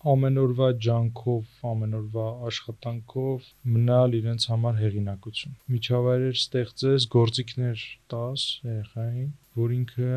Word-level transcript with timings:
ամենօրվա 0.00 0.66
ջանքով, 0.84 1.48
ամենօրվա 1.70 2.26
աշխատանքով 2.48 3.48
մնալ 3.74 4.14
իրենց 4.20 4.46
համար 4.50 4.78
հեղինակություն։ 4.80 5.58
Միջավայրեր 5.74 6.38
ստեղծես, 6.40 7.06
գործիքներ 7.14 7.82
տաս 8.14 8.44
երեխային, 8.70 9.28
որ 9.60 9.74
ինքը 9.76 10.08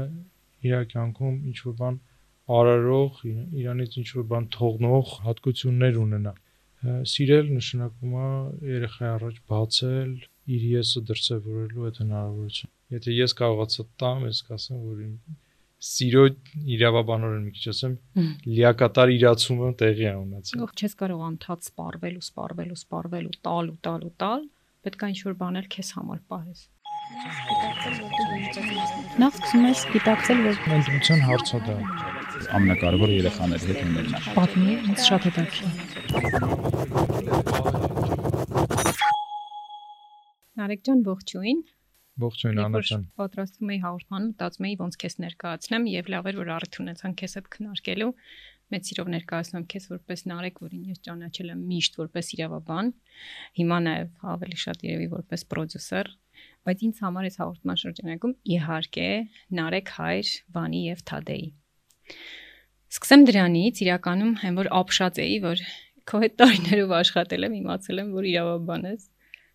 իր 0.70 0.88
կյանքում 0.94 1.36
ինչ 1.52 1.58
որ 1.68 1.76
բան 1.84 2.00
արարող, 2.60 3.20
իրանից 3.64 4.00
ինչ 4.04 4.10
որ 4.20 4.28
բան 4.32 4.50
թողնող 4.56 5.14
հատկություններ 5.28 6.00
ունենա։ 6.06 6.34
Սիրել 6.84 7.52
նշանակում 7.58 8.16
է 8.24 8.32
երեխայի 8.72 9.12
առաջ 9.12 9.36
բացել 9.52 10.12
իր 10.54 10.64
եսը 10.74 11.04
դրսևորելու 11.12 11.88
այդ 11.90 12.00
հնարավորություն։ 12.04 12.72
Եթե 12.96 13.16
ես 13.20 13.36
կարողացա 13.40 13.86
տամ, 14.04 14.26
ես 14.32 14.42
կասեմ, 14.48 14.82
որ 14.88 15.04
իմ 15.04 15.14
սիրո 15.84 16.24
իրավաբանորեն 16.74 17.44
մի 17.44 17.52
քիչ 17.58 17.66
ասեմ, 17.74 17.94
լիակատար 18.48 19.10
իրացումը 19.18 19.70
տեղի 19.82 20.06
է 20.08 20.14
ունեցել։ 20.20 20.62
Ող 20.64 20.72
չես 20.80 20.94
կարող 21.02 21.24
անդադ 21.28 21.60
սպառվել 21.68 22.16
ու 22.20 22.24
սպառվել 22.28 22.70
ու 22.72 22.80
սպառվել 22.80 23.26
ու 23.28 23.38
տալ 23.48 23.66
ու 23.74 23.80
տալ 23.88 24.02
ու 24.08 24.14
տալ, 24.24 24.42
պետք 24.88 25.04
է 25.04 25.06
ինչ-որ 25.14 25.34
բաներ 25.44 25.66
քեզ 25.76 25.90
համար 25.98 26.20
պահես։ 26.32 26.60
Նախ 29.20 29.34
սկսում 29.38 29.64
ես 29.68 29.80
գիտակցել, 29.94 30.40
որ 30.48 30.56
Ընտրության 30.78 31.20
հարցը 31.28 31.58
դա 31.68 31.76
է։ 31.76 31.82
ամենակարևորը 32.58 33.14
երեխաների 33.20 33.66
հետ 33.70 33.80
ունենալն 33.84 34.16
է։ 34.16 34.20
պատմի, 34.40 34.74
ինձ 34.88 35.00
շատ 35.10 35.22
հետաքրքիր։ 35.30 35.72
Նարեկ 40.64 40.82
ջան, 40.88 41.00
ողջույն։ 41.12 41.60
Ողջույն 42.22 42.60
Երբ 42.60 42.76
որ 42.78 42.90
Աննա 42.94 43.10
Պատրաստվում 43.18 43.70
էի 43.74 43.78
հաղորդման, 43.84 44.26
մտածում 44.30 44.66
էի 44.68 44.76
ոնց 44.82 44.98
քեզ 45.02 45.16
ներկայացնեմ 45.24 45.86
եւ 45.90 46.10
լավ 46.14 46.28
էր 46.30 46.36
որ 46.38 46.52
առիթ 46.54 46.78
ունեցան 46.84 47.16
քեզ 47.18 47.34
հետ 47.40 47.48
քննարկելու։ 47.56 48.10
Մեծ 48.74 48.90
սիրով 48.90 49.10
ներկայացնում 49.14 49.66
քեզ 49.74 49.88
որպես 49.94 50.24
Նարեկ, 50.30 50.60
որին 50.64 50.84
ես 50.94 51.02
ճանաչել 51.08 51.50
եմ 51.54 51.64
միշտ 51.74 51.98
որպես 52.04 52.30
իրավաբան, 52.38 52.92
հիմա 53.60 53.80
նաեւ 53.88 54.30
ավելի 54.34 54.60
շատ 54.64 54.86
երևի 54.88 55.08
որպես 55.14 55.46
պրոդյուսեր, 55.54 56.12
բայց 56.64 56.86
ինձ 56.88 57.02
համար 57.04 57.28
այս 57.30 57.38
հաղորդման 57.44 57.82
շրջանակում 57.84 58.36
իհարկե 58.54 59.10
Նարեկ 59.60 59.94
հայր 59.98 60.34
Վանի 60.54 60.82
եւ 60.94 61.04
Թադեի։ 61.10 61.48
Սկսեմ 62.94 63.26
դրանից, 63.30 63.84
իրականում 63.84 64.34
հեն 64.44 64.58
որ 64.62 64.70
ապշած 64.84 65.20
էի, 65.24 65.38
որ 65.44 65.66
քո 66.10 66.20
հետ 66.24 66.34
տարիներով 66.42 66.94
աշխատել 67.00 67.48
եմ, 67.48 67.54
իմացել 67.64 68.02
եմ, 68.04 68.10
որ 68.14 68.28
իրավաբան 68.34 68.88
ես 68.90 69.06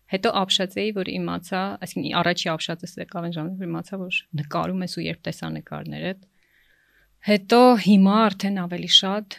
Հետո 0.09 0.29
ապշած 0.39 0.75
էի, 0.81 0.91
որ 0.97 1.09
իմացա, 1.13 1.61
այսինքն 1.85 2.17
առաջի 2.19 2.49
ապշածս 2.55 2.95
եկավ 3.03 3.27
այն 3.27 3.35
ժամանակ, 3.35 3.59
որ 3.59 3.69
իմացա, 3.69 3.99
որ 4.01 4.19
նկարում 4.39 4.83
ես 4.85 4.97
ու 4.97 5.05
երբ 5.05 5.21
տեսա 5.27 5.49
նկարներդ։ 5.59 6.23
Հետո 7.29 7.61
հիմա 7.85 8.15
արդեն 8.25 8.59
ավելի 8.63 8.91
շատ 8.95 9.37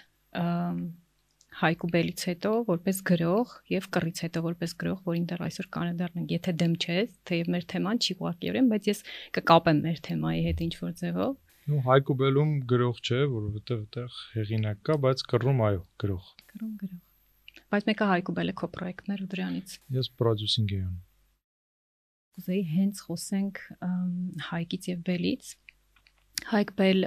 Հայկու 1.60 1.88
Բելից 1.92 2.22
հետո 2.30 2.50
որպես 2.70 3.00
գրող 3.10 3.50
եւ 3.74 3.86
կռից 3.96 4.22
հետո 4.24 4.42
որպես 4.46 4.74
գրող, 4.80 5.00
որին 5.10 5.26
դեռ 5.32 5.42
այսօր 5.46 5.66
կանեդառնենք, 5.76 6.30
եթե 6.36 6.54
դեմ 6.62 6.76
չես, 6.80 7.10
թեև 7.28 7.50
մեր 7.54 7.66
թեման 7.72 8.00
չի 8.00 8.16
ուղղակիորեն, 8.16 8.70
բայց 8.70 8.88
ես 8.90 9.04
կկապեմ 9.36 9.82
մեր 9.90 10.00
թեմայի 10.06 10.40
հետ 10.46 10.64
ինչ 10.70 10.72
որ 10.80 10.96
ձևով։ 11.02 11.36
Ну 11.70 11.82
Հայկու 11.90 12.18
Բելում 12.22 12.56
գրող 12.70 13.04
չէ, 13.04 13.20
որովհետև 13.34 13.84
այդտեղ 13.84 14.18
հեղինակ 14.38 14.82
կա, 14.88 14.98
բայց 15.04 15.28
կռում 15.34 15.62
այո, 15.68 15.84
գրող։ 16.04 16.34
Գրում 16.54 16.74
գրող։ 16.80 16.98
Բայց 17.70 17.86
մեկը 17.86 18.06
Հայկու 18.10 18.34
Բելը 18.34 18.52
քո 18.58 18.68
պրոյեկտներ 18.74 19.20
ու 19.22 19.30
դրանից։ 19.30 19.72
Ես 19.94 20.08
պրոդյուսինգ 20.20 20.72
եմ 20.74 20.94
Կուզեի 22.40 22.62
հենց 22.70 23.02
խոսենք 23.06 23.60
Հայկից 24.50 24.88
եւ 24.90 25.02
Բելից։ 25.06 25.50
Հայկ 26.50 26.70
Բել 26.80 27.06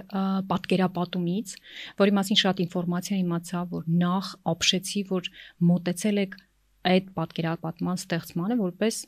պատկերապատումից, 0.52 1.54
որի 2.00 2.14
մասին 2.20 2.40
շատ 2.44 2.62
ինֆորմացիա 2.64 3.18
իմացա, 3.24 3.64
որ 3.74 3.88
նախ 4.04 4.30
ապշեցի, 4.54 5.02
որ 5.10 5.30
մոտեցել 5.74 6.22
եք 6.24 6.38
այդ 6.94 7.10
պատկերապատման 7.18 8.00
ստեղծմանը 8.04 8.58
որպես 8.62 9.02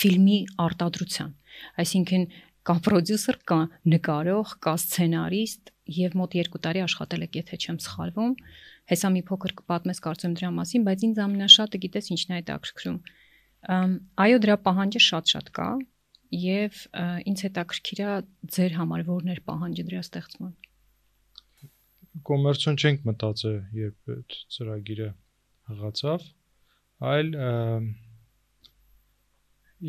ֆիլմի 0.00 0.38
արտադրության։ 0.64 1.34
Այսինքն 1.84 2.26
կա 2.64 2.76
պրոդյուսեր, 2.86 3.38
կա 3.44 3.58
նկարող, 3.92 4.54
կա 4.64 4.74
սցենարիստ 4.80 5.72
եւ 5.94 6.14
մոտ 6.16 6.36
2 6.40 6.60
տարի 6.64 6.82
աշխատել 6.86 7.26
եք, 7.26 7.36
եթե 7.42 7.58
չեմ 7.60 7.80
սխալվում։ 7.84 8.32
Հեսա 8.92 9.10
մի 9.14 9.22
փոքր 9.28 9.54
կպատմես 9.60 10.02
կարծեմ 10.04 10.36
դրա 10.38 10.50
մասին, 10.58 10.84
բայց 10.88 11.04
ինձ 11.08 11.20
ամենաշատը 11.24 11.80
գիտես 11.84 12.10
ինչն 12.14 12.34
է 12.34 12.38
այդ 12.40 12.50
ակրկրում։ 12.54 12.98
Այո, 14.24 14.40
դրա 14.44 14.56
պահանջը 14.64 15.00
շատ-շատ 15.04 15.50
կա, 15.56 15.68
եւ 16.34 16.78
ինձ 17.30 17.42
հետաքրքիր 17.46 18.00
է 18.04 18.08
ձեր 18.54 18.76
համար 18.78 19.02
որն 19.08 19.32
էր 19.34 19.40
պահանջը 19.48 19.84
դրա 19.88 20.00
ստեղծման 20.04 20.54
կոմերցիոն 22.28 22.78
չենք 22.80 23.06
մտածել 23.08 23.56
երբ 23.78 24.12
այդ 24.14 24.36
ծրագիրը 24.56 25.08
հղացավ 25.70 26.26
այլ 27.12 27.30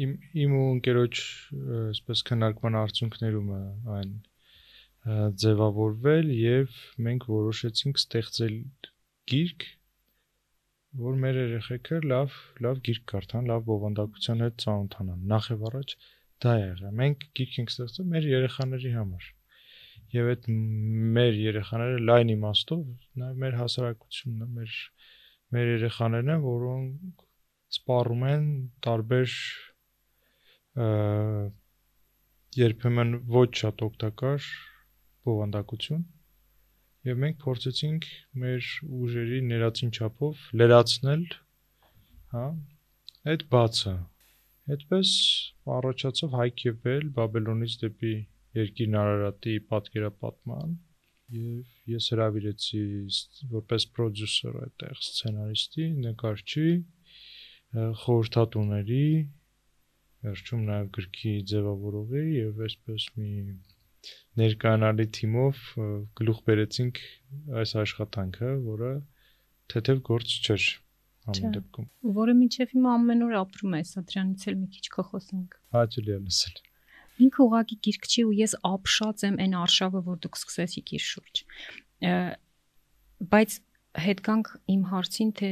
իմ 0.06 0.16
իմ 0.45 0.56
ու 0.59 0.66
ընկերոջ 0.75 1.23
այսպես 1.81 2.23
քննարկման 2.29 2.79
արդյունքներում 2.81 3.51
այն 3.97 4.16
ձևավորվել 5.05 6.29
եւ 6.39 6.77
մենք 7.07 7.25
որոշեցինք 7.31 8.01
ստեղծել 8.01 8.55
գիրք 9.31 9.66
որ 11.05 11.17
մեր 11.21 11.39
երեխեքը 11.41 11.97
լավ 12.09 12.35
լավ 12.66 12.83
գիրք 12.88 13.07
կարդան, 13.11 13.49
լավ 13.51 13.65
բովանդակության 13.69 14.44
հետ 14.45 14.61
ծանոթանան։ 14.63 15.25
Նախ 15.33 15.49
եւ 15.51 15.65
առաջ 15.69 15.95
Դա 16.44 16.53
է 16.59 16.61
եղել։ 16.61 16.95
Մենք 16.99 17.21
գիրք 17.38 17.57
ենք 17.61 17.71
ստեղծում 17.71 18.09
մեր 18.13 18.25
երեխաների 18.27 18.89
համար։ 18.95 19.27
Եվ 20.15 20.27
այդ 20.31 20.47
մեր 21.15 21.38
երեխաները 21.41 22.01
լայն 22.09 22.31
իմաստով 22.33 22.81
նաև 23.21 23.39
մեր 23.44 23.55
հասարակությունն 23.59 24.44
է, 24.44 24.49
մեր 24.57 24.75
մեր 25.55 25.71
երեխաներն 25.71 26.33
են, 26.35 26.44
որոնք 26.45 27.23
սպառում 27.77 28.25
են 28.31 28.45
տարբեր 28.88 29.38
երբեմն 32.65 33.15
ոչ 33.35 33.49
շատ 33.63 33.85
օգտակար 33.88 34.49
բովանդակություն 35.28 36.03
եւ 37.09 37.22
մենք 37.25 37.40
փորձեցինք 37.46 38.09
մեր 38.46 38.74
ուժերի 39.03 39.40
ներածին 39.52 39.96
չափով 40.00 40.50
լրացնել 40.62 41.25
հա 42.36 42.50
այդ 43.34 43.47
բացը 43.56 43.96
Այդպես 44.66 45.09
առաջացավ 45.69 46.36
Հայքեվել 46.40 47.03
Բաբելոնից 47.16 47.74
դեպի 47.81 48.13
Երկիրն 48.58 48.96
Արարատի 49.02 49.53
պատկերապատման 49.74 50.72
եւ 51.36 51.92
ես 51.92 52.07
հravirեցի 52.16 52.81
որպես 53.52 53.86
պրոդյուսեր 53.97 54.57
այդտեղ 54.63 55.03
սցենարիստի, 55.06 55.86
նկարչի, 56.07 56.66
խորհրդատուների, 58.06 59.06
վերջում 60.25 60.66
նաեւ 60.72 60.92
գրքի 60.97 61.36
ձևավորողի 61.53 62.25
եւ 62.40 62.66
այսպես 62.69 63.07
մի 63.19 63.31
ներկանալի 64.39 65.05
թիմով 65.17 65.61
գլուխ 66.19 66.39
բերեցինք 66.47 67.01
այս 67.61 67.75
աշխատանքը, 67.83 68.51
որը 68.66 68.91
թեթև 69.73 70.01
գործ 70.09 70.35
չէր 70.45 70.66
ամեն 71.31 71.55
դեպքում։ 71.55 71.88
Որը 72.19 72.35
միջև 72.39 72.73
հիմա 72.75 72.95
ամեն 72.99 73.25
օր 73.25 73.35
ապրում 73.41 73.75
է, 73.75 73.81
սա 73.89 74.03
դրանից 74.11 74.45
էլ 74.51 74.57
մի 74.61 74.67
քիչ 74.75 74.85
կխոսենք։ 74.95 75.57
Հաճելի 75.75 76.15
է 76.15 76.19
լսել։ 76.25 76.59
Ինքը 77.25 77.41
ուղակի 77.45 77.77
գիրք 77.88 78.07
չի 78.11 78.25
ու 78.25 78.35
ես 78.35 78.53
ապշած 78.69 79.25
եմ 79.25 79.38
այն 79.45 79.53
արշավը, 79.63 80.01
որ 80.05 80.17
դուք 80.25 80.39
սկսեցիք 80.41 80.94
իր 80.95 81.03
շուրջ։ 81.05 81.41
Բայց 83.35 83.55
հետ 84.05 84.23
կանք 84.25 84.49
իմ 84.75 84.81
հարցին, 84.91 85.29
թե 85.39 85.51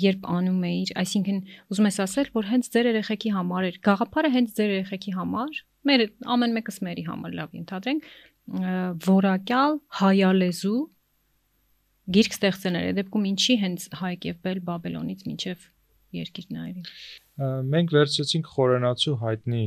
երբ 0.00 0.26
անում 0.30 0.64
էիր, 0.70 0.92
այսինքն 1.02 1.38
ուզում 1.70 1.88
ես 1.90 1.98
ասել, 2.06 2.30
որ 2.36 2.48
հենց 2.50 2.68
ձեր 2.74 2.88
երեխեքի 2.90 3.32
համար 3.36 3.66
էր, 3.70 3.78
գաղափարը 3.86 4.30
հենց 4.36 4.52
ձեր 4.56 4.72
երեխեքի 4.76 5.14
համար, 5.18 5.60
մեր 5.88 6.06
ամեն 6.34 6.56
մեկս 6.58 6.80
մերի 6.86 7.04
համար 7.08 7.36
լավ 7.40 7.58
ընդհանրենք, 7.60 8.08
որակյալ 9.06 9.76
հայալեզու 10.00 10.80
գիրք 12.16 12.36
ստեղծելներ։ 12.36 12.88
Այդ 12.90 12.98
դեպքում 13.00 13.28
ինչի 13.30 13.56
հենց 13.60 13.86
Հայկ 14.00 14.26
եւ 14.30 14.40
Բել 14.46 14.60
Բաբելոնից 14.70 15.22
մինչև 15.30 15.68
երկիրն 16.20 16.58
այրի։ 16.64 16.82
Մենք 17.70 17.94
վերցրեցինք 17.96 18.50
խորենացու 18.54 19.14
հայտնի 19.20 19.64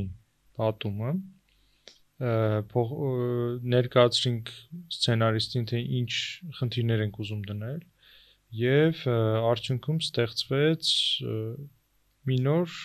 պատումը 0.59 1.13
փող 2.73 2.91
ներկայացրինք 3.73 4.51
սցենարիստին 4.95 5.65
թե 5.71 5.79
ինչ 5.99 6.11
խնդիրներ 6.59 7.03
ենք 7.07 7.17
ուզում 7.23 7.41
դնել 7.49 7.79
եւ 8.59 9.01
արդյունքում 9.49 9.99
ստեղծվեց 10.03 10.91
մի 12.29 12.37
նոր 12.47 12.77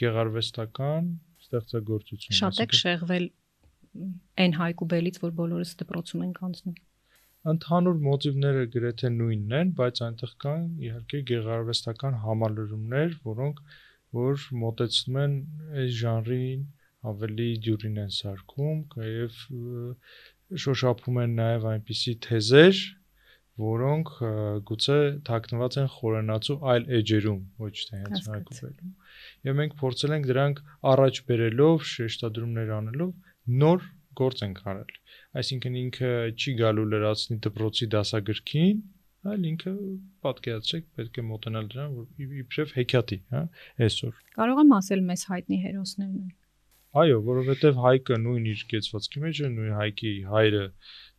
գեղարվեստական 0.00 1.12
ստեղծագործություն։ 1.48 2.38
Շատ 2.42 2.62
եք 2.64 2.76
շեղվել 2.82 3.26
այն 4.44 4.54
հայկու 4.58 4.88
բելից, 4.92 5.22
որ 5.24 5.34
բոլորս 5.42 5.74
դպրոցում 5.82 6.24
ենք 6.28 6.44
անցնում 6.48 6.78
ընդհանուր 7.48 7.98
մոտիվները 8.04 8.62
գրեթե 8.74 9.10
նույնն 9.14 9.54
են, 9.58 9.68
բայց 9.78 10.00
այնտեղ 10.06 10.32
կան 10.44 10.64
իհարկե 10.88 11.20
գեղարվեստական 11.30 12.16
համալրումներ, 12.24 13.14
որոնք 13.28 13.60
որ 14.18 14.44
մոտեցնում 14.62 15.18
են 15.22 15.36
այս 15.82 15.92
ժանրին 16.00 16.66
ավելի 17.12 17.48
դյուրին 17.66 18.00
են 18.04 18.12
սարքում 18.18 18.78
եւ 19.06 19.38
շոշափում 20.64 21.20
են 21.24 21.36
նաեւ 21.38 21.66
այնպիսի 21.72 22.14
թեզեր, 22.26 22.82
որոնք 23.68 24.12
գուցե 24.70 24.98
թաքնված 25.28 25.78
են 25.82 25.88
խորենացու 25.94 26.58
այլ 26.72 26.88
էջերում, 26.98 27.40
ոչ 27.64 27.74
թե 27.88 28.02
հենց 28.02 28.28
հայկուբելում։ 28.32 28.92
Եվ 29.46 29.58
մենք 29.58 29.74
փորձել 29.78 30.14
ենք 30.18 30.28
դրանք 30.28 30.60
առաջ 30.92 31.20
բերելով, 31.28 31.86
շեշտադրումներ 31.92 32.72
անելով 32.78 33.12
նոր 33.62 33.84
գործ 34.18 34.42
ենք 34.48 34.62
արել։ 34.72 34.96
Այսինքն 35.38 35.78
ինքը 35.82 36.12
չի 36.34 36.54
գալու 36.58 36.86
լրացնի 36.92 37.38
դպրոցի 37.46 37.88
դասագրքին, 37.94 38.80
այլ 39.28 39.46
ինքը 39.52 39.72
պատկերացրեք 40.26 40.84
պետք 40.98 41.20
է 41.22 41.24
մոտենալ 41.28 41.70
դրան, 41.74 41.94
որ 41.98 42.26
իբրև 42.42 42.74
հեքիաթի, 42.78 43.18
հա, 43.34 43.42
այսօր։ 43.86 44.20
Կարող 44.38 44.60
եմ 44.64 44.76
ասել 44.78 45.02
մեզ 45.08 45.24
հայտնի 45.32 45.58
հերոսներն 45.68 46.18
են։ 46.18 46.36
Այո, 46.98 47.18
որովհետև 47.28 47.80
Հայկը 47.84 48.16
նույն 48.24 48.46
իր 48.52 48.62
կեցվածքի 48.70 49.20
մեջ 49.24 49.40
է, 49.44 49.50
նույն 49.56 49.74
Հայկի 49.78 50.12
հայրը 50.32 50.62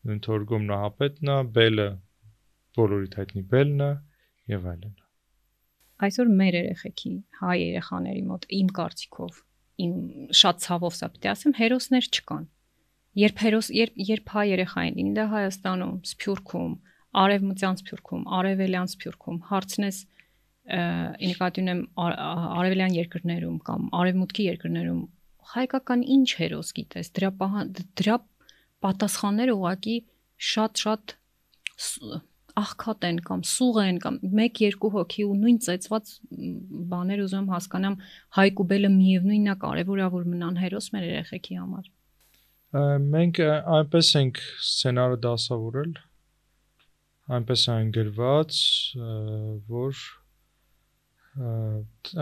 նույն 0.09 0.23
Թորգոմ 0.25 0.65
Նահապետն 0.71 1.33
է, 1.35 1.37
Բելը 1.59 1.89
բոլորիդ 2.79 3.19
հայտնի 3.21 3.45
Բելն 3.53 3.85
է 3.85 3.91
եւ 4.55 4.67
այլն։ 4.73 4.97
Այսօր 5.99 6.29
մեր 6.39 6.55
երեխեքի 6.59 7.11
հայ 7.41 7.55
երեխաների 7.59 8.21
մոտ 8.29 8.45
իմ 8.59 8.67
կարծիքով 8.77 9.39
իմ 9.83 9.93
շատ 10.39 10.61
ցավով 10.65 10.93
սա 10.99 11.09
պիտի 11.15 11.29
ասեմ 11.33 11.55
հերոսներ 11.59 12.05
չկան։ 12.19 12.45
Երբ 13.19 13.41
հերոս 13.43 13.67
երբ 13.75 13.99
երբ 14.09 14.31
հայ 14.35 14.45
երեխային 14.49 14.97
լինի 14.99 15.13
դա 15.17 15.25
Հայաստանում, 15.33 15.93
Սփյուռքում, 16.09 16.73
Արևմտյան 17.19 17.79
Սփյուռքում, 17.79 18.23
Արևելյան 18.39 18.89
Սփյուռքում 18.93 19.37
հարցնես 19.49 19.97
ա- 21.97 22.13
ա- 22.13 22.49
արևելյան 22.59 22.95
երկրներում 22.99 23.57
կամ 23.69 23.87
արևմուտքի 23.99 24.43
երկրներում 24.49 24.99
հայկական 25.55 26.01
ինչ 26.15 26.27
հերոս 26.39 26.69
գիտես? 26.77 27.07
դրա 27.17 27.29
պահան- 27.39 27.71
դրա 27.99 28.15
պատասխանները 28.85 29.53
ուղակի 29.57 29.95
շատ-շատ 30.49 31.15
աղքատ 32.59 33.07
են 33.09 33.21
կամ 33.29 33.45
սուղ 33.51 33.79
են 33.83 34.01
կամ 34.03 34.19
1-2 34.29 34.91
հոգի 34.95 35.25
ու 35.29 35.37
նույն 35.43 35.61
ծեծված 35.67 36.11
բաներ 36.93 37.23
ուզում 37.25 37.45
եմ 37.45 37.53
հասկանամ 37.55 37.95
հայկ 38.39 38.61
ու 38.63 38.67
բելը 38.73 38.91
միևնույնն 38.95 39.53
է 39.53 39.55
կարևոր 39.63 40.03
է 40.03 40.11
որ 40.17 40.27
մնան 40.33 40.59
հերոս 40.63 40.91
մեր 40.95 41.07
երեխեքի 41.09 41.59
համար 41.63 41.89
Մենք 42.69 43.39
այնպես 43.49 44.09
ենք 44.19 44.39
սցենարը 44.61 45.15
դասավորել, 45.23 45.93
այնպես 47.37 47.63
է 47.65 47.73
ա, 47.73 49.13
որ 49.71 50.01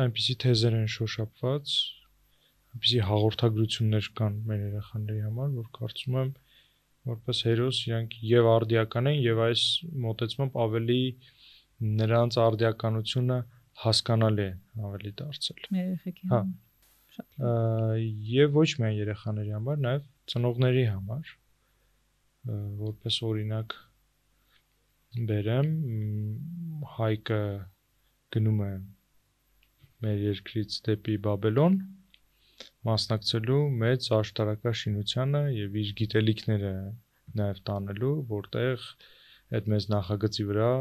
այնպիսի 0.04 0.36
թեզեր 0.44 0.78
են 0.78 0.88
շոշափված, 0.94 1.74
այնպիսի 2.78 3.04
հաղորդագրություններ 3.10 4.10
կան 4.22 4.40
մեր 4.48 4.63
երեխաների 4.69 5.19
համար, 5.25 5.51
որ 5.57 5.68
կարծում 5.81 6.18
եմ 6.24 6.31
որպես 7.07 7.42
հերոս 7.48 7.81
իրանք 7.88 8.15
եւ 8.27 8.50
արդիական 8.54 9.09
են 9.12 9.19
եւ 9.24 9.42
այս 9.48 9.63
մոտեցմամբ 10.06 10.57
ավելի 10.68 11.01
նրանց 12.04 12.38
արդիականությունը 12.44 13.39
հասկանալի 13.83 14.45
է 14.48 14.54
ավելի 14.92 15.12
դարձել։ 15.21 15.68
երեխեքի 15.77 16.30
Հա։ 16.31 16.39
համար 16.42 16.56
շատ 17.18 17.27
լավ։ 17.38 17.50
Ա, 17.50 17.98
եւ 18.38 18.57
ոչ 18.57 18.69
միայն 18.81 18.98
երեխաների 18.98 19.54
համար, 19.57 19.83
նաեւ 19.88 20.07
ծնողների 20.33 20.86
համար 20.94 21.36
որպես 22.88 23.19
օրինակ 23.27 23.75
բերեմ 25.30 25.69
հայկը 26.98 27.42
գնում 28.36 28.62
է 28.68 28.71
մեր 30.06 30.24
երկրից 30.27 30.77
դեպի 30.88 31.15
Բաբելոն 31.25 31.77
մասնակցելու 32.88 33.59
մեծ 33.81 34.07
աշտարակաշինությանը 34.18 35.42
եւ 35.57 35.75
իր 35.81 35.92
գիտելիքները 36.00 36.71
նաեւ 37.42 37.59
տանելու, 37.69 38.13
որտեղ 38.31 38.88
այդ 39.57 39.69
մեծ 39.74 39.88
նախագծի 39.94 40.48
վրա 40.51 40.71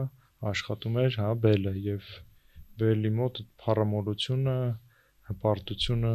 աշխատում 0.52 0.98
էր 1.02 1.18
հա 1.22 1.28
Բելը 1.44 1.74
եւ 1.88 2.08
Բելի 2.80 3.12
մոտ 3.18 3.42
փառամոլությունը 3.64 4.56
հպարտությունը 5.30 6.14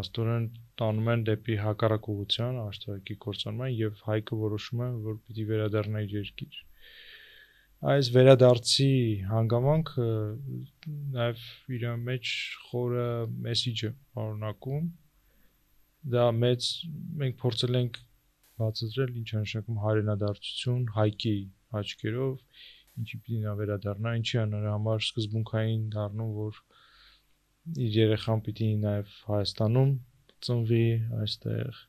աստորեն 0.00 0.46
տանում 0.80 1.10
են 1.14 1.24
դեպի 1.30 1.56
հակառակ 1.62 2.06
ուղղության 2.12 2.60
աշտարակի 2.64 3.16
կործանման 3.24 3.74
եւ 3.78 4.04
հայկը 4.10 4.38
որոշում 4.44 4.84
է 4.86 4.88
որ 5.08 5.18
պիտի 5.26 5.48
վերադառնա 5.50 6.04
իր 6.06 6.14
երկիր 6.18 6.62
այս 7.92 8.08
վերադարձի 8.14 8.92
հանգամանքը 9.28 10.04
նաեւ 11.16 11.40
իր 11.76 11.82
մեջ 12.04 12.30
խորը 12.68 13.08
մեսիջը 13.46 13.90
պարունակում 14.16 14.86
դա 16.14 16.24
մեծ 16.38 16.68
մենք 17.22 17.36
փորձել 17.42 17.78
ենք 17.80 17.98
բացատրել 18.62 19.12
ինչ 19.20 19.28
է 19.34 19.42
նշանակում 19.42 19.82
հայրենադարձություն 19.84 20.82
հայկի 20.96 21.36
աչքերով 21.82 22.34
ինչի 23.02 23.20
պիտի 23.20 23.42
նա 23.44 23.54
վերադառնա 23.60 24.16
ինչի 24.22 24.42
նրա 24.54 24.74
համար 24.78 25.04
սկզբունքային 25.04 25.86
դառնում 25.98 26.34
որ 26.40 26.60
իր 27.84 27.94
երեխան 28.00 28.44
պիտի 28.48 28.70
նաև 28.80 29.12
Հայաստանում 29.28 29.92
ծնվի, 30.46 30.84
այստեղ 31.24 31.82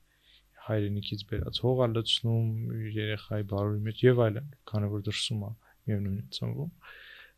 հայրենիքից 0.68 1.24
բերած 1.32 1.60
հող 1.66 1.82
է 1.86 1.88
լցնում 1.96 2.48
երեխայի 2.96 3.48
բարոյի 3.52 3.82
մեջ 3.88 4.04
եւ 4.06 4.22
այլն, 4.26 4.48
քանի 4.72 4.92
որ 4.96 5.04
դրսում 5.10 5.44
է 5.46 5.52
միևնույն 5.90 6.18
է 6.22 6.26
ծնվում։ 6.38 6.72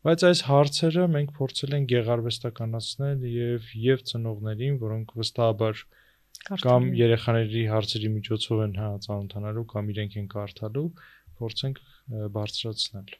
Բայց 0.08 0.24
այս 0.28 0.40
հարցերը 0.48 1.04
մենք 1.14 1.30
փորձել 1.38 1.76
ենք 1.78 1.88
գեղարվեստականացնել 1.92 3.24
եւ 3.34 3.70
եւ 3.84 4.04
ծնողներին, 4.10 4.76
որոնք 4.82 5.14
վստահաբար 5.20 5.80
կամ 6.64 6.90
երեխաների 6.98 7.62
հարցերի 7.72 8.10
միջոցով 8.18 8.60
են 8.68 8.76
հա 8.78 8.90
ծանոթանալու 9.08 9.64
կամ 9.72 9.88
իրենք 9.94 10.18
են 10.22 10.28
կարդալու, 10.34 10.86
փորձենք 11.40 11.80
բարձրացնել։ 12.36 13.16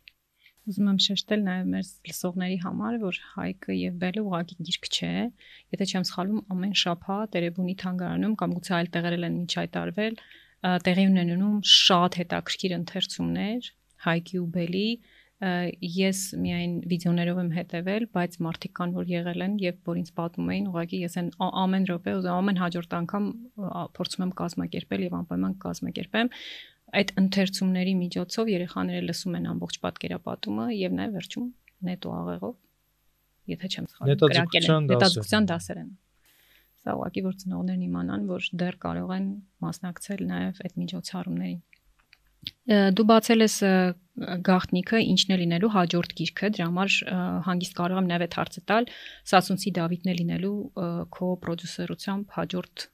Ուզում 0.68 0.88
եմ 0.90 0.98
շեշտել 1.00 1.42
նաև 1.44 1.68
մեր 1.72 1.90
լսողների 2.08 2.56
համար, 2.62 2.96
որ 3.00 3.18
Հայկը 3.34 3.74
եւ 3.78 3.94
Բելը 4.02 4.22
ուղղակի 4.28 4.56
գիրք 4.68 4.88
չէ։ 4.92 5.12
Եթե 5.74 5.86
չեմ 5.88 6.04
սխալվում, 6.08 6.42
ամեն 6.54 6.74
շաբաթ 6.82 7.38
Երևանի 7.38 7.74
թանգարանում 7.82 8.34
կամ 8.42 8.56
գուցե 8.58 8.74
այլ 8.78 8.90
տեղերել 8.96 9.28
են 9.28 9.38
միջ 9.38 9.56
հայտարվել, 9.58 10.18
տեղի 10.88 11.06
ունենում 11.08 11.56
շատ 11.72 12.18
հետաքրքիր 12.20 12.74
ընթերցումներ 12.78 13.70
Հայկի 14.08 14.42
ու 14.42 14.50
Բելի։ 14.58 14.88
Ես 15.38 16.20
միայն 16.34 16.72
վիդեոներով 16.90 17.36
եմ 17.38 17.50
հետևել, 17.54 18.06
բայց 18.16 18.32
մարդիկ 18.42 18.72
կան, 18.78 18.94
որ 18.96 19.10
եղել 19.12 19.44
են 19.46 19.52
եւ 19.62 19.76
որ 19.86 20.00
ինձ 20.00 20.08
պատմում 20.18 20.48
էին, 20.54 20.64
ուղղակի 20.72 20.98
ես 21.04 21.14
այն 21.20 21.28
ամեն 21.62 21.86
րոպե 21.92 22.14
ու 22.18 22.32
ամեն 22.34 22.58
հաջորդ 22.58 22.96
անգամ 22.98 23.28
փորձում 23.98 24.24
եմ 24.26 24.32
կազմակերպել 24.42 25.04
եւ 25.06 25.14
անպայման 25.18 25.54
կազմակերպեմ 25.62 26.32
այդ 26.98 27.12
ընթերցումների 27.20 27.94
միջոցով 28.02 28.50
երեխաները 28.54 29.06
լսում 29.08 29.38
են 29.38 29.48
ամբողջ 29.52 29.78
պատկերապատումը 29.84 30.66
եւ 30.78 30.94
նաեւ 30.98 31.16
վերջում 31.18 31.48
նետո 31.88 32.12
աղեղով 32.18 32.54
եթե 33.52 33.68
չեմ 33.68 33.88
սխալվում 33.92 34.08
Նետաձգության 34.08 34.88
դասեր։ 34.88 34.94
նետաձգության 34.94 35.48
դասեր 35.52 35.80
են 35.82 35.90
սա 36.78 36.94
ուղղակի 36.98 37.22
որ 37.28 37.36
ծնողներն 37.42 37.84
իմանան 37.88 38.26
որ 38.32 38.48
դեռ 38.62 38.78
կարող 38.84 39.12
են 39.18 39.28
մասնակցել 39.64 40.22
նաեւ 40.32 40.62
այդ 40.64 40.78
միջոցառումներին 40.82 41.60
դու 42.68 43.06
բացել 43.08 43.44
ես 43.44 43.56
գաղտնիքը 44.18 45.00
ինչն 45.12 45.34
է 45.34 45.36
լինելու 45.42 45.70
հաջորդ 45.74 46.14
գիրքը 46.18 46.50
դրա 46.56 46.66
համար 46.68 46.94
հանգիստ 47.46 47.76
կարող 47.78 48.00
եմ 48.02 48.08
այդ 48.16 48.36
հարցը 48.38 48.62
տալ 48.70 48.88
Սասունցի 49.30 49.72
Դավիթն 49.78 50.10
է 50.12 50.14
լինելու 50.18 50.56
քո 51.14 51.28
պրոդյուսերությամբ 51.44 52.34
հաջորդ 52.38 52.86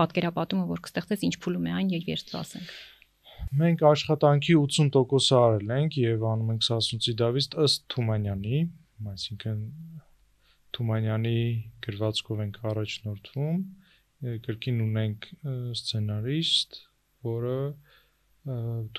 պատկերապատումը 0.00 0.66
որ 0.72 0.82
կստեղծես 0.86 1.24
ինչ 1.30 1.34
փուլում 1.46 1.66
է 1.66 1.74
այն 1.80 1.94
եւ 1.96 2.12
երբ 2.12 2.30
ծասենք 2.32 2.76
Մենք 3.56 3.82
աշխատանքի 3.88 4.54
80%-ը 4.58 5.36
արել 5.38 5.72
ենք 5.76 5.96
եւ 6.00 6.24
անում 6.30 6.52
ենք 6.54 6.64
Սասունցի 6.66 7.12
Դավիթ 7.20 7.56
ըստ 7.62 7.82
Թումանյանի, 7.94 8.60
այսինքն 9.12 9.60
Թումանյանի 10.76 11.36
գրվածքով 11.86 12.42
ենք 12.46 12.58
առաջնորդվում։ 12.72 13.60
Ե, 14.26 14.34
Կրկին 14.46 14.82
ունենք 14.86 15.28
սցենարիստ, 15.80 16.80
որը 17.28 17.58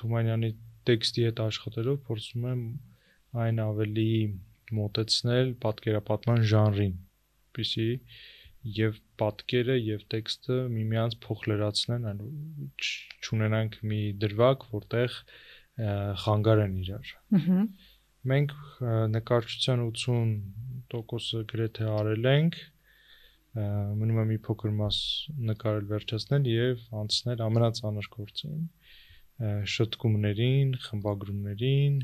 Թումանյանի 0.00 0.50
տեքստի 0.88 1.26
հետ 1.28 1.42
աշխատելով 1.44 1.98
փորձում 2.08 2.48
եմ 2.52 2.62
այն 3.44 3.60
ավելի 3.64 4.08
մոտեցնել 4.78 5.52
պատկերապատման 5.64 6.42
ժանրին, 6.52 6.96
պիսի 7.56 7.88
եւ 8.78 8.98
պատկերը 9.22 9.76
եւ 9.78 10.02
տեքստը 10.14 10.56
միմյանց 10.74 11.18
փոխլրացնեն, 11.24 12.08
այլ 12.12 12.24
չունենանք 13.24 13.78
մի 13.92 14.00
դրվագ, 14.24 14.66
որտեղ 14.74 15.20
խանգար 16.24 16.64
են 16.66 16.76
իրար։ 16.82 17.14
Ահա 17.38 17.62
Մենք 18.28 18.52
նկարչության 19.14 19.82
80%-ը 19.84 21.42
գրեթե 21.52 21.84
արել 21.92 22.26
ենք, 22.32 22.56
մնում 24.00 24.18
է 24.22 24.24
մի 24.32 24.38
փոքր 24.46 24.72
մաս 24.80 24.98
նկարել 25.50 25.86
վերջացնել 25.92 26.48
եւ 26.50 26.82
անցնել 27.02 27.44
ամենածանր 27.46 28.08
գործին, 28.16 28.58
շտկումներին, 29.38 30.74
խմբագրումներին 30.84 31.98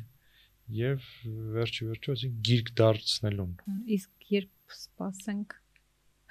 եւ 0.79 1.07
վերջի 1.55 1.87
վերջո 1.91 2.15
ասի 2.15 2.31
գիրք 2.49 2.73
դարձնելուն։ 2.81 3.55
Իսկ 3.97 4.29
երբ 4.35 4.75
սպասենք 4.75 5.57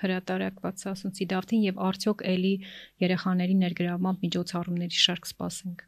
հրատարակված 0.03 0.85
ասունցի 0.91 1.27
դավթին 1.33 1.65
եւ 1.67 1.81
արդյոք 1.87 2.23
էլի 2.33 2.53
երեխաների 3.03 3.55
ներգրավմամբ 3.63 4.25
միջոցառումների 4.25 5.01
շարք 5.03 5.29
սպասենք։ 5.29 5.83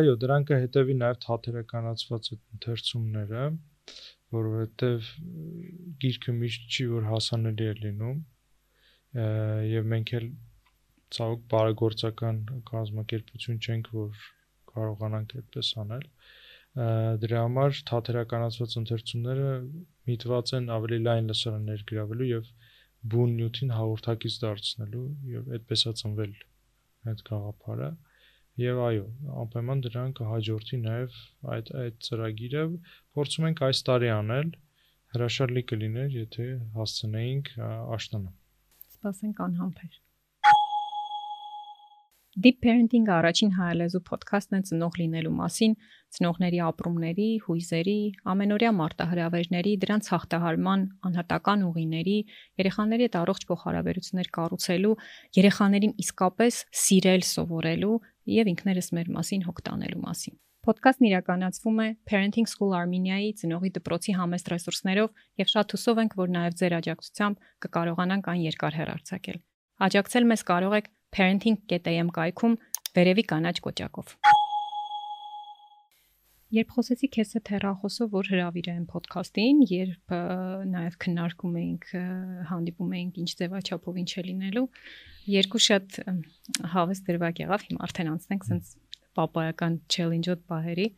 Այո, 0.00 0.16
դրանք 0.24 0.50
է 0.50 0.58
հետևի 0.64 0.96
նաև 1.00 1.20
թատերականացված 1.24 2.28
այդ 2.34 2.42
ընթերցումները, 2.56 3.44
որովհետև 4.36 5.08
գիրքը 6.04 6.34
միշտ 6.40 6.76
չի 6.76 6.86
որ 6.90 7.08
հասանելի 7.10 7.70
է 7.70 7.72
լինում 7.80 8.20
եւ 9.70 9.88
մենք 9.94 10.12
էլ 10.20 10.28
ցավոք 11.16 11.46
բարեգործական 11.54 12.42
կազմակերպություն 12.70 13.60
չենք, 13.60 13.90
որ 13.96 14.28
կարողանանք 14.74 15.34
այդպես 15.40 15.72
անել 15.84 16.04
դրա 17.22 17.38
համար 17.44 17.78
թատերականացված 17.90 18.74
ընթերցումները 18.80 19.46
միտված 20.10 20.52
են 20.58 20.68
ավելի 20.76 20.98
լայն 21.06 21.30
լսարաններ 21.30 21.80
գրավելու 21.90 22.28
եւ 22.30 22.50
բուն 23.14 23.32
նյութին 23.40 23.72
հաղորդակից 23.74 24.36
դարձնելու 24.44 25.06
եւ 25.32 25.50
այդպես 25.56 25.82
է 25.90 25.92
ծնվել 26.00 26.34
այդ 27.10 27.24
գաղափարը 27.30 27.88
եւ 28.60 28.82
այո 28.86 29.06
անպայման 29.42 29.82
դրան 29.86 30.14
կհաջորդի 30.20 30.78
նաեւ 30.84 31.18
այդ 31.54 31.72
այդ 31.82 31.98
ծրագիրը 32.06 32.64
փորձում 33.16 33.48
ենք 33.50 33.62
այս 33.70 33.82
տարի 33.88 34.10
անել 34.18 34.52
հրաշալի 35.16 35.64
կլիներ 35.72 36.14
եթե 36.20 36.46
հասցնեինք 36.76 37.52
աշտանը 37.96 38.32
սպասենք 38.94 39.42
անհամբեր 39.48 39.98
Deep 42.40 42.60
Parenting-ը 42.64 43.10
առաջին 43.12 43.50
հայալեզու 43.52 44.00
ոդքասթն 44.06 44.56
է 44.56 44.60
ծնող 44.68 44.94
լինելու 45.00 45.32
մասին, 45.36 45.72
ծնողների 46.16 46.60
ապրումների, 46.64 47.26
հույզերի, 47.44 47.96
ամենօրյա 48.32 48.70
մարտահրավերների, 48.78 49.72
դրանց 49.82 50.08
հաղթահարման 50.14 50.84
անհատական 51.10 51.64
ուղիների, 51.68 52.14
երեխաների 52.62 53.06
հետ 53.08 53.18
առողջ 53.20 53.44
փոխհարաբերություններ 53.50 54.30
կառուցելու, 54.38 54.94
երեխաներին 55.36 55.92
իսկապես 56.04 56.60
սիրել 56.84 57.26
սովորելու 57.28 57.98
եւ 58.40 58.52
ինքներս 58.54 58.88
մեր 58.96 59.12
մասին 59.20 59.44
հոգ 59.50 59.60
տանելու 59.68 60.04
մասին։ 60.06 60.38
Ոդկասթն 60.70 61.06
իրականացվում 61.10 61.78
է 61.80 61.88
Parenting 62.08 62.48
School 62.48 62.72
Armenia-ի 62.76 63.30
ծնողի 63.40 63.70
դպրոցի 63.80 64.16
համեստ 64.16 64.50
ռեսուրսներով 64.54 65.22
եւ 65.40 65.52
շատ 65.56 65.72
հուսով 65.76 66.00
ենք, 66.04 66.16
որ 66.20 66.32
նաեւ 66.36 66.56
ձեր 66.60 66.74
աջակցությամբ 66.80 67.46
կկարողանանք 67.64 68.28
այն 68.32 68.42
երկար 68.44 68.76
հեռարձակել։ 68.76 69.38
Աջակցել 69.80 70.26
մեզ 70.28 70.42
կարող 70.50 70.76
եք 70.76 70.90
parenting.am 71.14 72.10
կայքում 72.16 72.58
վերևի 72.96 73.24
կանաչ 73.32 73.56
կոճակով։ 73.66 74.14
Երբ 76.50 76.72
խոսեցի 76.74 77.08
քեզ 77.14 77.32
հետ 77.36 77.50
հեռախոսով, 77.54 78.08
որ 78.10 78.28
հրավիրեմ 78.32 78.86
ոդքասթին, 78.90 79.58
երբ 79.70 80.14
նաև 80.70 80.96
քննարկում 81.04 81.58
էինք, 81.60 81.84
հանդիպում 82.50 82.94
էինք 82.98 83.20
ինչ 83.22 83.30
ձևաչափով 83.40 84.00
ինչ 84.02 84.10
է 84.10 84.24
լինելու, 84.26 84.64
երկու 85.30 85.62
շատ 85.66 86.00
հավես 86.74 87.02
դրվագ 87.06 87.42
եղավ, 87.44 87.66
հիմա 87.70 87.84
արդեն 87.86 88.10
անցնենք 88.16 88.48
sense 88.50 88.74
պապայական 89.20 89.78
challenge-ոտ 89.94 90.42
բահերի, 90.50 90.88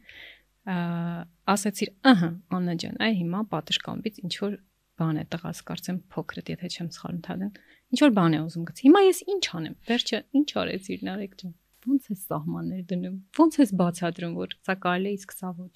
ասացիր, 1.53 1.93
ըհը, 2.13 2.33
Աննա 2.57 2.75
ջան, 2.81 2.99
այ 3.03 3.13
հիմա 3.21 3.45
պատշգամբից 3.53 4.21
ինչ 4.23 4.35
որ 4.41 4.59
բան 5.01 5.21
է 5.21 5.25
տղաս 5.33 5.63
կարծեմ 5.69 5.99
փոքրդ 6.13 6.53
եթե 6.53 6.69
չեմ 6.73 6.91
սխալվում 6.97 7.23
թադեն 7.27 7.53
ինչ 7.93 8.01
որ 8.03 8.13
բան 8.17 8.37
է 8.37 8.39
ուզում 8.43 8.69
գցի 8.69 8.87
հիմա 8.89 9.01
ես 9.05 9.19
ինչ 9.33 9.45
անեմ 9.59 9.75
վերջը 9.89 10.19
ինչ 10.41 10.49
արեցիր 10.63 11.03
նարեկ 11.09 11.35
ջան 11.43 11.55
ո՞նց 11.93 12.07
է 12.13 12.15
սահմաններ 12.23 12.85
դնում 12.93 13.17
ո՞նց 13.45 13.59
է 13.63 13.67
բացատրում 13.81 14.37
որ 14.39 14.55
սա 14.69 14.77
կարելի 14.85 15.11
է 15.13 15.19
իսկ 15.19 15.35
սա 15.39 15.51
ոչ 15.59 15.75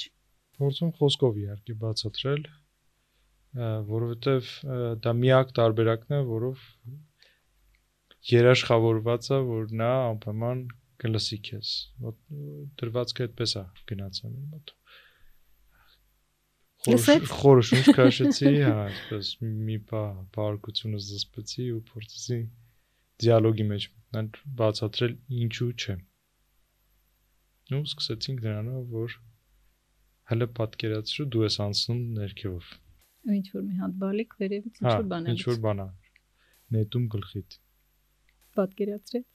փորձում 0.57 0.93
խոսքով 1.01 1.41
իհարկե 1.43 1.77
բացատրել 1.83 2.47
որովհետև 3.91 4.55
դա 5.05 5.13
միակ 5.21 5.53
տարբերակն 5.59 6.17
է 6.17 6.23
որով 6.31 6.65
երաշխավորված 8.31 9.31
է 9.37 9.39
որ 9.51 9.77
նա 9.81 9.93
անպայման 10.07 10.65
կլսի 11.03 11.39
քեզ 11.51 11.71
դրվածքը 12.81 13.27
այդպես 13.27 13.57
է 13.61 13.65
գնացել 13.93 14.35
մոտ 14.53 14.73
խորը 16.87 17.63
շունչ 17.69 17.85
քաշեցի, 17.97 18.53
հա, 18.63 18.75
այսպես 18.87 19.31
մի 19.43 19.77
բա 19.91 20.03
բարկությունը 20.37 21.01
զսպեցի 21.07 21.67
ու 21.77 21.83
փորձեցի 21.91 22.39
դիալոգի 23.25 23.67
մեջ 23.71 23.87
մտնել, 23.93 24.29
բացատրել 24.61 25.15
ինչու 25.43 25.71
չէ։ 25.77 25.97
Ու 27.77 27.83
սկսեցինք 27.91 28.43
նրանով, 28.47 28.83
որ 28.97 29.17
հələ 30.31 30.51
պատկերացրու 30.59 31.29
դու 31.35 31.47
ես 31.47 31.57
անցնում 31.67 32.03
ներքևով։ 32.19 32.75
Ինչ 33.37 33.47
որ 33.57 33.65
մի 33.67 33.79
հատ 33.83 33.97
բալիկ 34.03 34.37
վերևից 34.43 34.83
ինչ 34.83 34.87
հա, 34.87 34.97
որ 34.97 35.09
բան 35.13 35.27
է։ 35.27 35.35
Ինչ 35.35 35.47
որ 35.47 35.59
բան 35.67 35.83
է։ 35.83 35.89
Նետում 36.77 37.09
գլխիդ։ 37.15 37.57
Պատկերացրեց։ 38.59 39.27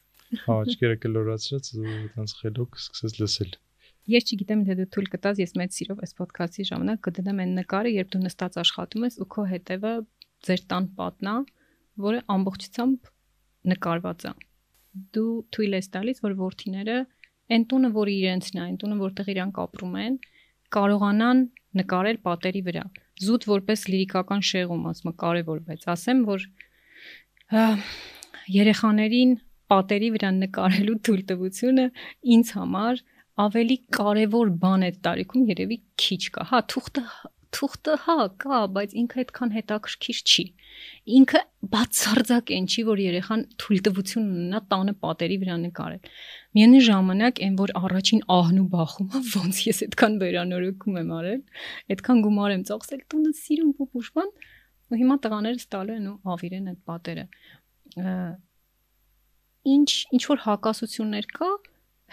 Հա, 0.46 0.56
աչքերը 0.62 0.98
կլորացրեց 1.06 1.70
ու 1.76 1.88
այդպես 1.92 2.36
խելոք 2.42 2.80
սկսեց 2.82 3.20
լսել։ 3.22 3.56
Ես 4.10 4.32
չգիտեմ 4.34 4.62
թե 4.66 4.76
դու 4.80 4.88
թույլ 4.96 5.08
կտաս, 5.14 5.40
ես 5.44 5.52
մեծ 5.62 5.76
սիրով 5.78 6.00
այս 6.02 6.16
ոդքասթի 6.18 6.64
ժամանակ 6.72 7.02
կդնեմ 7.06 7.42
այն 7.44 7.52
նկարը, 7.62 7.92
երբ 8.02 8.10
դու 8.16 8.22
նստած 8.26 8.58
աշխատում 8.62 9.06
ես 9.06 9.18
ու 9.22 9.28
քո 9.36 9.44
հետևը 9.52 9.92
ձեր 10.48 10.64
տան 10.72 10.88
պատն 10.98 11.30
է, 11.32 11.36
որը 12.02 12.22
ամբողջությամբ 12.36 13.12
նկարված 13.72 14.26
է։ 14.26 14.32
Դու 15.16 15.34
թույլ 15.54 15.78
ես 15.78 15.88
տալիս, 15.94 16.22
որ 16.26 16.34
worth-իները 16.42 16.98
այն 17.52 17.64
տունը, 17.72 17.90
որը 18.02 18.12
իրենցն 18.18 18.58
է, 18.58 18.62
այն 18.66 18.76
տունը, 18.82 18.98
որտեղ 19.02 19.32
իրանք 19.32 19.62
ապրում 19.62 19.96
են, 20.02 20.18
կարողանան 20.72 21.40
նկարել 21.82 22.20
պատերի 22.26 22.62
վրա։ 22.68 22.84
Զուտ 23.22 23.48
որպես 23.52 23.86
լիրիկական 23.92 24.44
շեղում, 24.50 24.84
ասում 24.92 25.16
կարևոր, 25.22 25.62
բայց 25.68 25.88
ասեմ, 25.94 26.22
որ 26.32 26.46
երեխաներին 28.52 29.34
պատերի 29.72 30.10
վրա 30.16 30.30
նկարելու 30.42 30.98
թույլտվությունը 31.08 31.86
ինձ 32.36 32.54
համար 32.58 33.04
ավելի 33.40 33.78
կարևոր 33.98 34.50
բան 34.64 34.88
այդ 34.88 34.98
տարիքում 35.08 35.46
երևի 35.52 35.78
քիչ 36.02 36.24
կա։ 36.36 36.48
Հա, 36.52 36.60
թուղթը 36.74 37.04
թուղթը 37.52 37.96
հա 38.06 38.16
կա, 38.42 38.60
բայց 38.76 38.94
ինքը 39.02 39.18
այդքան 39.22 39.50
հետաքրքիր 39.56 40.20
չի։ 40.32 40.44
Ինքը 41.18 41.40
բացարձակ 41.74 42.52
այն 42.56 42.68
չի, 42.72 42.84
որ 42.88 43.02
երեխան 43.04 43.42
թույլտվություն 43.62 44.30
ունենա 44.32 44.62
տանը 44.72 44.94
պատերի 45.04 45.38
վրա 45.42 45.58
նկարել։ 45.64 46.12
Միևնույն 46.58 46.86
ժամանակ 46.88 47.42
այն 47.48 47.58
որ 47.62 47.74
առաջին 47.82 48.24
ահն 48.38 48.62
ու 48.62 48.68
բախումը 48.76 49.22
ոնց 49.36 49.60
ես 49.68 49.82
այդքան 49.88 50.16
վերանորոգում 50.22 51.02
եմ 51.02 51.12
արել, 51.18 51.42
այդքան 51.96 52.24
գումար 52.28 52.56
եմ 52.56 52.64
ծախսել, 52.72 53.04
տունը 53.12 53.34
սիրում 53.42 53.74
փոփուշման, 53.82 54.32
ու 54.92 55.02
հիմա 55.02 55.18
տղաներս 55.26 55.68
տալու 55.76 55.98
են 56.00 56.08
ու 56.12 56.16
ավիրեն 56.36 56.72
այդ 56.72 56.80
պատերը։ 56.92 57.26
Ինչ 59.72 59.90
ինչ 60.16 60.24
որ 60.32 60.40
հակասություններ 60.48 61.28
կա, 61.36 61.50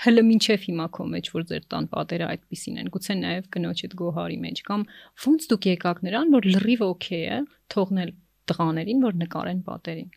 հələ 0.05 0.23
մինչև 0.29 0.67
հիմա 0.69 0.87
քո 0.95 1.07
մեջ 1.15 1.31
որ 1.35 1.47
ձեր 1.51 1.65
տան 1.73 1.89
պատերը 1.95 2.27
այդպեսին 2.35 2.77
են 2.83 2.91
գուցե 2.95 3.17
նաև 3.19 3.49
կնոջդ 3.57 3.97
գոհարի 4.03 4.39
մեջ 4.45 4.63
կամ 4.69 4.85
ոնց 5.25 5.49
դուք 5.53 5.69
եկաք 5.73 6.03
նրան 6.09 6.37
որ 6.39 6.49
լրիվ 6.55 6.85
օքեյ 6.89 7.25
է 7.39 7.41
թողնել 7.75 8.13
տղաներին 8.53 9.03
որ 9.09 9.19
նկարեն 9.25 9.65
պատերին 9.69 10.13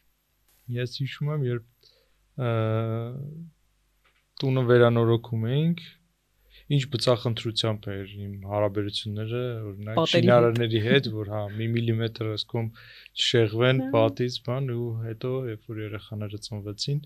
ես 0.81 0.99
հիշում 1.01 1.33
եմ 1.35 1.47
երբ 1.49 1.65
տունը 4.41 4.63
վերանորոգում 4.71 5.49
էինք 5.55 5.81
ինչ 6.71 6.83
բծախնդրությամբ 6.93 7.87
էր 7.91 8.11
իմ 8.25 8.35
հարաբերությունները 8.51 9.41
օրինակ 9.71 9.97
շինարարների 10.11 10.81
հետ 10.85 11.09
որ 11.15 11.31
հա 11.33 11.41
մի 11.57 11.67
միլիմետր 11.73 12.29
ասկոմ 12.35 12.69
չշեղվեն 13.17 13.81
հա։ 13.83 13.89
պատից 13.95 14.37
բան 14.45 14.69
ու 14.75 14.87
հետո 15.07 15.31
երբ 15.51 15.67
որ 15.71 15.81
երեխաները 15.83 16.39
ծնվեցին 16.47 17.01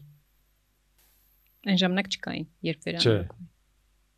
Այն 1.65 1.79
ժամանակ 1.81 2.10
չկային, 2.15 2.48
երբ 2.69 2.86
վերանորոգում։ 2.86 3.50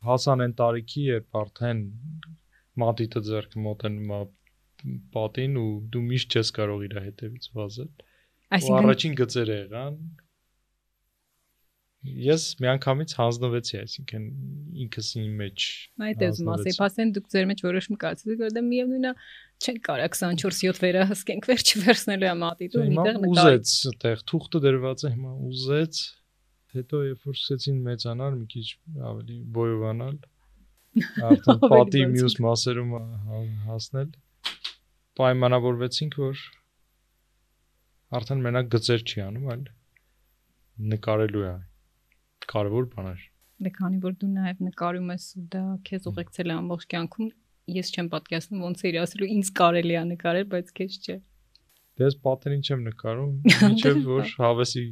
Հասան 0.08 0.44
այն 0.44 0.54
տարիքի, 0.58 1.02
երբ 1.08 1.38
արդեն 1.42 1.80
մատիտը 2.78 3.22
ձեռքը 3.28 3.62
մոտենում 3.64 4.14
է 4.18 4.20
պատին 5.16 5.58
ու 5.58 5.68
դու 5.94 6.04
միշտ 6.12 6.38
չես 6.38 6.54
կարող 6.58 6.86
իր 6.88 6.96
հետևից 7.08 7.50
վազել։ 7.58 7.90
Այսինքն 8.58 8.78
առաջին 8.78 9.16
գծերը 9.18 9.56
եղան 9.58 9.96
ես 11.98 12.42
միանգամից 12.62 13.12
հանձնվեցի, 13.18 13.74
այսինքն 13.82 14.26
ինքս 14.84 15.08
իմ 15.18 15.32
մեջ 15.40 15.64
Այդ 16.08 16.22
էս 16.28 16.38
մասի, 16.46 16.74
ասեն 16.86 17.10
դուք 17.16 17.26
ձեր 17.34 17.48
մեջ 17.50 17.62
որոշում 17.66 17.98
կայացրեք, 18.04 18.38
որ 18.44 18.52
դա 18.54 18.62
միևնույնն 18.68 19.08
է, 19.08 19.12
չենք 19.58 19.82
կարա 19.88 20.06
24/7 20.14 20.80
վերահսկենք 20.84 21.48
վերջ 21.50 21.72
վերցնելու 21.82 22.28
է 22.28 22.34
մատիտը 22.44 22.78
ու 22.78 22.86
միտեղ 22.94 23.18
նկարի։ 23.18 23.58
Ուզեց, 23.58 23.74
այդտեղ 23.90 24.22
թուղթը 24.30 24.62
դրված 24.68 25.04
է 25.08 25.12
հիմա 25.18 25.32
ուզեց 25.48 26.02
հետո 26.82 27.00
երբ 27.08 27.24
որ 27.28 27.38
սկսեցին 27.38 27.80
մեծանալ, 27.88 28.36
մի 28.42 28.46
քիչ 28.54 28.66
ավելի 29.08 29.38
բոյովանալ, 29.58 30.18
արդեն 31.30 31.64
պատի 31.72 32.04
մյուս 32.14 32.38
մասերում 32.44 32.94
հասնել, 33.68 34.12
պայմանավորվեցինք, 35.18 36.20
որ 36.22 36.44
արդեն 38.18 38.44
մենակ 38.46 38.70
գծեր 38.74 39.04
չի 39.04 39.24
անում, 39.26 39.50
այլ 39.54 39.66
նկարելու 40.92 41.44
է։ 41.48 41.56
Կարևոր 42.48 42.88
բան 42.94 43.10
է։ 43.10 43.16
Դե 43.58 43.70
քանի 43.74 43.98
որ 44.04 44.14
դու 44.20 44.28
նաև 44.32 44.60
նկարում 44.68 45.08
ես 45.12 45.24
ու 45.38 45.44
դա 45.52 45.62
քեզ 45.88 46.04
ուղեկցել 46.08 46.52
է 46.52 46.54
ամբողջ 46.54 46.84
կյանքում, 46.94 47.30
ես 47.74 47.90
չեմ 47.94 48.10
պատկերացնում 48.12 48.62
ոնց 48.68 48.84
է 48.84 48.88
իր 48.88 48.98
ասելու 49.02 49.30
ինձ 49.34 49.50
կարելի 49.58 49.96
է 49.98 50.04
նկարել, 50.12 50.46
բայց 50.54 50.70
քեզ 50.78 50.98
չէ։ 51.02 51.16
Դե 51.98 52.06
ես 52.08 52.16
պատերին 52.28 52.62
չեմ 52.68 52.84
նկարում, 52.88 53.32
ինչեւ 53.68 53.98
որ 54.06 54.32
հավեսի 54.38 54.84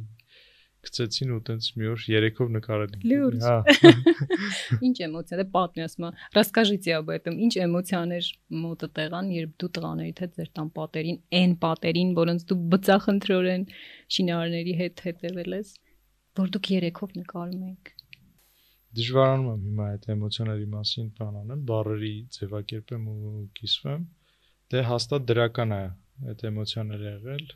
գցեցին 0.82 1.30
ու 1.34 1.40
տենց 1.46 1.66
մի 1.78 1.88
օր 1.92 2.04
երեքով 2.10 2.48
նկարել 2.56 2.94
ենք։ 2.96 3.04
Լուրջ։ 3.10 3.44
Հա։ 3.46 3.90
Ինչ 4.88 4.96
էմոցիա, 5.06 5.38
դե 5.38 5.44
պատմի 5.54 6.08
Расскажите 6.36 6.96
об 6.96 7.12
этом։ 7.14 7.38
Ինչ 7.46 7.52
էմոցիաներ 7.66 8.30
մոտը 8.64 8.88
տեղան, 8.98 9.30
երբ 9.36 9.52
դու 9.62 9.70
տղաներիդ 9.78 10.22
հետ 10.24 10.34
ձեր 10.40 10.50
տան 10.58 10.72
պատերին, 10.78 11.20
այն 11.38 11.54
պատերին, 11.62 12.10
որոնց 12.18 12.44
դու 12.50 12.58
բծախնդրորեն 12.74 13.66
շինարարների 14.16 14.74
հետ 14.82 15.04
հետևել 15.06 15.56
ես, 15.62 15.72
որ 16.42 16.52
դուք 16.56 16.70
երեքով 16.72 17.16
նկարում 17.22 17.64
եք։ 17.70 17.94
Դժվարանում 18.92 19.50
եմ 19.52 19.62
հիմա 19.70 19.84
այդ 19.92 20.10
էմոցիաների 20.12 20.66
մասին 20.72 21.06
բան 21.16 21.36
անեմ, 21.42 21.60
բառերի 21.70 22.14
ձևակերպեմ 22.36 23.04
ու 23.12 23.46
կիսվեմ։ 23.56 24.02
Դե 24.72 24.82
հաստատ 24.90 25.28
դրական 25.30 25.72
է 25.72 25.84
այդ 26.32 26.44
էմոցիաները 26.50 27.06
եղել 27.12 27.46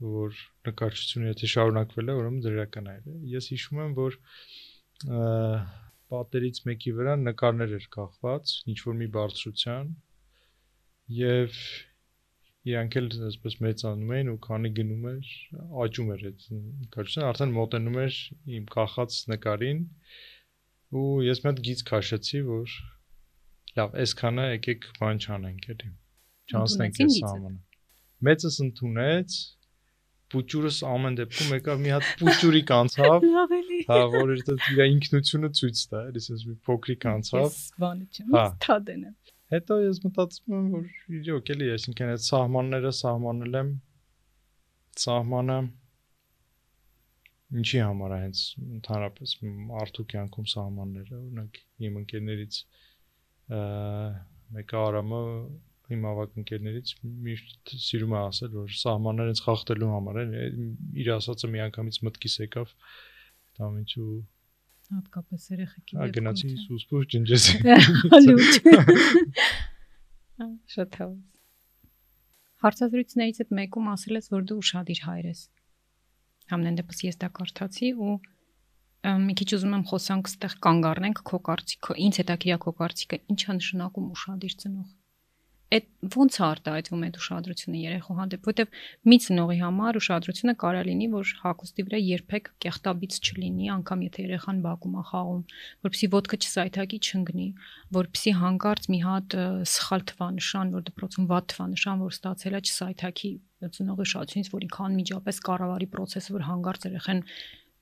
որ 0.00 0.40
նկարչությունը 0.68 1.30
եթե 1.30 1.50
շարունակվել 1.54 2.10
է, 2.10 2.16
ուրեմն 2.20 2.44
դրական 2.46 2.90
է։ 2.90 2.96
Ես 3.34 3.50
հիշում 3.52 3.82
եմ, 3.84 3.92
որ 3.98 4.16
պատերից 6.10 6.62
մեկի 6.70 6.94
վրա 6.96 7.14
նկարներ 7.20 7.76
էր 7.78 7.86
կախված, 7.96 8.54
ինչ 8.72 8.78
որ 8.86 8.98
մի 9.00 9.08
բարձրության 9.16 9.92
եւ 11.20 11.60
իրանք 12.70 12.96
էլ 13.00 13.06
այսպես 13.30 13.56
մեծանում 13.64 14.10
էին 14.16 14.30
ու 14.30 14.40
քանի 14.46 14.70
գնում 14.78 15.06
էր, 15.10 15.28
աճում 15.84 16.10
էր 16.14 16.24
այդ 16.30 16.42
նկարչությունը, 16.56 17.28
արդեն 17.30 17.54
մոտենում 17.56 17.98
էր 18.02 18.18
իմ 18.58 18.66
կախած 18.74 19.16
նկարին 19.32 19.80
ու 21.00 21.06
ես 21.24 21.40
մի 21.40 21.50
հատ 21.50 21.62
գիծ 21.70 21.84
քաշեցի, 21.90 22.42
որ 22.50 22.74
լավ, 23.80 23.96
այսքանը 24.04 24.44
եկեք 24.50 24.86
բան 24.98 25.22
չանենք 25.24 25.68
էլի։ 25.74 25.90
Չանցնենք 26.50 27.00
այս 27.06 27.18
սահմանը։ 27.20 27.58
Մեծս 28.28 28.56
ընդունեց, 28.66 29.36
պուճուրս 30.34 30.78
ամեն 30.90 31.18
դեպքում 31.20 31.52
եկավ 31.56 31.82
մի 31.84 31.92
հատ 31.94 32.08
պուճուրի 32.20 32.62
կանցավ։ 32.70 33.26
Լավ 33.26 33.54
էլի։ 33.56 33.80
Հա, 33.90 33.98
որ 34.14 34.32
իր 34.36 34.52
իր 34.54 34.82
ինքնությունը 34.86 35.50
ցույց 35.60 35.82
տա, 35.90 36.02
այսպես 36.10 36.44
մի 36.50 36.56
փոքրիկ 36.70 37.00
կանցավ։ 37.04 37.44
Ես 37.46 37.58
բանը 37.84 38.06
չեմ, 38.10 38.34
Հա։ 38.36 38.44
թադեն 38.66 39.04
եմ։ 39.10 39.14
Հետո 39.50 39.78
ես 39.82 40.00
մտածում 40.06 40.56
եմ, 40.60 40.66
որ 40.76 41.20
իրոք 41.20 41.52
էլի, 41.56 41.70
այսինքն 41.74 42.10
այդ 42.14 42.24
սահմանները 42.30 42.92
սահմանել 43.00 43.56
եմ 43.60 43.70
սահմանը 45.00 45.56
ինչի 47.60 47.80
համար 47.82 48.12
է 48.14 48.18
հենց 48.24 48.42
ընդհանրապես 48.62 49.32
մարդու 49.70 50.04
կյանքում 50.12 50.48
սահմանները, 50.52 51.16
օրինակ 51.20 51.58
իմ 51.88 51.96
ընկերներից 52.00 52.58
մեկը 54.54 54.78
Արամը 54.80 55.20
իմ 55.94 56.04
ավակընկերներից 56.10 56.92
միշտ 57.28 57.72
սիրում 57.86 58.14
է 58.14 58.20
ասել, 58.20 58.52
որ 58.60 58.74
սահմանները 58.80 59.32
ինձ 59.34 59.42
խախտելու 59.46 59.90
համար 59.94 60.20
են, 60.24 60.34
իր 61.02 61.10
ասածը 61.16 61.50
միանգամից 61.54 62.00
մտքիս 62.06 62.36
եկավ 62.44 62.74
դա 63.60 63.70
ինչու 63.80 64.10
հատկապես 64.90 65.42
երեխեքի 65.54 65.96
դեպքում։ 65.96 66.14
Գնացի 66.16 66.48
հա։ 66.50 66.62
սուսպուր 66.64 67.04
ջնջեցի։ 67.14 67.54
Լուջ։ 68.26 68.52
Շատ 70.74 70.98
հավես։ 71.00 71.20
Հարցազրույցներից 72.60 73.38
այդ 73.44 73.52
մեկում 73.60 73.86
ասել 73.94 74.18
ես, 74.18 74.26
որ 74.34 74.42
դու 74.50 74.58
ուրشادիր 74.60 75.00
հայր 75.06 75.28
ես։ 75.30 75.40
Համենայն 76.50 76.78
դեպս 76.80 77.02
ես 77.06 77.20
դա 77.22 77.28
կարդացի 77.38 77.90
ու 77.96 78.16
մի 79.00 79.34
քիչ 79.40 79.48
ուզում 79.56 79.76
եմ 79.78 79.84
խոսանք 79.90 80.30
ստեղ 80.30 80.56
կանգ 80.66 80.88
առնենք 80.90 81.22
քո 81.30 81.38
կարծիքը, 81.46 81.94
ինձ 82.04 82.18
հետաքրիա 82.20 82.56
քո 82.64 82.72
կարծիքը, 82.80 83.18
ի՞նչ 83.32 83.40
է 83.40 83.54
նշանակում 83.60 84.10
ուրشادիր 84.12 84.56
ծնող 84.60 84.88
այդ 85.70 85.86
ոնց 86.14 86.36
է 86.40 86.42
արտահայտվում 86.46 87.02
այդ 87.06 87.18
ուշադրությունը 87.20 87.80
երեխու 87.80 88.14
հանդեպ, 88.18 88.46
որտեվ 88.50 88.72
մի 89.10 89.16
ծնողի 89.24 89.58
համար 89.60 89.98
ուշադրությունը 90.00 90.54
կարա 90.62 90.80
լինի, 90.88 91.06
որ 91.14 91.30
հակոստի 91.44 91.84
վրա 91.86 92.00
երբեք 92.00 92.50
կեղտաբից 92.64 93.18
չլինի, 93.20 93.68
անգամ 93.76 94.02
եթե 94.06 94.24
երեխան 94.26 94.58
բակում 94.66 94.96
է 94.98 95.04
խաղում, 95.10 95.44
որպեսի 95.86 96.10
ոդկը 96.16 96.40
չսայթակի 96.40 96.98
չընկնի, 97.06 97.48
որպեսի 98.00 98.34
հանկարծ 98.40 98.90
մի 98.90 99.00
հատ 99.06 99.38
սխալ 99.70 100.04
թվանշան, 100.10 100.74
որ 100.74 100.84
դպրոցում 100.90 101.30
վատ 101.30 101.48
թվանշան, 101.54 102.04
որ 102.10 102.18
ստացել 102.18 102.58
է 102.58 102.60
չսայթակի 102.66 103.32
ծնողի 103.60 104.06
շացունից, 104.10 104.50
որ 104.50 104.66
ինքան 104.66 104.94
միջապես 105.00 105.40
կառավարի 105.46 105.88
process-ը, 105.94 106.34
որ 106.34 106.46
հանկարծ 106.50 106.86
երեխան 106.90 107.24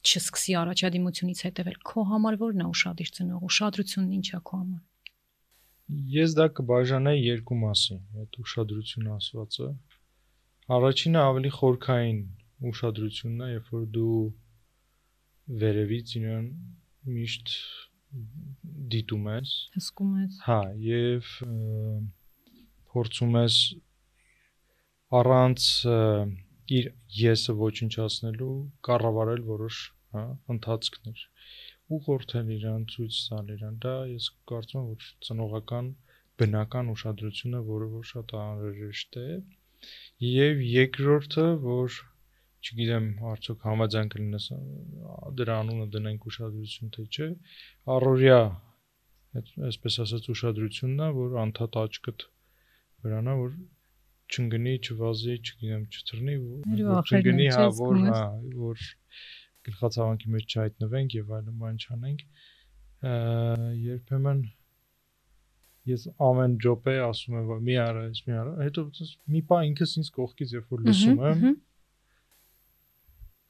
չսկսի 0.09 0.55
առաջադիմությունից 0.59 1.41
հետևել։ 1.47 1.79
Քո 1.89 2.05
համար 2.13 2.39
ո՞րն 2.39 2.63
է 2.67 3.07
ծնող։ 3.19 3.47
Ուշադրությունն 3.49 4.13
ինչ 4.19 4.29
է 4.39 4.41
քո 4.47 4.59
համար։ 4.59 4.83
Ես 5.89 6.35
դա 6.37 6.45
կբաժանեի 6.59 7.21
երկու 7.25 7.57
մասի, 7.63 7.95
այդ 8.23 8.39
ուշադրությունը 8.43 9.13
ասվածը։ 9.15 9.69
Առաջինը 10.77 11.21
ավելի 11.25 11.53
խորքային 11.59 12.19
ուշադրությունն 12.71 13.45
է, 13.47 13.49
երբ 13.55 13.71
որ 13.73 13.87
դու 13.95 14.19
վերևից 15.63 16.13
իրան 16.21 16.51
միշտ 17.15 17.55
դիտում 18.93 19.31
ես, 19.33 19.55
հսկում 19.79 20.13
ես։ 20.21 20.39
Հա, 20.45 20.61
եւ 20.89 21.33
փորձում 22.93 23.39
ես 23.39 23.59
առանց 25.23 25.69
իր 26.79 26.91
եսը 27.23 27.57
ոչնչացնելու 27.65 28.55
կառավարել 28.89 29.45
որոշ, 29.49 29.81
հա, 30.13 30.25
ընթացքներ 30.53 31.25
ուղղորդել 31.97 32.53
իրան, 32.59 32.85
ցույց 32.93 33.19
տալ 33.29 33.51
իրան։ 33.55 33.79
Դա 33.85 33.95
ես 34.11 34.29
կարծում 34.51 34.81
եմ, 34.81 34.89
որ 34.93 35.09
ծնողական 35.29 35.89
բնական 36.43 36.93
ուշադրությունը, 36.95 37.63
որը 37.69 37.89
որ 37.95 38.07
շատ 38.13 38.35
անհրաժեշտ 38.43 39.19
է։ 39.23 39.29
Եվ 40.29 40.63
երկրորդը, 40.69 41.47
որ 41.65 41.99
չգիտեմ, 42.69 43.07
արդյոք 43.33 43.67
համաձայն 43.69 44.09
կլինես 44.15 44.47
դրա 45.41 45.59
անունը 45.63 45.87
դնենք 45.95 46.27
ուշադրություն 46.31 46.95
թե 46.97 47.05
չէ, 47.09 47.29
առօրյա 47.97 48.41
այսպես 49.69 49.99
ասած 50.05 50.29
ուշադրությունն 50.35 51.05
է, 51.07 51.11
որ 51.19 51.37
անդադ 51.45 51.79
աչքդ 51.85 52.25
վրանա, 53.07 53.35
որ 53.43 53.53
չընկնի, 54.29 54.75
չվազի, 54.85 55.37
չգիտեմ, 55.39 55.85
չթռնի, 55.89 56.37
չընկնի, 57.11 57.47
հա, 57.57 57.67
որ 57.79 58.01
հա, 58.09 58.23
որ 58.63 58.89
գլխացավանքի 59.69 60.33
մեջ 60.35 60.55
չհայտնվենք 60.55 61.17
եւ 61.19 61.33
այլն 61.39 61.61
բան 61.63 61.81
չանենք 61.85 62.25
երբեմն 63.89 64.43
ես 65.89 66.05
ամեն 66.29 66.57
ջոպե 66.65 66.95
ասում 67.07 67.39
եմ 67.39 67.49
որ 67.49 67.61
մի 67.69 67.77
արա, 67.85 68.03
ես 68.09 68.21
մի 68.27 68.37
արա, 68.43 68.53
հետո 68.67 68.85
մի 69.35 69.43
պա 69.49 69.59
ինքս 69.69 69.95
ինձ 70.03 70.11
կողքից 70.19 70.55
երբ 70.59 70.75
որ 70.75 70.85
լսում 70.89 71.23
եմ 71.29 71.45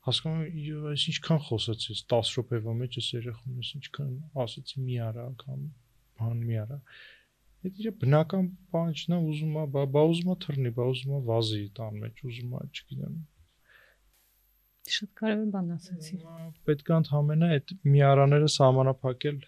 հասկանում 0.09 0.44
եմ 0.46 0.88
ես 0.94 1.07
ինչքան 1.12 1.40
խոսացի 1.48 1.96
10 2.14 2.35
րոպեվա 2.38 2.74
մեջ 2.83 2.98
ես 3.00 3.09
երեխում 3.18 3.62
ես 3.62 3.72
ինչքան 3.78 4.12
ասացի 4.44 4.85
մի 4.85 5.00
արա 5.09 5.24
կամ 5.42 5.64
բան 6.20 6.44
մի 6.48 6.61
արա 6.62 6.78
Այդ 7.66 7.78
իր 7.83 7.94
բնական 8.00 8.44
բան 8.70 8.92
չնա 8.94 9.16
ուզում 9.28 9.54
է, 9.59 9.62
բա 9.74 10.02
ուզում 10.09 10.28
է 10.31 10.35
թռնի, 10.44 10.70
բա 10.76 10.85
ուզում 10.92 11.14
է 11.16 11.18
վազի 11.26 11.62
տան 11.78 11.96
մեջ, 12.02 12.20
ուզում 12.28 12.52
է, 12.54 12.61
չգիտեմ, 12.70 13.16
Շատ 14.94 15.11
կարևոր 15.20 15.53
բան 15.55 15.70
ասացի։ 15.77 16.18
Պետք 16.68 16.90
է 16.90 16.96
ընդհանրապես 16.98 17.55
այդ 17.59 17.72
միարաները 17.94 18.51
սահմանափակել 18.55 19.38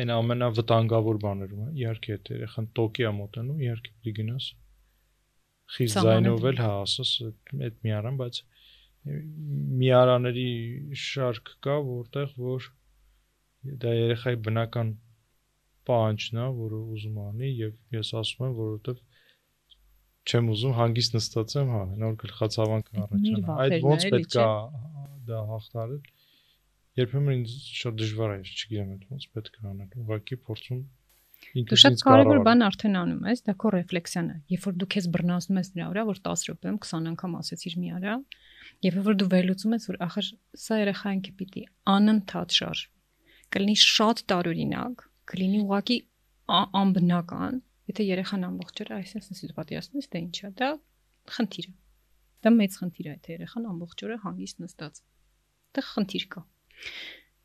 այն 0.00 0.12
ամենավտանգավոր 0.14 1.20
բաներում 1.24 1.62
է։ 1.66 1.70
Իհարկե, 1.80 2.10
եթե 2.14 2.36
երեխան 2.40 2.68
տոկի 2.78 3.06
է 3.10 3.12
մոտենում, 3.20 3.62
իհարկե 3.66 3.94
պիտի 3.94 4.12
գնաս 4.20 4.50
խիստ 5.74 6.00
զայնով 6.06 6.46
էլ 6.50 6.60
հա 6.60 6.70
ասես 6.84 7.10
այդ 7.66 7.76
միարան, 7.86 8.16
բայց 8.20 8.40
միարաների 9.80 10.48
շարք 11.02 11.52
կա, 11.66 11.76
որտեղ 11.90 12.34
որ 12.46 12.66
դա 13.84 13.92
երեխայի 13.96 14.40
բնական 14.46 14.90
պահանջն 15.90 16.40
է, 16.40 16.48
որը 16.58 16.80
ուզում 16.96 17.20
անի 17.26 17.50
եւ 17.60 17.96
ես 17.96 18.12
ասում 18.20 18.46
եմ, 18.48 18.56
որովհետեւ 18.60 19.00
չեմ 20.30 20.48
ուզում 20.54 20.74
հանգիստ 20.78 21.16
նստածեմ, 21.16 21.70
հա, 21.74 21.82
նոր 22.00 22.14
գլխացավանք 22.22 22.90
առաջանա։ 22.94 23.56
Այդ 23.64 23.76
ոնց 23.86 24.06
պետք 24.14 24.36
է 24.38 24.46
դա 25.30 25.40
հաղթարել։ 25.50 26.00
Երբեմն 27.00 27.36
ինձ 27.40 27.52
շատ 27.80 27.98
դժվար 28.00 28.32
է, 28.34 28.38
չգիտեմ 28.50 28.94
այդ 28.94 29.04
ոնց 29.10 29.26
պետք 29.34 29.58
է 29.60 29.68
անել։ 29.70 30.00
Ուղղակի 30.04 30.38
փորձում 30.46 30.80
ինքս 31.60 31.84
ինձ 31.88 32.02
կարևոր 32.04 32.40
բան 32.46 32.64
արդեն 32.66 32.96
անում 33.00 33.28
ես, 33.30 33.42
դա 33.46 33.52
քո 33.62 33.70
ռեֆլեքսիան 33.74 34.26
է։ 34.30 34.36
Երբ 34.54 34.66
որ 34.66 34.74
դու 34.80 34.88
քեզ 34.94 35.06
բռնացնում 35.14 35.60
ես 35.60 35.70
նրա 35.76 35.86
վրա, 35.90 36.02
որ 36.10 36.18
10 36.26 36.44
րոպեում 36.50 36.78
20 36.84 37.08
անգամ 37.10 37.36
ասեցիր 37.40 37.76
մի 37.80 37.92
արա, 37.96 38.16
եւ 38.86 38.98
որ 39.08 39.16
դու 39.20 39.28
վերլուծում 39.34 39.74
ես, 39.76 39.86
որ 39.90 39.98
ախր 40.06 40.28
սա 40.64 40.78
երեխայինքը 40.80 41.32
պիտի 41.40 41.64
անընդհատ 41.94 42.58
շարժվի։ 42.60 42.92
Կլինի 43.50 43.76
շատ 43.80 44.22
տարօրինակ, 44.30 45.04
կլինի 45.30 45.60
ուղղակի 45.64 45.98
անբնական, 46.50 47.60
Եթե 47.90 48.06
երեխան 48.06 48.48
ամբողջ 48.50 48.82
օրը 48.84 48.96
այսպես 49.00 49.30
ասես 49.34 49.54
պատիասնես, 49.56 50.10
դա 50.10 50.20
ի՞նչ 50.24 50.36
է, 50.40 50.50
դա 50.60 50.68
խնդիր 51.36 51.70
է։ 51.70 51.72
Դա 52.40 52.52
մեծ 52.56 52.76
խնդիր 52.80 53.06
է, 53.10 53.14
եթե 53.16 53.32
երեխան 53.36 53.64
ամբողջ 53.70 54.04
օրը 54.06 54.18
հանգիստ 54.24 54.62
նստած։ 54.64 55.00
Դա 55.76 55.84
խնդիր 55.90 56.26
կա։ 56.34 56.42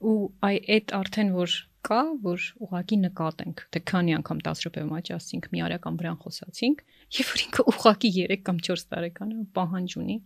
Ու 0.05 0.15
այ 0.45 0.57
այդ 0.75 0.93
արդեն 0.95 1.31
որ 1.35 1.55
կա, 1.85 1.99
որ 2.25 2.45
ուղակի 2.65 2.97
նկատենք, 3.03 3.61
թե 3.73 3.81
քանի 3.91 4.15
անգամ 4.19 4.39
10 4.47 4.63
րոպե 4.65 4.83
մաճ 4.89 5.11
ասինք, 5.15 5.49
մի 5.53 5.61
արական 5.65 5.99
վրան 5.99 6.17
խոսացինք, 6.23 6.81
եւ 7.19 7.29
որ 7.31 7.43
ինքը 7.45 7.65
ուղակի 7.71 8.11
3 8.15 8.39
կամ 8.47 8.61
4 8.69 8.85
տարեկան 8.95 9.35
է, 9.35 9.37
պահանջ 9.59 9.95
ունի 10.01 10.17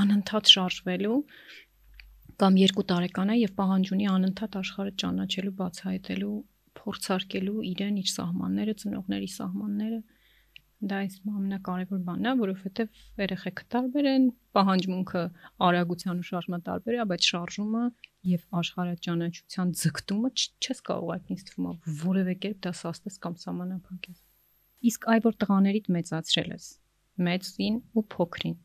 անընդհատ 0.00 0.52
շարժվելու 0.54 1.18
կամ 2.40 2.60
2 2.62 2.84
տարեկան 2.90 3.32
է 3.34 3.36
եւ 3.40 3.52
պահանջ 3.58 3.90
ունի 3.96 4.06
անընդհատ 4.10 4.58
աշխարհը 4.60 4.92
ճանաչելու, 5.02 5.56
բացահայտելու, 5.60 6.36
փորձարկելու 6.80 7.66
իրեն, 7.70 8.00
իր 8.00 8.10
սահմանները, 8.14 8.74
ծնողների 8.84 9.30
սահմանները 9.36 10.00
դա 10.80 10.98
այս 11.04 11.16
ամենակարևոր 11.28 12.00
բանն 12.06 12.28
է, 12.30 12.32
որովհետև 12.40 13.00
երեխեքը 13.20 13.64
տարբեր 13.74 14.06
են, 14.10 14.22
պահանջմունքը 14.56 15.24
արագության 15.66 16.22
ու 16.22 16.26
շարժման 16.30 16.62
տարբեր 16.68 16.96
է, 16.96 17.04
բայց 17.10 17.28
շարժումը 17.30 17.82
եւ 18.30 18.46
աշխարհաճանաչության 18.60 19.74
ձգտումը 19.80 20.30
չես 20.40 20.80
կարող 20.88 21.12
այդ 21.16 21.30
ինձ 21.34 21.44
թվում 21.50 21.68
է 21.70 21.94
որևէ 22.00 22.34
կերպ 22.44 22.62
դա 22.64 22.72
սաստես 22.80 23.20
կամ 23.26 23.36
սահմանափակես։ 23.44 24.18
Իսկ 24.90 25.06
այ 25.12 25.20
որ 25.28 25.36
տղաներիդ 25.44 25.92
մեծացրել 26.00 26.50
ես, 26.56 26.66
մեծին 27.28 27.76
ու 28.00 28.04
փոքրին, 28.16 28.56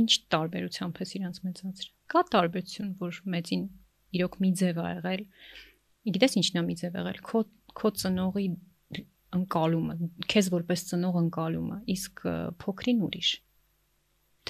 ինչ 0.00 0.10
տարբերությամբ 0.30 1.02
ես 1.02 1.14
իրանց 1.18 1.40
մեծացրել։ 1.50 1.94
Կա 2.14 2.20
տարբերություն, 2.30 2.90
որ 3.00 3.20
մեծին 3.34 3.64
իրոք 4.20 4.38
մի 4.42 4.50
ձև 4.60 4.78
ա 4.82 4.86
եղել։ 4.90 5.24
Գիտես 6.08 6.36
ինչն 6.40 6.60
է 6.60 6.62
մի 6.64 6.74
ձև 6.80 6.98
եղել։ 7.00 7.18
Քո 7.26 7.42
քո 7.76 7.90
ծնողի 8.00 8.46
ընկալումը, 9.36 9.94
քեզ 10.30 10.50
որպես 10.54 10.84
ծնող 10.90 11.18
ընկալումը, 11.20 11.78
իսկ 11.94 12.22
փոքրին 12.62 13.02
ուրիշ։ 13.06 13.30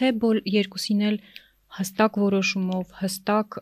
Թե 0.00 0.10
բոլ 0.22 0.40
երկուսին 0.48 1.02
էլ 1.10 1.18
հստակ 1.76 2.16
որոշումով, 2.22 2.94
հստակ 3.00 3.58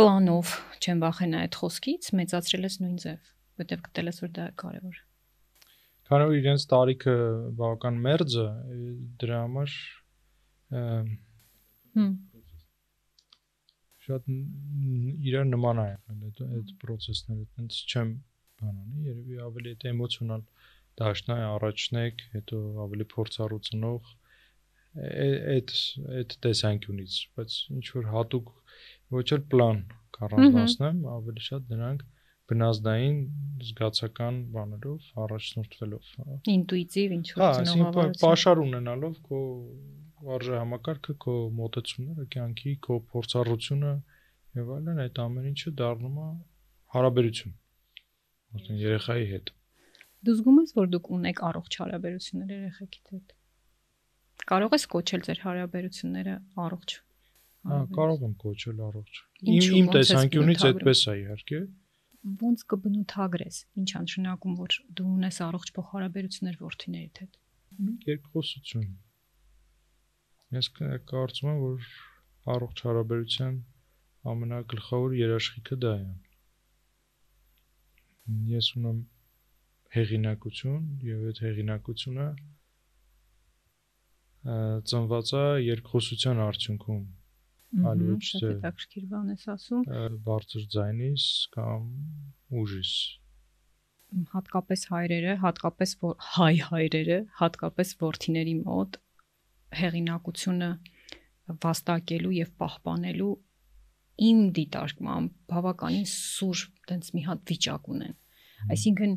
պլանով 0.00 0.54
չեմ 0.80 1.04
վախենա 1.04 1.44
այդ 1.44 1.60
խոսքից, 1.60 2.10
մեծացրել 2.20 2.66
ես 2.66 2.76
նույն 2.80 2.98
ձև, 3.04 3.30
որտեվ 3.60 3.86
գտել 3.86 4.10
ես 4.10 4.20
որ 4.24 4.34
դա 4.40 4.46
կարևոր։ 4.64 5.00
Քանի 6.10 6.26
որ 6.26 6.36
իրենց 6.40 6.66
տարիքը 6.72 7.16
բավական 7.60 7.98
մերձ 8.06 8.36
է, 8.42 8.46
դրա 9.22 9.40
համար 9.44 9.74
շատ 14.10 14.30
իրար 15.30 15.48
նման 15.54 15.82
է 15.84 15.88
այդ 15.94 16.42
այդ 16.46 16.74
process-ները, 16.84 17.46
այնց 17.62 17.80
չեմ 17.90 18.14
բանանի, 18.60 19.04
երևի 19.08 19.42
ավելի 19.48 19.74
այդ 19.74 19.86
էմոցիոնալ 19.90 20.46
դաշնա 21.00 21.36
է 21.40 21.44
առաջնեք, 21.50 22.24
հետո 22.36 22.62
ավելի 22.84 23.06
փորձառուցնող 23.14 24.14
այդ 24.90 25.74
այդ 26.20 26.36
տեսանկյունից, 26.44 27.18
բայց 27.38 27.58
ինչ 27.76 27.84
որ 27.96 28.08
հատուկ 28.14 28.48
ոչ 29.16 29.26
էլ 29.36 29.44
պլան 29.52 29.78
կառավարացնեմ, 30.16 31.04
ավելի 31.14 31.44
շատ 31.46 31.68
դրանք 31.70 32.02
բնազդային 32.50 33.18
զգացական 33.66 34.38
բաներով 34.54 35.10
առաջնորդվելով, 35.24 36.08
հա։ 36.18 36.38
Ինտուիտիվ 36.54 37.14
ինչ 37.16 37.26
որ 37.30 37.42
ծնողավարություն։ 37.60 38.16
Հա, 38.18 38.22
պաշար 38.24 38.62
ունենալով 38.64 39.20
քո 39.28 39.42
վարժահամակարգը, 40.26 41.14
քո 41.24 41.34
մոտեցումները, 41.60 42.26
կյանքի, 42.34 42.72
քո 42.86 42.98
փորձառությունը 43.12 43.92
եւ 44.60 44.72
այլն, 44.76 45.02
այդ 45.04 45.20
ամեն 45.24 45.50
ինչը 45.50 45.72
դառնում 45.80 46.20
է 46.20 46.28
հարաբերություն 46.94 47.54
արդեն 48.58 48.80
երեխայի 48.84 49.26
հետ։ 49.30 49.52
Դու 50.26 50.34
զգում 50.40 50.58
ես, 50.60 50.72
որ 50.76 50.88
դուք 50.94 51.10
ունեք 51.16 51.42
առողջ 51.50 51.76
հարաբերություններ 51.80 52.50
երեխեքիդ 52.56 53.12
հետ։ 53.14 53.36
Կարող 54.50 54.74
ես 54.76 54.84
կոչել 54.94 55.22
ձեր 55.26 55.40
հարաբերությունները 55.44 56.34
առողջ։ 56.64 56.96
Հա, 57.70 57.78
կարող 57.96 58.24
եմ 58.26 58.34
կոչել 58.40 58.82
առողջ։ 58.88 59.20
Իմ 59.54 59.76
իմ 59.80 59.88
տեսանկյունից 59.94 60.64
այդպես 60.70 61.02
է 61.10 61.14
իհարկե 61.20 61.60
ոնց 62.20 62.62
կբնութագրես 62.70 63.58
ինչ 63.80 63.90
անշնակում 64.00 64.56
որ 64.60 64.74
դու 64.96 65.06
ունես 65.10 65.38
առողջ 65.46 65.70
փոխհարաբերություններ 65.76 66.58
ворթիներիդ 66.60 67.20
հետ։ 67.22 67.38
Երկխոսություն, 68.10 68.90
Ես 70.50 70.68
կարծում 70.74 71.48
եմ, 71.50 71.58
որ 71.62 71.90
առողջ 72.54 72.80
հարաբերության 72.86 73.58
ամենագլխավոր 74.30 75.12
երաշխիքը 75.18 75.76
դա 75.84 75.92
է։ 76.00 76.08
Ես 78.50 78.70
ունեմ 78.80 78.98
հեղինակություն 79.96 80.88
եւ 81.06 81.22
այդ 81.30 81.40
հեղինակությունը 81.44 82.26
ծնված 84.90 85.32
է 85.38 85.44
երկխոսության 85.66 86.42
արդյունքում 86.46 87.00
այլ 87.90 88.04
ոչ 88.10 88.20
թե 88.30 88.50
հետաքրքիր 88.50 89.04
բան 89.10 89.32
ես 89.34 89.44
ասում 89.54 89.82
բարձր 90.26 90.62
ձայնից 90.74 91.26
կամ 91.56 91.90
ուժից 92.62 92.94
հատկապես 94.32 94.80
հայրերը, 94.90 95.34
հատկապես 95.44 95.92
հայ 96.34 96.54
հայրերը, 96.70 97.18
հատկապես 97.40 97.92
worth-իների 98.00 98.54
մոտ 98.64 98.98
հեղինակությունը 99.80 100.70
վաստակելու 101.64 102.34
եւ 102.40 102.50
պահպանելու 102.60 103.30
իմ 104.30 104.40
դիտարկմամբ 104.56 105.36
բավականին 105.50 106.08
սուր 106.10 106.64
տենց 106.90 107.12
մի 107.16 107.22
հատ 107.28 107.44
վիճակ 107.50 107.88
ունեն։ 107.94 108.16
Այսինքն 108.74 109.14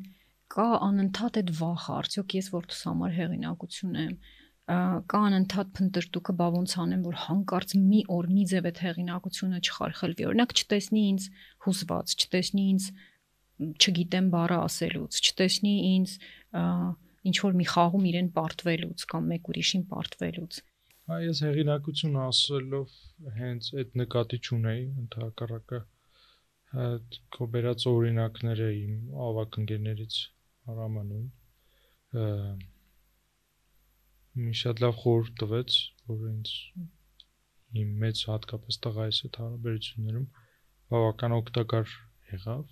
կա 0.53 0.67
անընդհատ 0.87 1.39
այդ 1.41 1.51
վախը, 1.59 1.93
արդյոք 1.99 2.35
ես 2.37 2.49
որ 2.53 2.67
դուս 2.71 2.81
համար 2.89 3.15
հեղինակություն 3.17 3.99
եմ, 4.03 4.15
կա 4.63 5.19
անընդհատ 5.27 5.71
փնտրտուքը 5.75 6.33
բա 6.39 6.45
ոնց 6.53 6.73
անեմ 6.83 7.01
որ 7.03 7.15
հանկարծ 7.23 7.73
մի 7.83 8.01
օր 8.15 8.27
մի 8.31 8.43
ձև 8.51 8.67
այդ 8.69 8.77
հեղինակությունը 8.83 9.59
չխարխլվի 9.59 10.27
օրինակ 10.29 10.53
չտեսնի 10.61 11.03
ինձ 11.13 11.25
հուզված 11.65 12.13
չտեսնի 12.23 12.63
ինձ 12.73 12.85
չգիտեմ 13.83 14.29
բառը 14.33 14.59
ասելուց 14.63 15.19
չտեսնի 15.19 15.73
ինձ 15.89 16.15
ինչ 17.29 17.35
որ 17.45 17.57
մի 17.59 17.65
խաղում 17.73 18.05
իրեն 18.11 18.29
պարտվելուց 18.37 19.05
կամ 19.13 19.27
մեկ 19.33 19.49
ուրիշին 19.53 19.83
պարտվելուց 19.93 20.61
Հա 21.11 21.15
ես 21.19 21.39
հեղինակություն 21.43 22.19
ասելով 22.23 22.91
հենց 23.37 23.69
այդ 23.79 23.97
նկատի 24.01 24.37
չունեի 24.43 24.83
ընդհակառակը 25.03 25.79
քո 27.35 27.47
բերած 27.55 27.87
օրինակները 27.91 28.69
իմ 28.75 28.93
ավակ 29.29 29.57
ընկերներից 29.61 30.19
արամանում 30.73 31.25
մի 34.43 34.53
շատ 34.61 34.83
լավ 34.85 34.95
խորհուրդ 35.01 35.35
տվեց 35.43 35.75
որ 36.11 36.23
ինձ 36.29 36.53
իմ 37.83 37.91
մեծ 38.05 38.23
հատկապես 38.29 38.79
տղայիս 38.85 39.19
հետ 39.25 39.41
հարաբերություններում 39.43 40.25
բավական 40.93 41.35
օգտակար 41.37 41.93
եղավ 42.31 42.63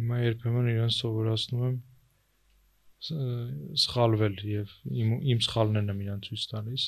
հիմա 0.00 0.18
երբեմն 0.22 0.72
իրեն 0.72 0.96
սովորացնում 0.96 1.68
եմ 1.68 1.76
սխալվել 3.04 4.36
եւ 4.50 4.72
իմ 5.02 5.10
իմ 5.32 5.40
սխալներն 5.46 5.92
եմ 5.92 6.02
իրան 6.06 6.22
ցույց 6.26 6.44
տալիս 6.52 6.84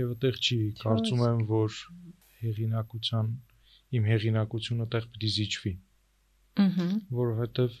եւ 0.00 0.14
այդտեղ 0.14 0.40
չի 0.46 0.58
կարծում 0.82 1.22
եմ 1.26 1.42
որ 1.50 1.76
հեղինակության 2.42 3.30
իմ 3.96 4.08
հեղինակությունը 4.10 4.86
այդտեղ 4.86 5.06
պիտի 5.12 5.30
զիջվի 5.36 5.72
ըհը 6.66 6.88
որովհետեւ 7.20 7.78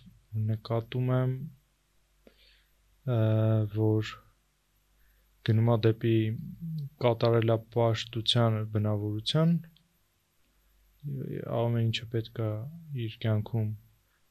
նկատում 0.52 1.10
եմ 1.16 1.34
որ 3.76 4.12
գնում 5.46 5.72
է 5.72 5.76
դեպի 5.86 6.16
կատարելապաշտության 7.02 8.60
բնավորության 8.76 9.52
ամեն 11.56 11.84
ինչը 11.86 12.08
պետք 12.14 12.40
է 12.46 12.48
իր 13.06 13.18
կյանքում 13.26 13.68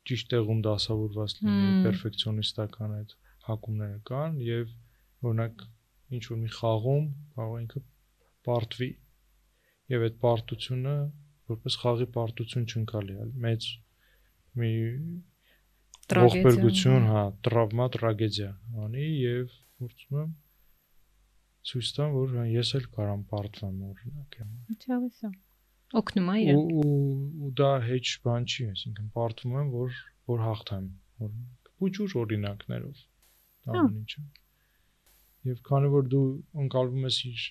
ճիշտ 0.10 0.28
տեղում 0.34 0.60
դասավորված 0.66 1.36
լինի, 1.38 1.70
պերֆեկցիոնիստական 1.86 2.98
այդ 2.98 3.16
հակումները 3.46 4.00
կան 4.10 4.40
եւ 4.46 4.74
օրինակ 5.30 5.66
ինչ 6.16 6.24
որ 6.32 6.40
մի 6.42 6.50
խաղում 6.56 7.06
կարող 7.36 7.60
ինքը 7.62 7.82
պարտվի 8.48 8.90
եւ 9.94 10.06
այդ 10.08 10.18
պարտությունը 10.26 10.96
որպես 11.52 11.78
խաղի 11.82 12.08
պարտություն 12.16 12.66
չընկալի, 12.72 13.16
այլ 13.22 13.32
մեծ 13.46 13.68
մի 14.62 14.72
ողբերգություն, 16.16 17.08
հա, 17.12 17.24
տրավմա, 17.46 17.88
տրագեդիա 17.96 18.50
անի 18.86 19.06
եւ 19.06 19.56
փորձում 19.80 20.20
եմ 20.24 20.34
ցույց 21.70 21.92
տամ, 21.98 22.16
որ 22.16 22.36
հա, 22.38 22.46
ես 22.54 22.72
էլ 22.80 22.88
կարամ 22.98 23.26
պարտվեմ 23.32 23.80
օրինակ 23.90 24.38
եմ։ 24.42 24.52
Ինչա՞ս 24.76 25.24
է։ 25.26 25.32
Օգնում 26.02 26.30
է 26.34 26.38
իրեն։ 26.46 26.62
Ու 26.62 26.86
ու 27.46 27.52
դա 27.62 27.72
հեչ 27.90 28.06
բան 28.26 28.48
չի, 28.52 28.68
այսինքն 28.74 29.10
պարտվում 29.18 29.58
եմ, 29.62 29.74
որ 29.76 30.00
որ 30.34 30.46
հաղթեմ, 30.46 30.88
օրինակ։ 31.26 31.74
Փուճուր 31.76 32.16
օրինակներով 32.22 32.96
Հա։ 33.02 33.15
ամեն 33.72 33.98
ինչը։ 34.02 34.24
Եվ 35.50 35.62
քանի 35.70 35.92
որ 35.96 36.08
դու 36.14 36.26
ընկալվում 36.66 37.08
ես 37.10 37.18
իր 37.30 37.44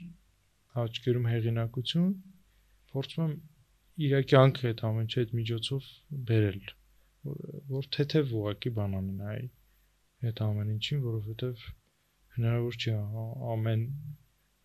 աչքերում 0.85 1.29
հեղինակություն, 1.31 2.09
փորձում 2.94 3.24
եմ 3.24 3.35
իր 4.05 4.16
կյանքը 4.33 4.66
այդ 4.70 4.83
ամեն 4.88 5.05
ինչ 5.05 5.14
այդ 5.22 5.35
միջոցով 5.38 5.90
բերել, 6.31 6.72
որ 7.74 7.88
թեթև 7.94 8.35
ուղակի 8.40 8.74
բան 8.79 8.98
անենայի 9.00 9.46
այդ 10.24 10.42
ամեն 10.48 10.72
ինչին, 10.74 11.00
որովհետև 11.05 11.64
հնարավոր 12.35 12.79
չի 12.81 12.94
ամեն 13.55 13.83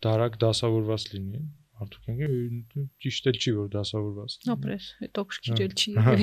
դարակ 0.05 0.37
դասավորված 0.43 1.05
լինի 1.13 1.41
մարդու 1.79 2.01
կյանքը 2.05 2.85
ճիշտ 3.03 3.29
էլ 3.31 3.39
չի 3.39 3.53
որ 3.59 3.69
դասավորված 3.75 4.35
Ապրես, 4.55 4.87
հետո 5.03 5.25
քրքիր 5.33 5.63
էլ 5.65 5.75
չի 5.79 5.93
հա, 6.07 6.15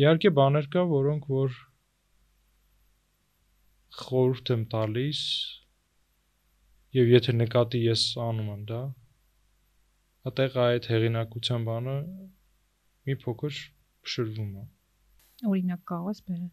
Իհարկե 0.00 0.32
բաներ 0.36 0.68
կա, 0.74 0.84
որոնք 0.90 1.28
որ 1.30 1.56
խորհուրդ 3.98 4.54
եմ 4.56 4.64
տալիս 4.74 5.20
եւ 7.00 7.14
եթե 7.16 7.36
նկատի 7.42 7.84
ես 7.84 8.08
անում 8.30 8.50
եմ 8.54 8.64
դա 8.70 8.80
Ատեղ 10.28 10.56
այդ 10.60 10.86
հեղինակության 10.90 11.62
բանը 11.64 11.92
մի 13.08 13.14
փոքր 13.22 13.60
փշրվում 14.04 14.50
է։ 14.62 14.64
Օրինակ 15.50 15.84
կարող 15.90 16.10
ես 16.10 16.20
բերել։ 16.26 16.50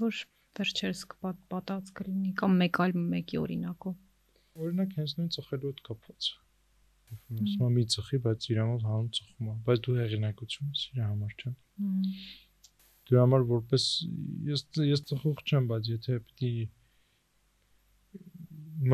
Որ 0.00 0.20
վերջերս 0.58 1.02
կպատած 1.12 1.92
կլինի 2.00 2.32
կամ 2.40 2.56
մեկ 2.62 2.80
այլ 2.84 2.96
մեկի 3.12 3.40
օրինակով։ 3.42 4.00
Օրինակ 4.64 4.96
հենց 5.02 5.14
նույն 5.18 5.30
ծխելու 5.36 5.74
հետ 5.74 5.84
կապված։ 5.90 6.30
Ասում 7.14 7.66
եմ 7.68 7.76
մի 7.76 7.84
ծխի, 7.96 8.22
բայց 8.24 8.48
իրամով 8.54 8.88
հանում 8.88 9.10
ծխում 9.18 9.52
է, 9.52 9.58
բայց 9.68 9.84
դու 9.84 9.98
հեղինակություն 10.00 10.72
ես 10.72 10.86
իր 10.94 11.04
համար 11.04 11.36
չէ։ 11.42 11.52
Դու 13.08 13.20
համար 13.20 13.44
որպես 13.50 13.88
ես 14.50 14.64
ես 14.88 15.04
ծխող 15.10 15.42
չեմ, 15.44 15.66
բայց 15.72 15.90
եթե 15.94 16.20
պիտի 16.28 16.54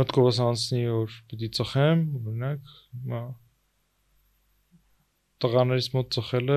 մտքովս 0.00 0.40
անցնի 0.46 0.82
որ 0.90 1.14
պիտի 1.30 1.48
ծխեմ, 1.60 2.02
օրինակ, 2.20 2.74
մա 3.12 3.22
տղաներից 5.40 5.86
մոտ 5.94 6.08
ծխելը 6.16 6.56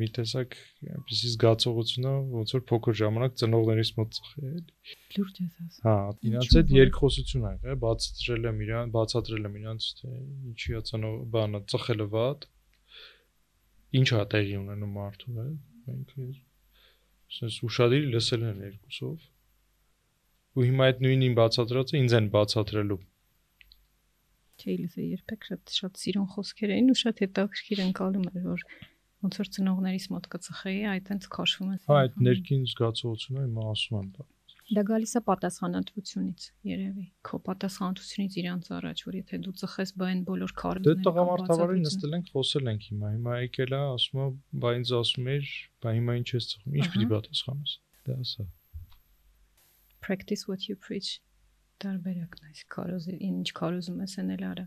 մի 0.00 0.08
տեսակ 0.16 0.56
այնպեսի 0.94 1.30
զգացողություն 1.34 2.08
է, 2.10 2.12
ոնց 2.34 2.52
որ 2.56 2.64
փոքր 2.70 2.98
ժամանակ 3.00 3.38
ծնողներից 3.40 3.92
մոտ 3.96 4.18
ծխի 4.18 4.44
էլի։ 4.50 4.96
Լուրջ 5.16 5.40
ես 5.40 5.54
ասում։ 5.64 5.86
Հա, 5.86 5.94
իրանց 6.30 6.58
այդ 6.60 6.74
երկխոսություն 6.76 7.46
ա 7.48 7.54
եղել, 7.54 7.80
բացատրել 7.86 8.50
եմ 8.50 8.60
իրան, 8.66 8.92
բացատրել 8.98 9.48
եմ 9.48 9.56
իրանց 9.62 9.88
թե 10.00 10.12
ինչի 10.50 10.76
է 10.76 10.82
ծնող 10.90 11.16
բանը 11.38 11.62
ծխելը 11.72 12.08
վատ։ 12.18 12.46
Ինչ 14.00 14.08
է 14.20 14.22
տեղի 14.36 14.56
ունենում 14.60 14.94
մարդու 15.00 15.36
հետ։ 15.40 15.58
Մենք 15.88 16.16
ասես 17.30 17.60
ուշադիր 17.66 18.06
լսել 18.14 18.46
են 18.50 18.62
երկուսով 18.66 19.28
ու 20.58 20.66
հիմա 20.66 20.86
այդ 20.90 21.02
նույնին 21.06 21.34
բացատրածը 21.38 21.98
ինձ 22.00 22.14
են 22.18 22.26
բացատրելու 22.34 22.98
չէի 24.60 24.76
լսել 24.80 25.06
երբեք 25.14 25.46
շատ 25.50 25.74
շատ 25.80 26.00
սիրուն 26.02 26.26
խոսքեր 26.34 26.72
էին 26.76 26.90
ու 26.90 26.98
շատ 27.00 27.22
հետաքրքիր 27.24 27.82
ընկալում 27.86 28.26
էր 28.30 28.42
որ 28.50 28.64
ոնց 29.20 29.38
որ 29.40 29.50
ծնողներիս 29.56 30.06
մոտ 30.14 30.28
կծխեի 30.34 30.82
այդ 30.90 31.10
այնց 31.14 31.30
քաշվում 31.36 31.70
է 31.70 31.78
հա 31.86 32.00
այդ 32.02 32.20
ներքին 32.26 32.66
զգացողությունը 32.72 33.46
հիմա 33.46 33.66
ասում 33.70 33.98
եմ 34.00 34.10
դա 34.18 34.26
դա 34.70 34.82
գալիս 34.90 35.12
է 35.18 35.20
պատասխանատվությունից 35.28 36.46
երևի 36.70 37.06
քո 37.26 37.40
պատասխանատվությունից 37.48 38.36
իրանց 38.42 38.70
առաջ 38.78 39.02
որ 39.08 39.16
եթե 39.20 39.40
դու 39.46 39.54
ծխես 39.60 39.92
բա 40.00 40.08
այն 40.10 40.20
բոլոր 40.30 40.54
քարոզները 40.62 41.00
դե 41.00 41.06
տղամարդավարին 41.08 41.84
նստել 41.86 42.16
ենք 42.18 42.30
խոսել 42.34 42.70
ենք 42.72 42.86
հիմա 42.90 43.12
հիմա 43.16 43.38
եկել 43.40 43.76
է 43.76 43.82
ասում 43.96 44.22
է 44.24 44.28
բա 44.64 44.74
ինձ 44.80 44.92
ասում 45.00 45.30
էր 45.34 45.52
բա 45.82 45.94
հիմա 45.98 46.16
ինչ 46.20 46.28
ես 46.38 46.50
ծխում 46.52 46.78
ինչ 46.80 46.88
պիտի 46.94 47.08
պատասխանես 47.14 47.76
դա 48.06 48.18
ասա 48.24 48.46
practice 50.00 50.48
what 50.48 50.68
you 50.68 50.76
preach. 50.86 51.20
Տարբերակն 51.80 52.48
այս 52.50 52.62
քարոզի 52.72 53.14
ինչ 53.24 53.46
քարոզում 53.56 54.00
ես 54.04 54.14
անել 54.20 54.42
արա 54.50 54.64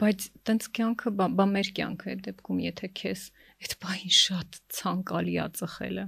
բայց 0.00 0.26
տենց 0.46 0.66
կյանքը 0.76 1.10
բա 1.18 1.46
մեր 1.52 1.70
կյանքը 1.78 2.08
այդ 2.12 2.22
դեպքում 2.26 2.60
եթե 2.64 2.88
քեզ 3.00 3.22
այդ 3.64 3.74
բային 3.82 4.14
շատ 4.18 4.58
ցանկալի 4.78 5.34
է 5.42 5.46
ծխելը 5.60 6.04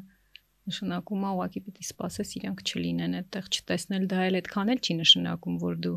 նշանակում 0.68 1.24
է 1.28 1.32
ուղղակի 1.34 1.62
պիտի 1.68 1.86
սпасես 1.88 2.34
իրանք 2.38 2.62
չլինեն 2.68 3.16
այդտեղ 3.18 3.48
չտեսնել 3.54 4.06
դա 4.12 4.20
էլ 4.28 4.38
այդքան 4.38 4.72
էլ 4.74 4.80
չի 4.84 4.96
նշանակում 4.98 5.58
որ 5.64 5.80
դու 5.86 5.96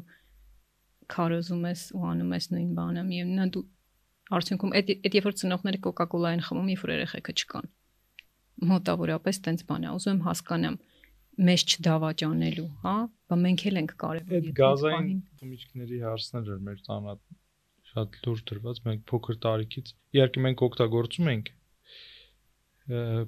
քարոզում 1.11 1.63
ես 1.71 1.83
ու 1.97 2.05
անում 2.11 2.33
ես 2.37 2.47
նույն 2.55 2.71
բանը 2.79 3.03
եւ 3.17 3.31
նա 3.41 3.45
դու 3.55 3.63
արդյունքում 4.37 4.75
այդ 4.79 4.91
այդ 4.95 5.17
երբ 5.17 5.27
որ 5.27 5.35
ծնողները 5.41 5.81
կոկակոլա 5.87 6.31
են 6.35 6.43
խմում 6.47 6.71
երբ 6.71 6.83
որ 6.85 6.93
երեխեքը 6.95 7.33
չկան 7.41 7.69
մոտավորապես 8.71 9.41
տենց 9.47 9.63
բան 9.71 9.85
է 9.87 9.91
ուզում 9.97 10.13
եմ 10.15 10.23
հասկանամ 10.27 10.75
մեզ 11.47 11.61
չդավաճանելու 11.71 12.67
հա 12.85 12.95
բա 13.31 13.37
մենք 13.41 13.63
էլ 13.71 13.79
ենք 13.81 13.93
կարևոր 14.03 14.35
այդ 14.37 14.49
գազային 14.61 15.19
թմիչքների 15.41 15.99
հարցները 16.05 16.57
մեր 16.67 16.81
տանը 16.87 17.15
շատ 17.91 18.19
լուրջ 18.25 18.43
դրված 18.51 18.81
մենք 18.87 19.01
փոքր 19.11 19.39
տարիքից 19.45 19.93
իհարկե 20.17 20.43
մենք 20.45 20.63
օգտագործում 20.67 21.31
ենք 21.31 21.51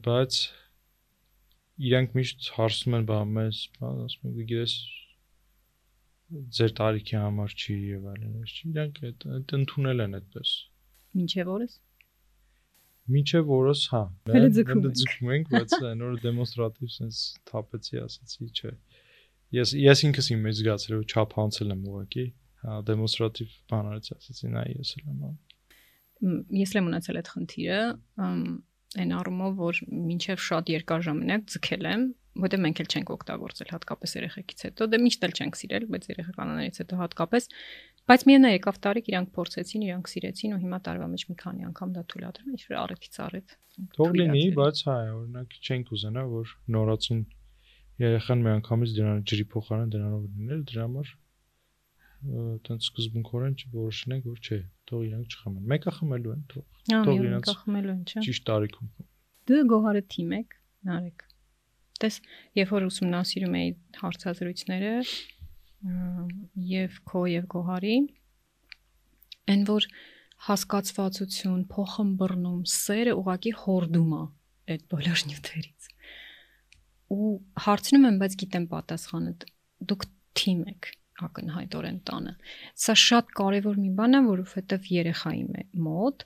բայց 0.08 0.40
իրանք 1.90 2.18
միշտ 2.18 2.52
հարցում 2.58 2.98
են 3.00 3.08
բա 3.10 3.22
մեզ, 3.38 3.62
բա 3.80 3.94
ասում 4.04 4.30
են 4.30 4.36
գիտես 4.52 4.76
ձեր 6.58 6.76
տարիքի 6.80 7.18
համար 7.20 7.58
չի 7.58 7.80
եւ 7.94 8.06
այլն, 8.14 8.38
իրանք 8.74 9.02
այդ 9.10 9.58
ընդունել 9.60 10.06
են 10.08 10.20
այդպես։ 10.20 10.54
Մինչեւ 11.14 11.52
օրս 11.54 11.82
Միջև 13.12 13.50
օրս, 13.52 13.80
հա, 13.92 14.02
հələ 14.32 14.50
ձգում 14.56 15.32
ենք, 15.36 15.50
բայց 15.52 15.74
նոր 16.00 16.14
դեմոնստրատիվ 16.24 16.92
sense 16.94 17.24
թափեցի, 17.50 17.98
ասացի, 18.00 18.48
չէ։ 18.48 18.72
Ես 19.58 19.74
ես 19.76 20.04
ինքս 20.08 20.30
իմ 20.34 20.46
մեջ 20.48 20.56
զգացրել 20.60 21.02
ու 21.02 21.08
չափանցել 21.12 21.74
եմ 21.76 21.82
ուղակի, 21.92 22.26
հա, 22.64 22.78
դեմոնստրատիվ 22.88 23.58
բան 23.74 23.90
արեցի, 23.92 24.16
ասացի, 24.16 24.52
նայ 24.54 24.64
ես 24.72 24.94
էլ 24.96 25.12
եմ։ 25.12 25.36
Ես 26.64 26.74
էլ 26.74 26.80
եմ 26.80 26.90
ունեցել 26.94 27.20
այդ 27.20 27.32
խնդիրը, 27.34 27.82
այն 29.02 29.16
առումով, 29.20 29.56
որ 29.64 29.80
մինչև 29.94 30.44
շատ 30.44 30.70
երկար 30.74 31.06
ժամանակ 31.08 31.48
ձգել 31.54 31.88
եմ, 31.94 32.04
որտեղ 32.44 32.62
մենք 32.64 32.80
էլ 32.84 32.90
չենք 32.94 33.10
օգտագործել 33.14 33.72
հատկապես 33.74 34.16
երեխեքից 34.18 34.64
հետո, 34.68 34.88
դե 34.94 35.00
միշտ 35.04 35.26
էլ 35.28 35.34
չենք 35.38 35.58
սիրել, 35.60 35.84
բայց 35.94 36.08
երեխեկանաներից 36.14 36.80
հետո 36.84 37.00
հատկապես 37.04 37.50
Բայց 38.04 38.24
միանա 38.28 38.50
եկավ 38.52 38.78
տարիք, 38.84 39.06
իրանք 39.14 39.30
փորձեցին, 39.36 39.84
իրանք 39.86 40.10
սիրեցին 40.12 40.56
ու 40.56 40.58
հիմա 40.60 40.80
տարվա 40.84 41.06
մեջ 41.14 41.22
մի 41.30 41.36
քանի 41.40 41.68
անգամ 41.70 41.92
դա 41.96 42.02
թույլատրում 42.12 42.50
է, 42.50 42.56
ինչ-որ 42.58 42.76
առիթից 42.82 43.20
առիթ։ 43.24 43.54
Թող 43.96 44.18
լինի, 44.20 44.42
բայց 44.60 44.82
հա, 44.88 44.96
օրինակ 45.14 45.56
չենք 45.64 45.94
ուզենա, 45.96 46.24
որ 46.34 46.52
նորացին 46.76 47.22
երեխան 48.04 48.44
մի 48.44 48.52
անգամից 48.60 48.96
դրան 49.00 49.24
ջրի 49.32 49.46
փոխարեն 49.54 49.94
դրանով 49.96 50.28
լինել, 50.34 50.66
դրա 50.74 50.84
համար 50.84 51.14
տենց 52.24 52.88
սկզբունքորեն 52.88 53.56
չորոշնենք, 53.60 54.28
որ 54.30 54.40
չէ, 54.40 54.60
թող 54.88 55.02
իրանք 55.08 55.34
չխմեն։ 55.34 55.66
Մեկը 55.74 55.94
խմելու 55.98 56.34
են, 56.34 56.44
թող։ 56.54 56.66
Թող 56.94 57.24
իրանք 57.28 57.50
խմելու 57.60 57.94
են, 57.94 58.02
չէ։ 58.08 58.24
Ճիշտ 58.28 58.46
տարիքում։ 58.50 58.92
Դու 59.50 59.62
գոհարը 59.74 60.02
թիմ 60.14 60.34
եք, 60.38 60.56
նարեկ։ 60.88 61.26
Տես, 62.04 62.20
երբ 62.60 62.74
որ 62.74 62.86
ուսումնասիրում 62.88 63.58
էի 63.60 63.70
հարցազրույցները, 64.00 64.94
եւ 66.74 66.98
քո 67.12 67.24
եւ 67.34 67.48
գոհարի 67.54 67.98
այն 69.52 69.64
որ 69.68 69.88
հասկացվածություն, 70.48 71.62
փոխմբռնում, 71.72 72.62
սերը 72.72 73.14
ուղակի 73.20 73.54
հորդում 73.64 74.16
է 74.16 74.24
այդ 74.74 74.86
բոլոր 74.94 75.24
նյութերից։ 75.28 75.90
Ու 77.14 77.32
հարցնում 77.68 78.08
եմ, 78.10 78.20
բայց 78.24 78.38
գիտեմ 78.44 78.68
պատասխանը։ 78.74 79.34
Դուք 79.92 80.06
թիմ 80.40 80.62
եք 80.72 80.92
ակնհայտորեն 81.28 81.98
տանը։ 82.10 82.34
Սա 82.84 82.96
շատ 83.04 83.34
կարևոր 83.40 83.80
մի 83.84 83.90
բան 84.00 84.18
է, 84.18 84.22
որովհետև 84.28 84.90
երեխայի 84.94 85.44
մոտ 85.88 86.26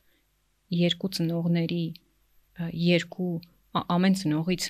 երկու 0.77 1.11
ծնողների 1.17 1.83
երկու 2.87 3.31
ամեն 3.97 4.15
ծնողից 4.21 4.67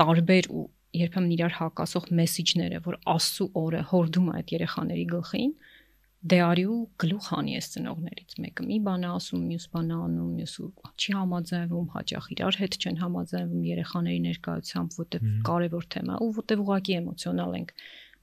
տարբեր 0.00 0.48
ու 0.56 0.64
երբեմն 0.96 1.32
իրար 1.36 1.56
հակասող 1.56 2.06
մեսիջները, 2.20 2.78
որ 2.86 2.96
Աստծո 3.16 3.46
օրը 3.60 3.80
հորդում 3.90 4.28
է 4.30 4.36
այդ 4.36 4.52
երեխաների 4.56 5.04
գլխին, 5.12 5.52
դե 6.26 6.38
արի 6.46 6.64
ու 6.72 6.78
գլուխ 7.02 7.26
հանի 7.32 7.56
այս 7.58 7.66
ծնողներից 7.74 8.32
մեկը 8.42 8.64
մի 8.66 8.78
բան 8.86 9.04
է 9.06 9.10
ասում, 9.16 9.42
մյուս 9.50 9.66
բան 9.74 9.90
է 9.92 9.98
անում, 10.06 10.30
մյուսը 10.36 10.64
չի 10.96 11.12
համաձայնվում, 11.16 11.86
հաճախ 11.96 12.28
իրար 12.36 12.58
հետ 12.62 12.78
չեն 12.80 12.98
համաձայնվում 13.02 13.66
երեխաների 13.66 14.20
ներկայությամբ, 14.26 14.96
որտեվ 14.96 15.28
կարևոր 15.46 15.86
թեմա 15.96 16.18
ու 16.26 16.30
որտեվ 16.40 16.64
ուղղակի 16.66 16.96
էմոցիոնալ 16.96 17.56
ենք 17.60 17.74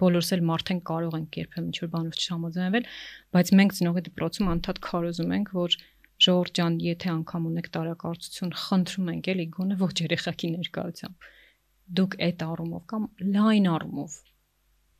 բոլորս 0.02 0.30
էլ 0.34 0.44
մարդ 0.50 0.74
ենք 0.74 0.84
կարող 0.90 1.18
ենք 1.20 1.38
երբեմն 1.44 1.70
ինչ-որ 1.74 1.92
բանով 1.94 2.18
չհամաձայնվել, 2.24 2.88
բայց 3.34 3.54
մենք 3.60 3.76
ծնողի 3.78 4.04
դպրոցում 4.08 4.52
անդադ 4.54 4.82
քարոզում 4.88 5.34
ենք, 5.38 5.54
որ 5.54 5.78
ժողովուրդ 6.24 6.54
ջան, 6.58 6.76
եթե 6.84 7.10
անգամ 7.14 7.48
ունեք 7.54 7.68
տարակարծություն, 7.78 8.54
խնդրում 8.64 9.10
ենք 9.14 9.32
էլի 9.34 9.48
գոնե 9.58 9.80
ոչ 9.84 9.94
երեխաքի 10.04 10.52
ներկայությամբ 10.54 11.32
դուք 12.00 12.16
այդ 12.24 12.44
առումով 12.48 12.84
կամ 12.94 13.08
լայն 13.34 13.66
առումով 13.74 14.14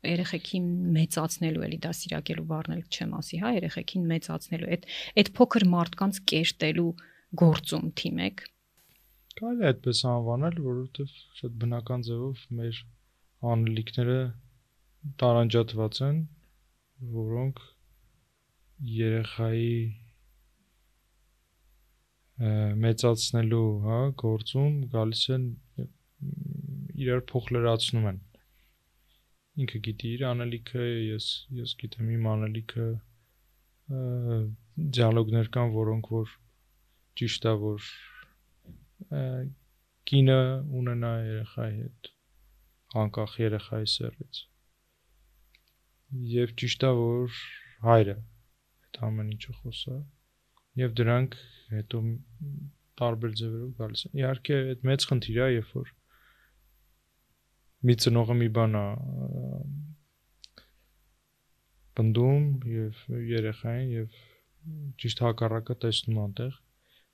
երեխեքին 0.04 0.66
մեծացնելու 0.94 1.64
էլի 1.66 1.78
դասիրակելու 1.84 2.44
բառնել 2.50 2.82
չեմ 2.92 3.14
ասի, 3.18 3.38
հա, 3.40 3.52
երեխեքին 3.56 4.04
մեծացնելու 4.10 4.70
այդ 4.74 4.86
այդ 5.22 5.30
փոքր 5.38 5.66
մարդկանց 5.74 6.20
կերտելու 6.32 6.90
գործում 7.40 7.86
թիմեք։ 8.00 8.44
Կարելի 9.34 9.64
է 9.64 9.68
այդպես 9.70 10.02
անվանել, 10.12 10.58
որովհետև 10.68 11.14
շատ 11.40 11.56
բնական 11.64 12.04
ձևով 12.08 12.44
մեր 12.58 12.82
անելիքները 13.54 14.18
տարանջատված 15.22 16.00
են, 16.08 16.20
որոնք 17.14 17.62
երեխայի 18.94 19.74
մեծացնելու, 22.84 23.66
հա, 23.84 23.98
գործում 24.24 24.78
գալիս 24.94 25.24
են 25.36 25.44
իրար 27.04 27.20
փոխլրացնում 27.30 28.08
են 28.10 28.22
ինքը 29.64 29.80
գիտի 29.86 30.08
իր 30.16 30.22
անելիքը 30.30 30.84
ես 30.84 31.26
ես 31.58 31.74
գիտեմ 31.82 32.08
իմ 32.16 32.24
անելիքը 32.30 32.86
դիալոգներ 34.98 35.50
կան 35.56 35.74
որոնք 35.76 36.10
որ 36.14 36.32
ճիշտ 37.20 37.46
է 37.50 37.54
որ 37.62 37.90
կինը 40.10 40.40
ունենա 40.80 41.12
երեխայի 41.28 41.76
հետ 41.76 42.10
անկախ 43.04 43.38
երեխայի 43.44 43.88
սերից 43.94 44.42
եւ 46.34 46.54
ճիշտ 46.60 46.86
է 46.88 46.92
որ 47.00 47.42
հայրը 47.84 48.16
այդ 48.18 49.00
ամեն 49.08 49.34
ինչը 49.34 49.54
խոսա 49.60 49.98
եւ 50.80 50.96
դրանք 51.00 51.36
հետո 51.74 52.00
տարբեր 53.00 53.32
ձևերով 53.40 53.70
գալիս 53.80 54.04
են։ 54.06 54.18
Իհարկե 54.20 54.58
այդ 54.74 54.84
մեծ 54.90 55.06
խնդիր 55.10 55.38
է, 55.44 55.48
երբ 55.54 55.72
որ 55.74 55.92
մի 57.84 57.96
ծնողը 58.04 58.36
մի 58.40 58.48
բան 58.58 58.76
է 58.80 58.84
բնդում 61.98 62.46
եւ 62.74 63.02
երեխային 63.30 63.90
եւ 63.94 64.20
ճիշտ 65.02 65.20
հակառակը 65.24 65.76
տեսնում 65.84 66.20
անտեղ 66.24 66.54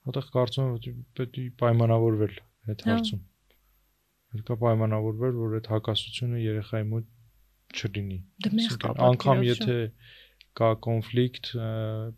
հատեղ 0.08 0.28
կարծում 0.36 0.70
եմ 0.90 1.00
պետք 1.18 1.40
է 1.40 1.46
պայմանավորվել 1.62 2.36
այդ 2.70 2.84
Հա։ 2.86 2.94
հարցում 2.94 3.22
պետք 4.34 4.52
է 4.54 4.58
պայմանավորվել 4.62 5.40
որ 5.40 5.56
այդ 5.58 5.70
հակասությունը 5.74 6.42
երեխայի 6.44 6.86
մոտ 6.92 7.10
չլինի 7.78 8.18
Դե 8.44 8.50
պատկերացրու։ 8.50 9.46
եթե 9.50 9.78
կա 10.60 10.68
կոնֆլիկտ 10.86 11.50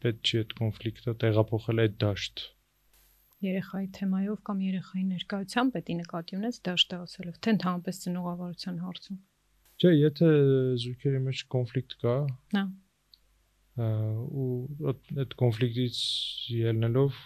պետք 0.03 0.31
չի 0.33 0.39
այդ 0.43 0.53
կոնֆլիկտը 0.63 1.15
տեղափոխել 1.23 1.83
այդ 1.85 1.97
դաշտ 2.05 2.45
երեխայի 3.43 3.89
թեմայով 3.99 4.39
կամ 4.49 4.59
երեխայի 4.69 5.05
ներկայությամբ 5.13 5.73
պետք 5.77 5.89
է 5.93 5.97
նկատի 6.01 6.37
ունես 6.39 6.59
դաշտը 6.69 6.99
ասելով, 7.03 7.35
թե 7.43 7.53
ընդհանրապես 7.57 7.97
ծնողավարության 8.03 8.77
հարցում։ 8.87 9.19
Չէ, 9.83 9.91
եթե 9.99 10.29
զույգերի 10.83 11.21
մեջ 11.27 11.41
կոնֆլիկտ 11.55 11.97
կա, 12.05 12.15
Հա։ 12.55 12.63
ա, 13.83 13.87
ու 14.31 14.47
այդ- 14.93 15.35
կոնֆլիկտից 15.43 15.99
ելնելով 16.63 17.19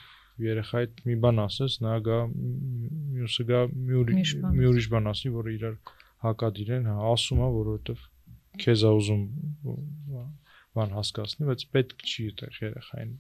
երեխայի 0.46 0.86
հետ 0.88 1.04
մի 1.10 1.16
բան 1.26 1.38
ասես, 1.46 1.78
նա 1.84 1.94
գա 2.08 2.18
մյուսը 2.32 3.44
գա 3.50 3.60
մի 3.76 3.94
ուրիշ 4.00 4.16
Ուրիշ 4.16 4.32
բան 4.42 4.56
մի 4.60 4.66
ուրիշ 4.72 4.88
բան 4.96 5.10
ասի, 5.12 5.32
որը 5.36 5.54
իրար 5.58 5.76
հակադիր 6.26 6.70
են, 6.80 6.84
հա, 6.90 6.96
ասում 7.12 7.40
է, 7.44 7.48
որովհետև 7.60 8.04
քեզ 8.62 8.84
ա 8.86 8.92
ուզում 8.96 9.24
բան 10.76 10.96
հասկացնի, 10.96 11.46
բայց 11.50 11.64
պետք 11.76 12.04
չի 12.06 12.26
այդեղ 12.30 12.58
երեխային 12.66 13.14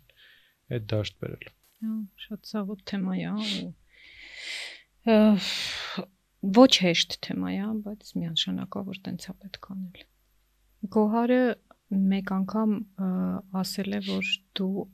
այդ 0.76 0.88
դաշտ 0.92 1.14
բերել։ 1.22 1.46
Հա, 1.86 1.94
շատ 2.26 2.50
ցավոտ 2.50 2.84
թեմա 2.90 3.14
է, 3.16 3.24
հա, 3.26 3.40
ու 5.06 6.06
ոչ 6.56 6.72
հեշտ 6.82 7.16
թեմա 7.26 7.52
է, 7.54 7.68
բայց 7.86 8.12
միանշանակով 8.20 8.90
որ 8.90 9.00
տենց 9.06 9.26
է 9.30 9.34
պետք 9.42 9.68
անել։ 9.74 10.04
Գոհարը 10.96 11.40
մեկ 12.12 12.32
անգամ 12.36 12.76
ասել 13.62 13.96
է, 13.96 14.00
որ 14.06 14.30
դու 14.58 14.86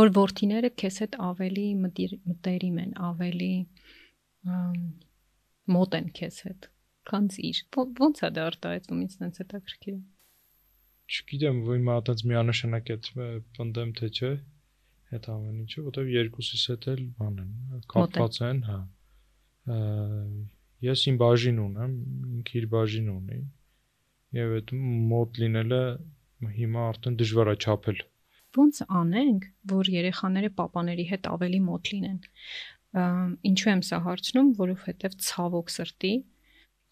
որ 0.00 0.12
worth-իները 0.16 0.70
քեզ 0.82 0.96
հետ 1.04 1.16
ավելի 1.30 1.66
մտերիմ 1.84 2.78
են, 2.84 2.92
ավելի 3.10 3.52
մոտ 5.76 5.96
են 6.00 6.08
քեզ 6.16 6.40
հետ 6.48 6.70
Քանց 7.10 7.36
իր։ 7.50 7.60
Ո- 7.80 7.90
Ոնց 8.00 8.22
է 8.26 8.30
դա 8.36 8.42
արտահայտվում 8.50 9.00
ինձ 9.04 9.14
տենց 9.20 9.40
հետաքրքիր 9.42 9.94
է։ 9.94 10.00
Չգիտեմ, 11.10 11.56
որ 11.66 11.78
հիմա 11.80 11.94
այդպես 12.00 12.20
միանշանակ 12.30 12.90
այդ 12.94 13.06
ը, 13.10 13.28
պնդեմ 13.58 13.90
թե 14.00 14.08
չէ, 14.20 14.30
այդ 15.16 15.24
ամեն 15.34 15.56
ինչը, 15.64 15.82
որտեվ 15.90 16.10
երկուսիս 16.14 16.62
հետ 16.70 16.84
էլ 16.94 17.00
բան 17.20 17.40
են, 17.44 17.50
կապված 17.94 18.38
են, 18.50 18.60
հա։ 18.70 18.78
Ես 20.86 21.02
իմ 21.10 21.16
բաժին 21.20 21.58
ունեմ, 21.64 21.96
ինքը 22.40 22.54
իր 22.60 22.66
բաժին 22.74 23.08
ունի։ 23.12 23.40
Եվ 24.38 24.54
այդ 24.60 24.70
մոտ 25.10 25.40
լինելը 25.42 25.80
հիմա 26.60 26.84
արդեն 26.90 27.18
դժվար 27.20 27.50
է 27.50 27.56
չափել։ 27.66 27.98
Ոնց 28.56 28.78
անենք, 29.00 29.44
որ 29.72 29.90
երեխաները 29.94 30.50
papaների 30.60 31.04
հետ 31.10 31.28
ավելի 31.30 31.60
մոտ 31.66 31.90
լինեն։ 31.90 32.20
Ինչու 33.50 33.70
եմ 33.74 33.82
սա 33.90 33.98
հարցնում, 34.06 34.48
որովհետև 34.62 35.18
ցավոք 35.26 35.68
սրտի 35.74 36.12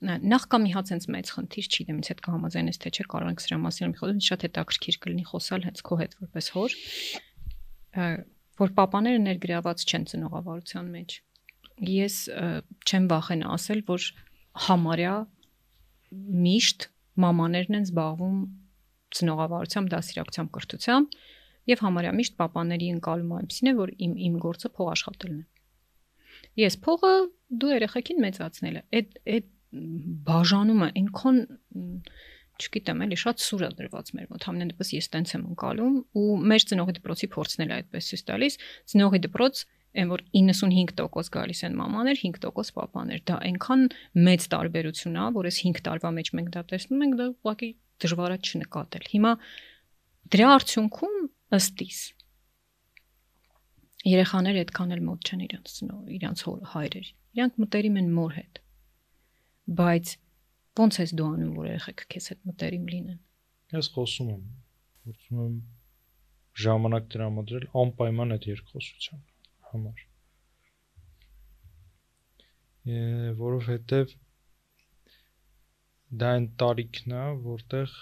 ն- 0.05 0.25
նախ 0.31 0.45
կա 0.53 0.59
մի 0.63 0.73
հատ 0.75 0.91
sense 0.93 1.11
մեծ 1.11 1.31
խնդիր, 1.35 1.69
չգիտեմ, 1.69 1.99
ինձ 1.99 2.11
հետ 2.13 2.21
կհամաձայնես 2.27 2.81
թե 2.83 2.91
չէ, 2.95 3.05
կարող 3.13 3.31
ենք 3.33 3.43
սրա 3.45 3.59
մասին 3.65 3.89
մի 3.93 3.99
խոսել, 3.99 4.21
շատ 4.29 4.45
հետաքրքիր 4.47 4.99
կլինի 5.05 5.25
խոսալ 5.29 5.65
հենց 5.69 5.83
քո 5.89 5.99
հետ 6.03 6.13
որպես 6.19 6.51
հոր, 6.55 6.77
որ 8.59 8.75
papaները 8.79 9.23
ներգրաված 9.25 9.85
չեն 9.89 10.07
ծնողավարության 10.13 10.87
մեջ։ 10.99 11.17
Ես 11.89 12.17
չեմ 12.89 13.05
վախենա 13.11 13.51
ասել, 13.59 13.83
որ 13.89 14.07
համարյա 14.69 15.15
միշտ 16.49 16.89
մամաներն 17.23 17.79
են 17.79 17.87
զբաղվում 17.89 18.39
ծնողավարությամբ, 19.19 19.91
դասիրակությամբ, 19.95 20.51
կրթությամբ 20.55 21.19
եւ 21.69 21.83
համարյա 21.85 22.13
միշտ 22.19 22.35
papaների 22.39 22.89
ընկալումը 22.97 23.39
այնպեսին 23.39 23.71
է, 23.71 23.75
որ 23.79 23.93
իմ 24.07 24.13
իմ 24.29 24.37
գործը 24.43 24.71
փող 24.79 24.91
աշխատելն 24.95 25.39
է։ 25.39 25.47
Ես 26.59 26.77
փողը 26.85 27.13
դու 27.63 27.73
երեխեքին 27.75 28.23
մեծացնել 28.25 28.79
է։ 28.79 28.83
Այդ 28.99 29.19
այդ 29.35 29.49
բաժանումը 30.29 30.89
այնքան 30.99 31.41
չգիտեմ, 32.59 33.03
էլի 33.07 33.19
շատ 33.23 33.43
սուր 33.45 33.65
է 33.65 33.71
դրված 33.79 34.13
մեր 34.19 34.29
մոտ։ 34.33 34.47
Համենայն 34.49 34.71
դեպս 34.73 34.93
ես 34.97 35.09
տենց 35.15 35.35
եմ 35.37 35.43
ընկալում 35.53 35.99
ու 36.19 36.29
մեր 36.51 36.65
ծնողի 36.71 36.95
դպրոցի 36.99 37.29
փորձն 37.35 37.65
էլ 37.65 37.75
այդպես 37.79 38.09
ցույց 38.09 38.23
տալիս։ 38.29 38.57
Ծնողի 38.93 39.21
դպրոց 39.29 39.63
այն 39.99 40.11
որ 40.13 40.25
95% 40.35 41.31
գալիս 41.35 41.63
են 41.69 41.79
մամաներ, 41.79 42.21
5% 42.25 42.75
papaներ։ 42.77 43.23
Դա 43.29 43.39
այնքան 43.49 43.85
մեծ 44.29 44.47
տարբերություն 44.53 45.17
է, 45.19 45.25
որ 45.39 45.49
այս 45.49 45.61
5 45.65 45.83
տարվա 45.89 46.13
մեջ 46.19 46.31
մենք 46.39 46.51
դա 46.55 46.63
տեսնում 46.73 47.05
ենք, 47.07 47.19
դա 47.19 47.27
ուղղակի 47.33 47.71
դժվար 48.05 48.35
է 48.35 48.39
չնկատել։ 48.49 49.09
Հիմա 49.15 49.33
դրա 50.35 50.49
արդյունքում 50.59 51.19
ըստ 51.59 51.85
իս 51.89 52.01
երեխաները 54.09 54.63
այդքան 54.63 54.95
էլ 54.95 55.03
մոտ 55.09 55.29
չեն 55.29 55.45
իրանց 55.49 55.79
իրանց 56.19 56.43
հայրեր։ 56.73 57.09
Իրանք 57.39 57.63
մտերիմ 57.65 57.97
են 57.99 58.11
մոր 58.19 58.37
հետ։ 58.39 58.61
Բայց 59.69 60.13
ո՞նց 60.79 61.01
ես 61.03 61.15
դու 61.19 61.29
անում, 61.29 61.55
որ 61.59 61.67
երեխեք 61.69 62.05
քեզ 62.15 62.29
հետ 62.33 62.45
մտերիմ 62.49 62.85
լինեն։ 62.93 63.19
Ես 63.79 63.89
խոսում 63.95 64.29
եմ, 64.35 64.45
փորձում 65.05 65.41
եմ 65.45 65.57
ժամանակ 66.65 67.11
տրամադրել 67.15 67.67
անպայման 67.83 68.37
այդ 68.39 68.47
երկխոսության 68.53 69.25
համար։ 69.73 70.07
որովհետև 72.89 74.13
դա 76.21 76.29
այն 76.37 76.47
տարիքն 76.63 77.15
է, 77.19 77.25
որտեղ 77.45 77.97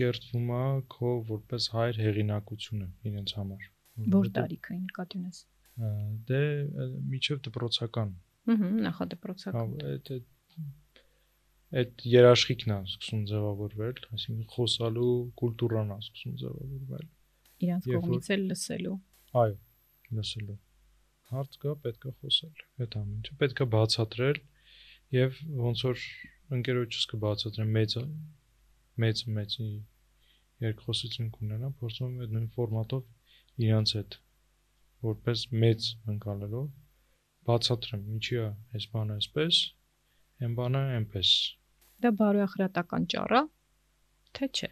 կերտվում 0.00 0.48
է 0.56 0.62
քո 0.94 1.12
որպես 1.28 1.68
հայր 1.74 2.00
հեղինակությունը 2.04 2.88
իրենց 3.10 3.34
համար։ 3.38 3.68
Որ 4.14 4.30
տարիքը 4.38 4.78
նկատի 4.80 5.20
ունես։ 5.20 5.38
Դե 6.30 6.42
միջև 7.12 7.44
դպրոցական 7.46 8.16
Ահա, 8.48 8.68
նախադպրոցական։ 8.88 9.72
Հա, 9.78 9.88
այդ 9.92 10.10
այդ 11.82 12.04
երաշխիքն 12.12 12.74
է 12.74 12.78
սկսում 12.88 13.24
ձևավորվել, 13.30 13.98
այսինքն 14.16 14.46
խոսալու 14.54 15.12
կուլտուրան 15.42 15.92
է 15.94 15.98
սկսում 16.04 16.38
ձևավորվել։ 16.42 17.06
Իրանց 17.68 17.88
կողմից 17.92 18.30
էլ 18.36 18.46
լսելու։ 18.52 18.96
Այո, 19.42 19.56
լսելու։ 20.18 20.58
Հարց 21.28 21.58
կա, 21.64 21.74
պետք 21.84 22.08
է 22.08 22.12
խոսել։ 22.22 22.62
Այդ 22.84 22.96
ամեն 22.98 23.18
ինչը 23.18 23.34
պետք 23.42 23.60
է 23.64 23.66
բացատրել 23.74 24.38
եւ 25.18 25.40
ոնց 25.66 25.84
որ 25.88 26.04
ընկերոջս 26.58 27.04
կբացատրեմ 27.12 27.74
մեծ 27.76 27.94
մեծ 29.04 29.20
մեծի 29.36 29.68
երկխոսություն 30.64 31.28
կունենա, 31.34 31.68
փորձում 31.80 32.08
եմ 32.08 32.22
այդ 32.24 32.32
նույն 32.34 32.48
ֆորմատով 32.56 33.66
իրանց 33.68 33.92
հետ 33.98 34.16
որպես 35.08 35.44
մեծ 35.64 35.88
ընկալելով 36.14 36.64
բացատրեմ 37.48 38.08
ինչի 38.16 38.38
է 38.42 38.46
այս 38.78 38.86
բանը 38.94 39.18
այսպես, 39.18 39.60
այն 40.44 40.54
բանը 40.58 40.82
այնպես։ 40.98 41.30
Դա 42.04 42.10
բարոյախրատական 42.18 43.06
ճառա, 43.14 43.40
թե 44.38 44.48
չէ։ 44.58 44.68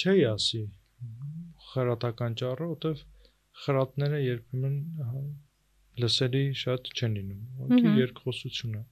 Չի 0.00 0.14
ասի 0.30 0.60
խրատական 1.70 2.36
ճառը, 2.40 2.68
որտեվ 2.70 3.02
խրատները 3.64 4.20
երբեմն 4.22 4.76
լսելի 6.00 6.44
շատ 6.60 6.90
չեն 6.94 7.16
լինում։ 7.18 7.42
Ուղղակի 7.64 7.86
Մհմ։ 7.88 8.00
երկխոսությունը 8.00 8.82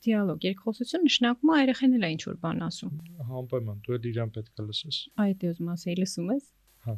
Դիալոգ, 0.00 0.44
երկխոսություն 0.48 1.02
նշանակում 1.04 1.50
է 1.52 1.56
երեխեն 1.60 1.96
էլ 1.98 2.04
է 2.06 2.10
ինչ 2.14 2.22
որ 2.30 2.36
բան 2.44 2.62
ասում։ 2.66 2.92
անպայման 3.40 3.82
դու 3.84 3.96
էլ 3.96 4.06
իրան 4.10 4.30
պետք 4.36 4.62
է 4.62 4.64
լսես։ 4.70 5.00
Այդ 5.24 5.44
ես 5.50 5.60
մասը 5.68 5.96
լսում 6.00 6.30
ես։ 6.32 6.46
Հա։ 6.86 6.94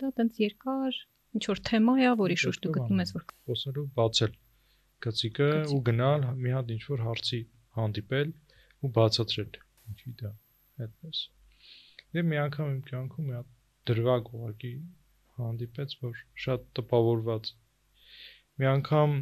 Դա 0.00 0.10
տենց 0.18 0.40
երկար 0.42 0.98
ինչ 1.38 1.44
որ 1.50 1.62
թեմա 1.70 1.94
է, 2.00 2.10
որի 2.20 2.38
շուրջ 2.42 2.58
դու 2.66 2.72
է 2.72 2.74
գտնում 2.80 3.02
ես 3.04 3.14
որ 3.14 3.26
Խոսելու 3.46 3.86
բացել 4.00 4.34
գծիկը 5.06 5.48
Գծիկ։ 5.50 5.74
ու 5.76 5.80
գնալ 5.88 6.24
մի 6.44 6.54
հատ 6.56 6.72
ինչ 6.76 6.82
որ 6.92 7.04
հարցի 7.06 7.40
հանդիպել 7.78 8.32
ու 8.80 8.90
բացատրել։ 8.96 9.58
Ինչի 9.90 10.14
դա 10.22 10.30
այդպես։ 10.86 11.20
Եվ 12.18 12.28
մի 12.30 12.40
անգամ 12.44 12.70
իմ 12.74 12.80
կյանքում 12.90 13.28
մի 13.30 13.36
հատ 13.38 13.50
դրվագ 13.90 14.30
ուղղակի 14.38 14.72
հանդիպեց, 15.40 15.94
որ 16.04 16.24
շատ 16.44 16.66
տպավորված։ 16.78 17.52
Մի 18.60 18.68
անգամ 18.70 19.14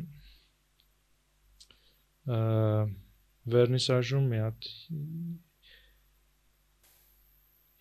վերնիսաժում 3.54 4.24
մի 4.32 4.40
հատ 4.44 4.70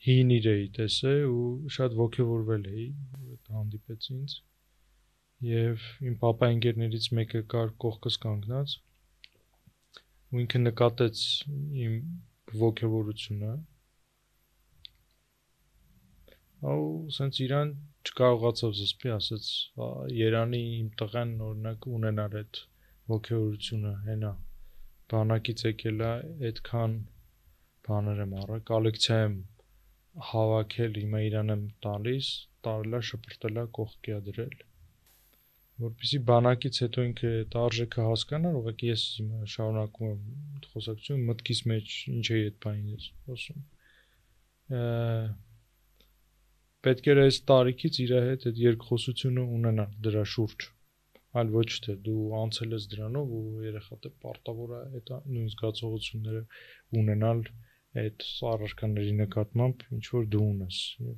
հին 0.08 0.36
իրեի 0.38 0.68
տեսե 0.78 1.16
ու 1.28 1.48
շատ 1.78 1.98
ողջորվել 2.02 2.68
էի, 2.74 2.86
այդ 3.24 3.50
հանդիպեց 3.56 4.12
ինձ 4.14 4.38
եւ 5.46 5.84
իմ 6.02 6.14
papa 6.18 6.48
ընկերներից 6.50 7.04
մեկը 7.14 7.40
կար 7.54 7.72
կողքս 7.84 8.16
կանգնած 8.22 8.72
ու 10.34 10.40
ինքը 10.44 10.60
նկատեց 10.62 11.20
իմ 11.84 11.98
ողջորությունը 12.62 13.52
ու 16.72 16.88
սենց 17.18 17.42
իրան 17.46 17.74
չկարողացավ 18.10 18.74
զսպի, 18.80 19.12
ասաց 19.18 19.50
Երանի 20.18 20.62
իմ 20.78 20.88
տղան 21.02 21.36
օրինակ 21.50 21.86
ունենար 21.98 22.38
այդ 22.40 22.62
ողջորությունը, 23.14 23.92
հենա 24.08 24.32
բանակից 25.14 25.66
եկել 25.68 26.02
է 26.08 26.10
այդքան 26.50 26.96
բաներ 27.90 28.24
եմ 28.26 28.34
առա, 28.40 28.58
կոլեկցիա 28.72 29.20
եմ 29.28 29.38
հավաքել, 30.32 31.00
հիմա 31.04 31.22
իրան 31.28 31.56
եմ 31.58 31.64
տալիս, 31.86 32.32
տարելա 32.70 33.04
շփրտելա 33.12 33.68
կողքիա 33.80 34.20
դրել 34.32 34.58
որպեսի 35.84 36.20
բանակից 36.28 36.80
հետո 36.84 37.04
ինքը 37.08 37.32
այդ 37.40 37.58
արժեքը 37.64 38.06
հասկանար, 38.08 38.56
ուղղակի 38.60 38.88
ես 38.90 39.04
հիմա 39.18 39.50
շարունակում 39.54 40.08
եմ 40.14 40.22
խոսակցություն 40.74 41.26
մտքիս 41.28 41.60
մեջ 41.72 41.98
ինչ 42.14 42.26
է 42.28 42.40
այդ 42.48 42.58
բանին 42.66 42.96
ես 42.96 43.10
խոսում 43.28 43.60
պետք 46.88 47.12
էր 47.12 47.22
այս 47.26 47.38
տարիքից 47.52 48.00
իր 48.04 48.12
հետ 48.30 48.48
այդ 48.50 48.58
երկխոսությունը 48.64 49.46
ունենալ 49.58 49.94
դրա 50.08 50.24
շուրջ 50.34 50.68
այլ 51.40 51.54
ոչ 51.54 51.70
թե 51.86 51.96
դու 52.08 52.26
անցել 52.42 52.76
ես 52.78 52.90
դրանով 52.94 53.32
ու 53.38 53.64
երեխադ 53.68 54.10
է 54.10 54.12
պարտավոր 54.26 54.74
է 54.78 54.82
այդ 55.00 55.12
նույն 55.34 55.50
զգացողությունները 55.54 56.44
ունենալ 57.02 57.44
այդ 58.04 58.28
առարկաների 58.52 59.16
նկատմամբ 59.22 59.86
ինչ 59.98 60.06
որ 60.18 60.28
դու 60.36 60.46
ունես 60.48 60.82
եւ 61.06 61.16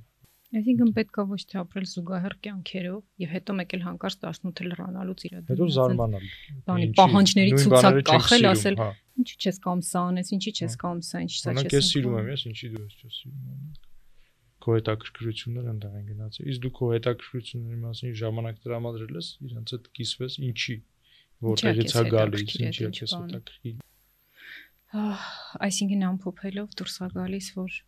Այսինքն 0.50 0.92
պետքա 0.98 1.24
ոչ 1.30 1.44
թե 1.46 1.58
ապրել 1.62 1.84
զուգահեռ 1.90 2.34
կյանքերով 2.46 3.02
եւ 3.22 3.34
հետո 3.36 3.56
մեկել 3.60 3.84
հանկարծ 3.86 4.24
18 4.30 4.70
լրանալուց 4.72 5.26
իր 5.30 5.34
հետո 5.38 5.68
զարմանալ 5.76 6.24
բանի 6.70 6.88
պահանջների 7.00 7.60
ցուցակ 7.64 8.00
կախել 8.10 8.48
ասել 8.50 8.80
հա։ 8.80 8.88
ինչի 9.22 9.36
չես 9.46 9.60
կամ 9.66 9.84
սա 9.90 10.02
անես 10.10 10.32
ինչի 10.40 10.54
չես 10.58 10.78
կամ 10.82 11.04
սա 11.06 11.22
ինչ 11.26 11.34
սա 11.38 11.54
չես 11.54 11.76
ես 11.78 11.92
սիրում 11.94 12.18
եմ 12.20 12.32
ես 12.34 12.46
ինչի 12.50 12.72
դու 12.74 12.82
ես 12.82 12.96
չես 12.98 13.20
սիրում 13.20 13.78
քո 14.60 14.76
հետաքրքրությունները 14.80 15.70
ընդեղ 15.76 15.94
են 16.00 16.08
գնացել 16.10 16.50
իսկ 16.50 16.64
դու 16.66 16.74
քո 16.80 16.90
հետաքրքրությունների 16.96 17.80
մասին 17.84 18.16
ժամանակ 18.22 18.58
տրամադրել 18.66 19.20
ես 19.20 19.30
իրանց 19.50 19.76
հետ 19.76 19.86
կիսվես 20.00 20.40
ինչի 20.50 20.76
որտեղից 21.46 21.94
է 21.94 22.04
գալիս 22.10 22.58
ինչի 22.58 22.90
է 22.90 22.92
քեզ 22.98 23.14
հետաքրքիր 23.20 23.78
այսինքն 25.70 26.06
ամփոփելով 26.10 26.76
դուրս 26.82 26.96
է 27.06 27.10
գալիս 27.14 27.48
որ 27.60 27.80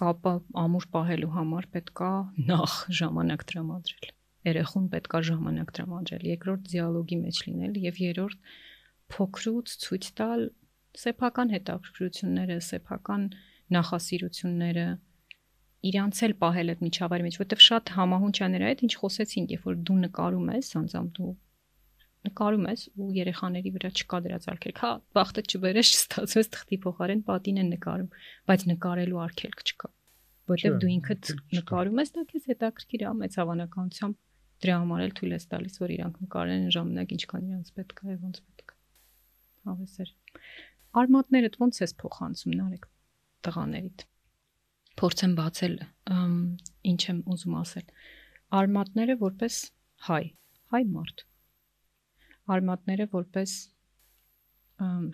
կապը 0.00 0.32
ամուր 0.64 0.86
պահելու 0.96 1.34
համար 1.36 1.68
պետքա 1.76 2.10
նախ 2.52 2.78
ժամանակ 3.00 3.44
տրամադրել 3.50 4.16
երեխուն 4.48 4.86
պետքա 4.94 5.20
ժամանակ 5.28 5.72
տրամադրել 5.76 6.24
երկրորդ 6.30 6.68
դիալոգի 6.72 7.18
մեջ 7.24 7.40
լինել 7.46 7.74
եւ 7.84 8.00
երրորդ 8.04 8.50
փոքրուց 9.14 9.74
ցույց 9.84 10.08
տալ 10.20 10.46
սեփական 11.00 11.52
հետաքրքրությունները 11.54 12.56
սեփական 12.70 13.26
նախասիրությունները 13.76 14.86
իրանց 15.90 16.22
էլ 16.26 16.34
պահել 16.40 16.72
այդ 16.72 16.82
միջավայրի 16.86 17.26
մեջ, 17.26 17.36
որտեվ 17.40 17.62
շատ 17.66 17.92
համահունչ 17.96 18.34
է 18.40 18.48
նրա 18.54 18.70
հետ, 18.70 18.82
ինչ 18.86 18.94
խոսեցինք, 19.00 19.52
երբ 19.54 19.68
որ 19.70 19.78
դու 19.90 19.96
նկարում 20.00 20.50
ես, 20.56 20.68
անձամբ 20.80 21.12
դու 21.16 21.30
նկարում 22.26 22.66
ես 22.68 22.82
ու 23.00 23.06
երեխաների 23.16 23.70
վրա 23.74 23.90
չկա 23.96 24.18
դրա 24.24 24.38
ցալքեր։ 24.44 24.74
Հա, 24.80 24.90
բախտը 25.16 25.44
չբերես, 25.50 25.92
չստացվեց 25.94 26.50
թղթի 26.56 26.78
փոխարեն 26.84 27.22
պատին 27.30 27.60
են 27.62 27.70
նկարում, 27.74 28.10
բայց 28.50 28.64
նկարելու 28.70 29.20
արգելք 29.24 29.62
չկա։ 29.70 29.90
Որտեվ 30.50 30.76
դու 30.82 30.90
ինքդ 30.90 31.30
նկարում 31.56 32.02
ես, 32.02 32.12
դա 32.16 32.24
քեզ 32.30 32.48
հետաքրքիր 32.50 33.04
է 33.06 33.12
մեծ 33.20 33.38
հավանականությամբ 33.40 34.18
դրա 34.60 34.76
համար 34.80 35.02
էլ 35.06 35.12
թույլ 35.16 35.34
ես 35.36 35.46
տալիս, 35.50 35.76
որ 35.80 35.92
իրանք 35.96 36.16
նկարեն 36.20 36.64
ժամանակ 36.76 37.14
ինչքան 37.16 37.46
իրանց 37.50 37.70
պետք 37.80 38.02
է, 38.04 38.16
ոնց 38.20 38.40
պետք 38.44 38.74
է։ 38.74 38.78
Հավեսեր։ 39.70 40.10
Արմատներդ 41.00 41.58
ոնց 41.60 41.80
ես 41.80 41.94
փոխանցում 42.02 42.56
նարեկ 42.60 42.86
տղաներիդ։ 43.46 44.04
Փորձեմ 45.00 45.34
բացել 45.40 45.76
ինչ 46.90 47.00
եմ 47.08 47.20
ուզում 47.30 47.56
ասել։ 47.60 47.86
Արմատները 48.60 49.16
որպես 49.20 49.58
հայ, 50.10 50.24
հայ 50.74 50.82
մարդ 50.90 51.29
արմատները 52.54 53.06
որպես 53.12 53.54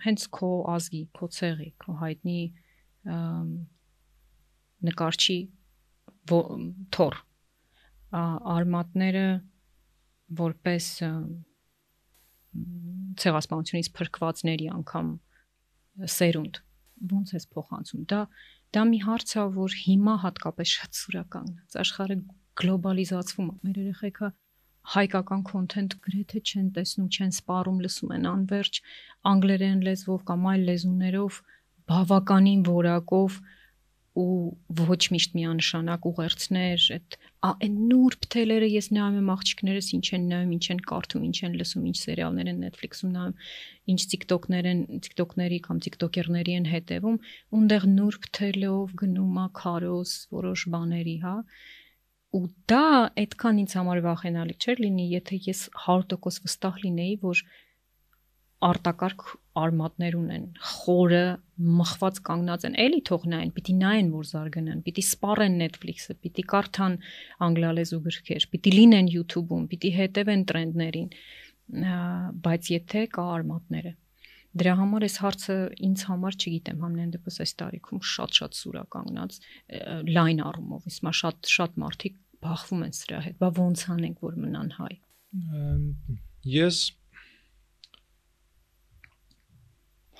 հենց 0.05 0.25
քո 0.37 0.49
ազգի, 0.73 1.01
քո 1.17 1.29
ցեղի, 1.37 1.69
քո 1.83 1.95
հայտնի 2.01 2.39
նկարչի 4.87 5.37
թոր 6.97 7.17
արմատները 8.57 9.27
որպես 10.41 10.89
ցեղասպանությունից 13.21 13.89
փրկվածների 13.97 14.67
անգամ 14.77 15.11
սերունդ 16.17 16.61
ոնց 17.11 17.33
էս 17.37 17.45
փոխանցում 17.53 18.05
դա 18.11 18.21
դա 18.75 18.83
մի 18.91 18.99
հարց 19.05 19.33
է 19.37 19.45
որ 19.57 19.75
հիմա 19.83 20.15
հատկապես 20.23 20.73
շատ 20.77 20.99
սուրական 20.99 21.47
է 21.53 21.81
աշխարհը 21.83 22.17
գլոբալիզացվում 22.61 23.51
է 23.51 23.55
մեր 23.67 23.79
երեխեքը 23.83 24.31
հայկական 24.95 25.43
կոնտենտ 25.51 25.95
գրեթե 26.07 26.41
չեն 26.47 26.67
տեսնում, 26.77 27.07
չեն 27.11 27.33
սպառում, 27.35 27.79
լսում 27.85 28.13
են 28.17 28.27
անverջ 28.31 28.81
անգլերեն 29.31 29.85
լեզվով 29.87 30.25
կամ 30.31 30.49
այլ 30.53 30.65
լեզուներով 30.71 31.39
բավականին 31.91 32.61
որակով 32.67 33.39
ու 34.17 34.85
ոչ 34.89 35.01
միշտ 35.13 35.35
միանշանակ 35.37 36.05
ուղերձներ, 36.09 36.85
այդ 36.95 37.17
այն 37.47 37.75
նուրբ 37.89 38.23
թելերը 38.33 38.69
ես 38.73 38.87
նայում 38.97 39.17
եմ 39.19 39.29
աղջիկներս 39.33 39.89
ինչ 39.97 40.07
են 40.17 40.23
նայում, 40.31 40.53
ինչ 40.57 40.65
են 40.73 40.81
կարդում, 40.91 41.25
ինչ 41.27 41.37
են 41.47 41.57
լսում, 41.59 41.83
ինչ 41.91 41.97
սերիալներ 42.01 42.49
են 42.53 42.63
Netflix-ում 42.65 43.11
նայում, 43.17 43.35
ինչ 43.93 44.01
TikTok-ներ 44.13 44.69
են, 44.71 44.81
TikTok-ների 45.05 45.59
կամ 45.67 45.81
TikToker-ների 45.85 46.57
են 46.57 46.69
հետևում, 46.73 47.19
ունտեղ 47.61 47.87
նուրբ 47.93 48.29
թելով 48.39 48.95
գնում 49.03 49.37
է 49.37 49.47
քարոս 49.61 50.15
որոշ 50.33 50.65
բաների, 50.73 51.17
հա 51.27 51.35
ու 52.37 52.47
դա 52.71 52.83
այդքան 53.23 53.61
ինձ 53.63 53.73
համար 53.77 54.01
վախենալի 54.05 54.55
չէր 54.57 54.81
լինի, 54.83 55.05
եթե 55.13 55.39
ես 55.47 55.61
100% 55.85 56.45
վստահ 56.45 56.77
լինեի, 56.83 57.15
որ 57.23 57.41
արտակարգ 58.67 59.23
արմատներ 59.61 60.15
ունեն, 60.17 60.45
խորը 60.69 61.25
մխված 61.77 62.19
կանգնած 62.29 62.65
են, 62.69 62.77
էլի 62.85 63.01
թող 63.09 63.27
նայեն, 63.33 63.51
պիտի 63.57 63.75
նայեն, 63.81 64.09
որ 64.17 64.27
զարգանան, 64.31 64.81
պիտի 64.87 65.03
սպառեն 65.07 65.59
Netflix-ը, 65.61 66.15
պիտի 66.25 66.45
կարդան 66.53 66.97
անգլալեզու 67.47 68.01
գրքեր, 68.07 68.47
պիտի 68.55 68.73
լինեն 68.77 69.11
YouTube-ում, 69.13 69.69
պիտի 69.73 69.93
հետևեն 69.97 70.43
տրենդներին, 70.51 71.07
բայց 72.47 72.73
եթե 72.77 73.05
կա 73.13 73.29
արմատները 73.37 73.93
Դրա 74.57 74.73
համար 74.79 75.03
այս 75.05 75.15
հարցը 75.21 75.55
ինձ 75.85 76.03
համար 76.07 76.35
չգիտեմ, 76.37 76.77
համենայն 76.81 77.09
դեպս 77.13 77.35
այս 77.43 77.51
տարիքում 77.61 77.99
շատ-շատ 78.11 78.57
սուրա 78.57 78.83
կանգնած 78.95 79.35
լայն 80.17 80.39
առումով, 80.47 80.87
իսկ 80.91 81.03
մա 81.05 81.13
շատ 81.19 81.51
շատ 81.51 81.75
մարդիկ 81.83 82.15
բախվում 82.45 82.81
են 82.87 82.93
սրա 82.97 83.19
հետ։ 83.27 83.39
Բա 83.41 83.49
ո՞նց 83.67 83.83
անենք, 83.95 84.23
որ 84.27 84.37
մնան 84.43 84.69
հայ։ 84.77 84.93
Ես 86.57 86.77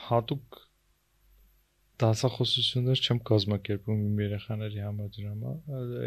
հատուկ 0.07 0.59
դասախոսություններ 2.01 2.99
չեմ 3.01 3.20
կազմակերպում 3.28 4.01
իմ 4.07 4.20
երեխաների 4.22 4.82
համադրամա 4.86 5.53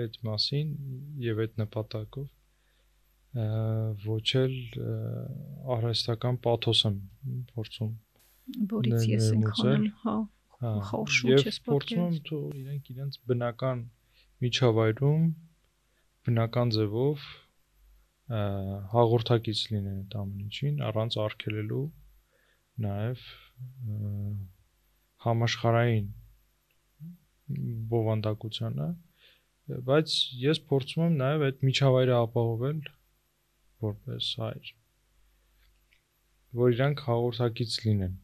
այդ 0.02 0.18
մասին 0.26 0.68
եւ 1.24 1.40
այդ 1.44 1.56
նպատակով 1.62 2.28
ոչ 4.06 4.28
էլ 4.42 4.54
արհեստական 5.76 6.38
պաթոս 6.46 6.84
եմ 6.90 6.96
փորձում 7.50 7.90
որից 8.74 9.08
ես 9.10 9.26
ինքան 9.38 9.84
հա 10.04 10.16
խորշուչ 10.90 11.40
ես 11.46 11.58
փորձում 11.66 12.06
եմ 12.06 12.16
თუ 12.30 12.40
իրենք 12.62 12.90
իրենց 12.94 13.20
բնական 13.30 13.84
միջավայրում 14.44 15.22
բնական 16.28 16.72
ձևով 16.76 17.26
հաղորդակից 18.94 19.60
լինեն 19.72 19.98
այդ 20.00 20.16
ամեն 20.22 20.42
ինչին 20.46 20.82
առանց 20.88 21.16
արգելելու 21.24 21.84
նաև 22.86 23.24
համաշխարային 25.26 26.08
բովանդակությանը 27.94 28.88
բայց 29.90 30.16
ես 30.44 30.62
փորձում 30.70 31.04
եմ 31.06 31.18
նաև 31.24 31.46
այդ 31.48 31.66
միջավայրը 31.70 32.16
ապահովել 32.20 32.80
որպես 33.86 34.30
հայր 34.44 34.72
որ 36.62 36.76
իրանք 36.76 37.04
հաղորդակից 37.10 37.76
լինեն 37.86 38.16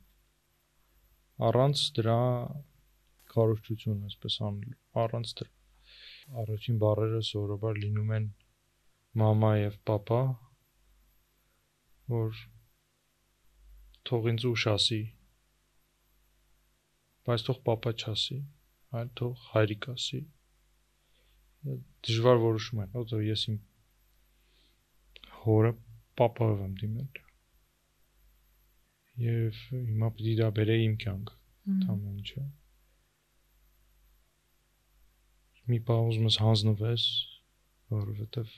առանց 1.51 1.83
դրա 1.99 2.21
կարողություն, 3.33 3.99
այսպես 4.09 4.37
անելու, 4.49 4.79
առանց 5.03 5.33
դրա 5.41 5.56
առաջին 6.43 6.79
բառերը 6.83 7.21
սովորաբար 7.29 7.81
լինում 7.83 8.13
են 8.17 8.27
մամա 9.23 9.51
եւ 9.59 9.77
papa, 9.91 10.21
որ 12.13 12.41
թող 14.11 14.29
ինձ 14.33 14.47
ուշ 14.51 14.67
ասի, 14.73 15.01
բայց 17.29 17.47
թող 17.49 17.63
papa 17.71 17.95
չասի, 17.95 18.41
այլ 18.99 19.13
թող 19.21 19.47
հայրիկ 19.53 19.89
ասի։ 19.95 20.21
Դժվար 22.07 22.43
որոշում 22.47 22.83
են, 22.85 22.93
որտեղ 22.99 23.25
ես 23.27 23.47
իմ 23.53 23.63
հորը 25.47 25.73
papa-ով 26.21 26.61
եմ 26.67 26.77
դիմել 26.83 27.25
եւ 29.23 29.59
հիմա 29.73 30.09
պիտի 30.17 30.33
դա 30.43 30.49
բերեի 30.59 30.87
իմ 30.87 30.95
կյանք 31.03 31.31
ամեն 31.93 32.17
ինչը 32.21 32.43
մի 35.71 35.81
բան 35.89 36.09
ուզում 36.11 36.31
ես 36.31 36.39
հանձնվես, 36.45 37.05
որովհետև 37.97 38.55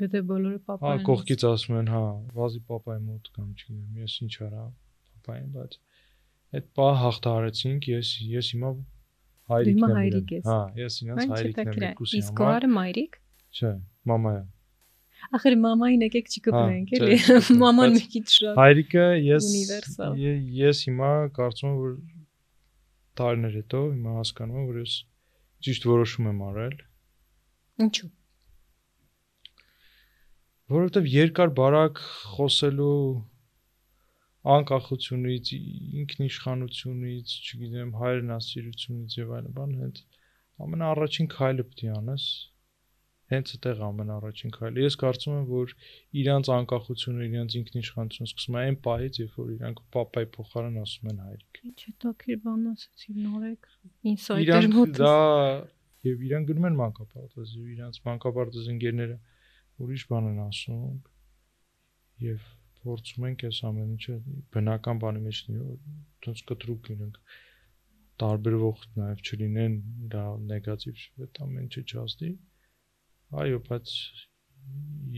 Դե 0.00 0.20
բոլորը 0.24 0.56
հա 0.56 0.64
papayan։ 0.72 1.02
կողքից 1.04 1.42
ասում 1.44 1.74
են, 1.82 1.88
հա, 1.92 2.00
վազի 2.32 2.60
papayi 2.68 3.00
մոտ 3.04 3.26
կամ 3.36 3.48
չգիտեմ, 3.52 3.98
ես 4.00 4.14
ինչ 4.24 4.32
արա 4.46 4.62
papayin, 5.12 5.50
բայց 5.52 5.76
այդ 6.56 6.70
բա 6.78 6.86
հաղթահարեցինք, 7.02 7.88
ես 7.92 8.12
ես 8.32 8.48
հիմա 8.54 8.70
հայրիկն 9.52 9.76
հիմա 9.82 9.90
եմ 9.92 9.98
հայրիկ 9.98 10.32
իրեն։ 10.32 10.40
ես։ 10.40 10.48
Հա, 10.48 10.58
ես 10.80 10.96
ինձ 11.02 11.22
հայրիկն 11.32 11.70
եմ 11.72 11.84
երկուսի 11.84 12.18
Իսկ 12.22 12.32
համար։ 12.32 12.40
գոհարը 12.40 12.70
մայրիկ։ 12.72 13.20
Չէ, 13.52 13.72
մամայա։ 14.12 14.42
Ախր 15.38 15.56
մամային 15.62 16.04
եկեք 16.08 16.32
չկպրենք, 16.32 16.92
Հա, 16.92 16.98
էլի։ 16.98 17.58
Մաման 17.62 17.94
մի 17.94 18.04
քիչ 18.12 18.24
շատ։ 18.32 18.56
Հայրիկը 18.58 19.04
ես 19.22 19.50
ես 20.62 20.82
հիմա 20.88 21.10
կարծում 21.36 21.68
եմ 21.68 21.76
որ 21.82 21.92
տարիներ 23.20 23.54
հետո 23.60 23.82
հիմա 23.92 24.16
հասկանում 24.18 24.58
եմ 24.62 24.66
որ 24.72 24.80
ես 24.82 24.96
ճիշտ 25.66 25.88
որոշում 25.92 26.28
եմ 26.32 26.42
արել 26.48 26.76
Ինչու։ 27.86 28.10
որովհետև 30.72 31.06
երկար 31.12 31.52
բարակ 31.58 32.00
խոսելու 32.32 32.96
անկախությունից, 34.52 35.50
ինքնիշխանությունից, 36.02 37.34
չգիտեմ, 37.46 37.90
հայրենասիրությունից 38.00 39.16
եւ 39.20 39.34
այլն 39.38 39.52
բան, 39.58 39.74
հենց 39.82 40.00
ամենաառաջին 40.66 41.28
քայլը 41.34 41.66
պետք 41.68 41.84
է 41.86 41.92
անես։ 41.98 42.24
Հենց 43.32 43.52
այդտեղ 43.56 43.82
ամենաառաջին 43.88 44.54
քայլը։ 44.56 44.86
Ես 44.86 44.96
կարծում 45.02 45.36
եմ, 45.38 45.44
որ 45.52 45.74
իրանց 46.22 46.50
անկախությունը, 46.56 47.28
իրանց 47.32 47.56
ինքնիշխանությունը 47.62 48.32
սկսում 48.32 48.58
է 48.58 48.62
այն 48.62 48.78
պահից, 48.86 49.20
երբ 49.22 49.38
որ 49.42 49.52
իրանք 49.56 49.84
papai 49.96 50.24
փոխարեն 50.36 50.80
ասում 50.82 51.12
են 51.12 51.22
հայրիկ։ 51.26 51.62
Ինչ 51.72 51.78
է 51.82 51.94
տակիր 52.04 52.42
բան 52.46 52.66
ասացի 52.72 53.14
նորեկ։ 53.22 53.70
Ինսայդեր 54.12 54.42
Իրանք 54.46 54.76
մոտ։ 54.76 54.98
դա 55.02 55.16
եւ 56.02 56.22
իրանք 56.26 56.48
գնում 56.50 56.66
են 56.66 56.76
մանկապարտեզ 56.80 57.50
եւ 57.56 57.66
իրանք 57.72 57.98
մանկապարտեզ 58.08 58.68
ընկերները 58.72 59.16
ուրիշ 59.82 60.04
բան 60.10 60.28
են 60.32 60.40
ասում 60.42 60.96
եւ 62.26 62.46
փորձում 62.82 63.26
ենք 63.28 63.44
այս 63.48 63.60
ամեն 63.68 63.92
ինչը 63.96 64.16
բնական 64.56 65.02
բանի 65.04 65.22
մեջ 65.26 65.40
ոնց 66.26 66.42
կտրուկ 66.50 66.90
լինենք 66.92 67.20
տարբերվող 68.22 68.82
նաեւ 68.98 69.22
չլինեն 69.28 69.76
դա 70.14 70.24
նեգատիվ 70.50 71.04
այդ 71.26 71.40
ամեն 71.46 71.68
ինչը 71.68 71.84
չասդի 71.92 72.32
այո 73.42 73.60
բայց 73.68 73.94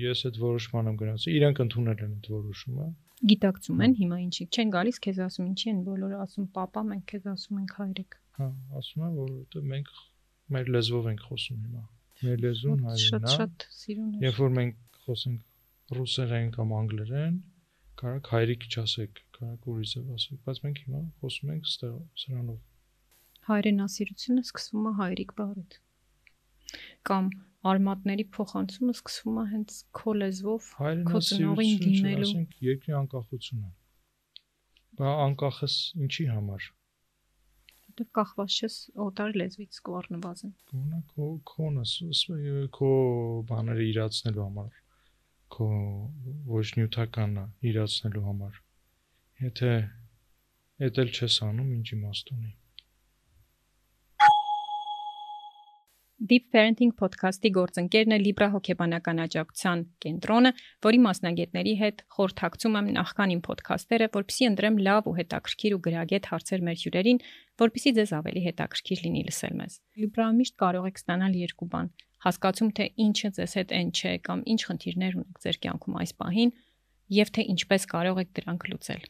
ես 0.05 0.25
այդ 0.29 0.39
որոշման 0.45 0.91
եմ 0.91 1.01
գնացել 1.03 1.39
իրանք 1.39 1.63
ընդունել 1.65 2.05
են 2.05 2.15
այդ 2.19 2.29
որոշումը 2.35 2.87
Գիտակցում 3.25 3.83
են 3.85 3.93
հիմա 3.99 4.17
ինչի։ 4.25 4.45
Չեն 4.53 4.71
գալիս 4.75 4.99
քեզ 5.05 5.19
ասում 5.25 5.45
ինչի 5.49 5.69
են 5.71 5.79
բոլորը 5.87 6.17
ասում 6.25 6.49
papa, 6.57 6.83
մենք 6.89 7.05
քեզ 7.13 7.29
ասում 7.31 7.61
ենք 7.63 7.75
հայրիկ։ 7.79 8.17
հա 8.39 8.49
ասում 8.81 9.05
եմ 9.07 9.15
որովհետեւ 9.21 9.69
մենք 9.71 9.93
մեր 10.55 10.71
լեզվով 10.75 11.09
ենք 11.13 11.23
խոսում 11.29 11.61
հիմա 11.65 11.85
մեր 12.25 12.43
լեզուն 12.45 12.83
հայերենն 12.89 13.29
է 13.29 13.35
Շատ 13.35 13.67
սիրուն 13.79 14.11
է։ 14.11 14.25
Երբ 14.25 14.41
որ 14.43 14.53
մենք 14.59 15.01
խոսենք 15.05 15.97
ռուսերեն 15.99 16.51
կամ 16.55 16.75
անգլերեն, 16.81 17.39
կարակ 18.01 18.31
հայրիկ 18.35 18.67
չասեք, 18.75 19.23
կարակ 19.39 19.67
ուրիշ 19.73 19.95
ձև 19.95 20.13
ասեք, 20.19 20.39
բայց 20.45 20.61
մենք 20.65 20.79
հիմա 20.85 21.01
խոսում 21.23 21.55
ենք 21.55 21.73
սրանով։ 22.25 22.61
Հայրենասիրությունը 23.49 24.45
սկսվում 24.45 24.85
է 24.85 24.93
հայրիկ 25.01 25.35
բառից։ 25.41 25.77
Կամ 27.09 27.29
արմատների 27.73 28.25
փոխանցումը 28.37 28.95
սկսվում 28.99 29.41
է 29.41 29.45
հենց 29.55 29.77
քո 29.99 30.15
լեզվով 30.21 30.71
քո 31.11 31.21
ծնողին 31.29 31.83
դիմելու։ 31.85 32.31
ասենք 32.31 32.57
երկրի 32.69 32.97
անկախությունը։ 33.01 33.71
Բա 35.01 35.13
անկախս 35.27 35.77
ինչի 36.05 36.27
համար։ 36.31 36.73
որտեվ 37.95 38.09
կախված 38.19 38.55
ես 38.59 38.77
օտար 39.05 39.37
լեզվից 39.39 39.77
կողառնված 39.87 40.41
են։ 40.47 40.53
Գոնա 40.71 41.01
քո 41.15 41.27
քոնս, 41.51 41.93
քո 42.75 42.89
բաները 43.51 43.85
իրացնելու 43.91 44.43
համար, 44.47 44.73
քո 45.55 45.69
ոչ 46.51 46.65
նյութականը 46.79 47.45
իրացնելու 47.71 48.25
համար։ 48.25 48.59
Եթե 49.45 49.71
էդ 50.89 51.01
էլ 51.05 51.15
չես 51.15 51.39
անում, 51.47 51.71
ինչ 51.79 51.87
իմաստ 51.99 52.35
ունի։ 52.35 52.51
Deep 56.25 56.47
Parenting 56.55 56.95
podcast-ի 56.97 57.51
գործընկերն 57.53 58.15
է 58.15 58.19
Libra 58.23 58.47
հոգեբանական 58.55 59.19
աջակցության 59.27 59.81
կենտրոնը, 60.01 60.53
որի 60.87 61.01
մասնագետների 61.05 61.75
հետ 61.81 61.99
խորհրդակցում 62.17 62.79
եմ 62.81 62.87
նախքանին 62.97 63.43
ոդքասթերը, 63.45 64.09
որpիսի 64.15 64.49
ընտրեմ 64.49 64.79
լավ 64.87 65.11
ու 65.11 65.15
հետաքրքիր 65.19 65.75
ու 65.77 65.81
գրագետ 65.85 66.29
հարցեր 66.33 66.65
մեր 66.65 66.79
հյուրերին, 66.85 67.21
որpիսի 67.61 67.93
ձեզ 67.99 68.15
ավելի 68.25 68.43
հետաքրքիր 68.47 69.03
լինի 69.05 69.25
լսել 69.29 69.55
մեզ։ 69.61 69.77
Libra-ը 70.01 70.33
միշտ 70.41 70.57
կարող 70.65 70.89
եք 70.89 71.03
ստանալ 71.05 71.37
երկու 71.45 71.69
բան. 71.77 71.93
հասկացում 72.25 72.71
թե 72.73 72.85
ինչը 73.05 73.29
ձեզ 73.37 73.53
հետ 73.61 73.77
այն 73.85 73.91
չէ 73.93 74.13
կամ 74.25 74.41
ինչ 74.49 74.61
խնդիրներ 74.65 75.13
ունեք 75.21 75.45
ձեր 75.45 75.57
կյանքում 75.61 75.99
այս 76.01 76.13
պահին, 76.25 76.51
եւ 77.21 77.29
թե 77.37 77.43
ինչպես 77.53 77.83
կարող 77.93 78.21
եք 78.25 78.31
դրանք 78.41 78.65
լուծել։ 78.73 79.03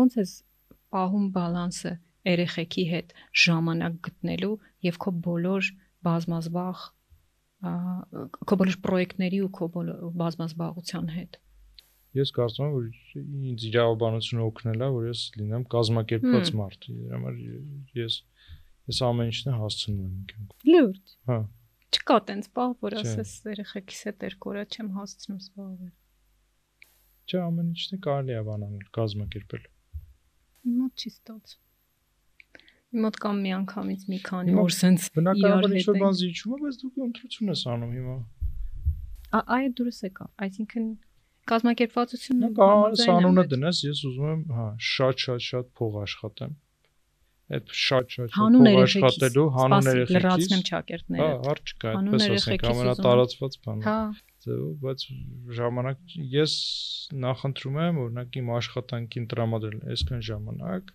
Ոնց 0.00 0.16
է 0.16 0.24
պահում 0.94 1.26
բալանսը 1.34 1.92
երեխեքի 2.24 2.84
հետ 2.88 3.12
ժամանակ 3.44 3.96
գտնելու 4.06 4.54
եւ 4.84 5.00
քո 5.04 5.14
բոլոր 5.24 5.70
բազմազբաղ 6.08 6.84
քո 7.64 8.58
բոլոր 8.60 8.78
պրոյեկտների 8.84 9.40
ու 9.44 9.50
քո 9.58 9.68
բազմազբաղության 10.20 11.10
հետ։ 11.14 11.40
Ես 12.14 12.30
կարծում 12.36 12.64
եմ, 12.64 12.74
որ 12.74 13.48
ինձ 13.50 13.64
իրավաբանությունը 13.70 14.44
օգնել 14.44 14.84
է, 14.84 14.88
որ 14.94 15.06
ես 15.08 15.22
լինեմ 15.40 15.64
կազմակերպված 15.74 16.50
մարդ։ 16.60 16.86
Դրա 16.94 17.16
համար 17.16 17.40
ես 17.98 18.18
ես 18.92 19.00
ամեն 19.08 19.30
ինչն 19.32 19.56
հասցնում 19.58 20.00
եմ 20.04 20.22
կյանքում։ 20.30 20.70
Լուրջ։ 20.74 21.14
Հա, 21.30 21.38
Չկա 21.94 22.16
տենց 22.28 22.48
բաղ, 22.58 22.72
որ 22.84 22.96
ասես 23.00 23.32
երեխեքիս 23.48 24.00
հետ 24.08 24.24
երկորը 24.28 24.64
չեմ 24.74 24.88
հասցնում 24.98 25.38
զբաղվել։ 25.44 25.92
չէ, 27.24 27.38
ամեն 27.40 27.68
ինչն 27.72 27.96
է 27.96 27.98
կարելի 28.06 28.34
է 28.34 28.42
բանանել, 28.48 28.88
կազմակերպել։ 28.98 29.68
մոտ 30.74 31.04
չի 31.04 31.12
ստաց։ 31.14 31.54
Իմ 31.54 31.63
մոտ 33.04 33.16
կամ 33.24 33.40
մի 33.44 33.52
անգամից 33.58 34.04
մի 34.10 34.18
քանի 34.28 34.54
օր 34.62 34.74
սենց 34.78 35.08
Բնականաբար 35.14 35.64
իրար 35.64 35.74
ինչ 35.74 35.84
որ 35.88 35.94
հետ 35.94 36.02
բան 36.04 36.16
զիջում 36.20 36.54
է, 36.54 36.58
բայց 36.64 36.78
դու 36.82 37.06
ընտրություն 37.08 37.52
ես 37.54 37.64
անում 37.74 37.94
հիմա։ 37.98 38.16
այ 39.54 39.64
դուրս 39.78 39.98
եկա, 40.04 40.26
այսինքն 40.46 40.84
կազմակերպվածությունը 41.50 42.50
կարող 42.58 42.94
ես 42.94 43.08
անունը 43.14 43.44
դնես, 43.54 43.80
ես 43.84 44.04
ուզում 44.08 44.28
եմ, 44.34 44.44
հա, 44.58 44.68
շատ 44.94 45.24
շատ 45.24 45.48
շատ 45.48 45.72
փող 45.80 45.98
աշխատեմ։ 46.04 46.54
Այդ 47.54 47.72
շատ 47.76 48.14
շատ 48.14 48.30
շատ 48.30 48.36
հանուն 48.38 48.64
փող 48.64 48.78
աշխատելու 48.84 49.48
հանուն 49.54 49.82
սպասի, 49.84 50.14
լրացնեմ 50.14 50.54
երեխեքիս։ 50.54 50.68
ճակերտները։ 50.70 51.24
Հա, 51.24 51.34
հարց 51.44 51.72
չկա, 51.74 51.90
այդպես 51.98 52.24
ասենք, 52.34 52.64
ամենատարածված 52.70 53.58
բանը։ 53.66 53.84
Հա, 53.84 53.98
ձևով, 54.44 54.72
բայց 54.84 55.04
ժամանակ 55.58 56.16
ես 56.34 56.54
նախընտրում 57.24 57.78
եմ 57.84 58.00
օրինակ 58.04 58.38
իմ 58.40 58.50
աշխատանքին 58.54 59.28
տրամադրել 59.34 59.84
այսքան 59.94 60.24
ժամանակ, 60.30 60.94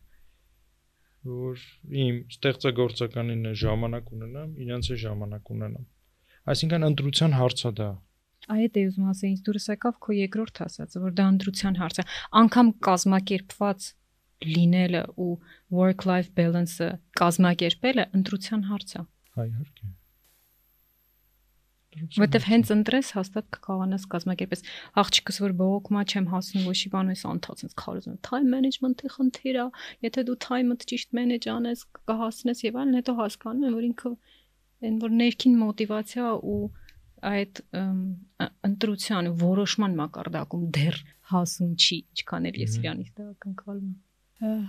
որ 1.27 1.63
իմ 2.03 2.19
ստեղծագործականին 2.33 3.47
ժամանակ 3.59 4.11
ունենամ, 4.15 4.51
իրancs 4.63 4.91
է 4.93 4.97
ժամանակ 5.03 5.51
ունենամ։ 5.55 5.87
Այսինքն 6.53 6.87
ընտրության 6.89 7.35
հարցը 7.39 7.71
դա։ 7.79 7.89
այդ 8.49 8.77
է 8.79 8.83
ուզում 8.89 9.09
ասել, 9.11 9.29
ինձ 9.29 9.41
դուրս 9.45 9.65
եկավ 9.69 9.97
քո 10.05 10.15
երկրորդ 10.15 10.61
ասածը, 10.65 11.01
որ 11.03 11.15
դա 11.19 11.25
ընտրության 11.33 11.75
հարց 11.79 11.99
է։ 11.99 12.05
Անկամ 12.39 12.71
կազմակերպված 12.87 13.89
լինելը 14.49 15.03
ու 15.19 15.31
work 15.75 16.07
life 16.09 16.31
balance-ը 16.39 16.89
կազմակերպելը 17.19 18.05
ընտրության 18.19 18.67
հարց 18.71 18.95
է։ 18.95 19.03
Հա, 19.35 19.45
իհարկե։ 19.51 19.91
Որտեվ 22.19 22.47
հենց 22.49 22.71
ընտրես 22.75 23.11
հաստատ 23.19 23.47
կկարողանաս 23.55 24.05
կազմակերպես։ 24.13 24.63
Աղջիկս 25.03 25.39
որ 25.43 25.55
բողոքմա 25.59 26.03
չեմ 26.09 26.27
հասնում 26.33 26.67
ոչի 26.69 26.91
բան 26.95 27.13
էս 27.13 27.23
անդած 27.29 27.63
ինձ 27.65 27.73
քարոզում։ 27.83 28.17
Time 28.29 28.51
management-ի 28.55 29.11
խնդիր 29.15 29.59
է, 29.59 29.65
եթե 30.07 30.25
դու 30.29 30.37
time-ըդ 30.45 30.85
ճիշտ 30.89 31.15
manage 31.19 31.49
անես, 31.53 31.85
կհասնես 32.09 32.63
եւ 32.69 32.79
այլն, 32.79 32.99
հետո 32.99 33.17
հասկանում 33.19 33.69
եմ, 33.69 33.79
որ 33.79 33.89
ինքը 33.89 34.13
այն 34.79 34.99
որ 35.03 35.15
ներքին 35.19 35.55
մոտիվացիա 35.59 36.27
ու 36.49 36.59
այդ 37.29 37.61
ընտրության 38.69 39.31
որոշման 39.41 39.95
մակարդակում 39.99 40.67
դեռ 40.77 40.99
հասուն 41.31 41.73
չի, 41.75 41.97
ինչքան 42.15 42.47
էլ 42.49 42.59
ես 42.63 42.77
իրանից 42.79 43.09
դա 43.19 43.25
կընկալում 43.43 43.89
եմ։ 43.89 44.61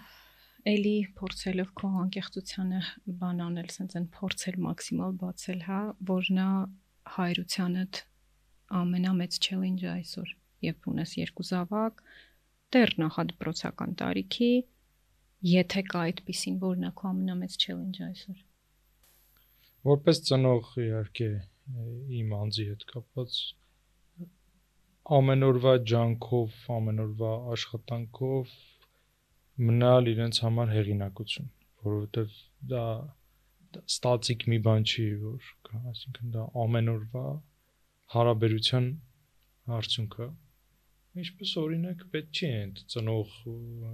Էլի 0.71 0.97
փորձելով 1.17 1.71
քո 1.79 1.91
անկեղծությանը 2.03 2.81
բան 3.21 3.39
անել, 3.47 3.69
սենց 3.77 3.95
են 4.01 4.09
փորձել 4.17 4.59
մաքսիմալ 4.67 5.15
բացել, 5.23 5.63
հա, 5.71 5.81
որ 6.11 6.33
նա 6.37 6.49
հայրությանդ 7.17 8.01
ամենամեծ 8.81 9.39
challenge-ը 9.47 9.91
այսօր, 9.93 10.35
երբ 10.67 10.91
ունես 10.93 11.15
երկու 11.19 11.47
զավակ, 11.51 12.03
դեռ 12.75 12.93
նախադպրոցական 13.03 13.97
տարիքի, 14.03 14.51
եթե 15.51 15.83
կա 15.91 16.03
այդպեսին, 16.11 16.59
որն 16.65 16.89
է 16.89 16.93
քո 17.01 17.09
ամենամեծ 17.11 17.57
challenge-ը 17.65 18.05
այսօր։ 18.11 18.45
Որպես 19.91 20.23
ծնող 20.29 20.75
իհարկե 20.85 21.31
իմ 22.21 22.37
անձի 22.41 22.67
հետ 22.71 22.87
կապված 22.93 23.39
ամենօրվա 25.19 25.73
ջանքով, 25.91 26.59
ամենօրվա 26.77 27.31
աշխատանքով 27.55 28.53
մնալ 29.69 30.11
իրենց 30.13 30.39
համար 30.45 30.75
հեղինակություն, 30.75 31.49
որովհետև 31.87 32.37
դա 32.73 32.85
ստատիկ 33.79 34.47
մի 34.51 34.59
բան 34.67 34.87
չի, 34.91 35.07
որ 35.23 35.49
կա, 35.67 35.81
այսինքն 35.91 36.31
դա 36.37 36.47
ամեն 36.65 36.91
օրվա 36.93 37.25
հարաբերության 38.15 38.87
արդյունքը։ 39.79 40.29
Ինչպես 41.21 41.53
օրինակ 41.61 42.03
պետք 42.15 42.41
չի 42.41 42.49
այն 42.57 42.73
ծնող 42.95 43.37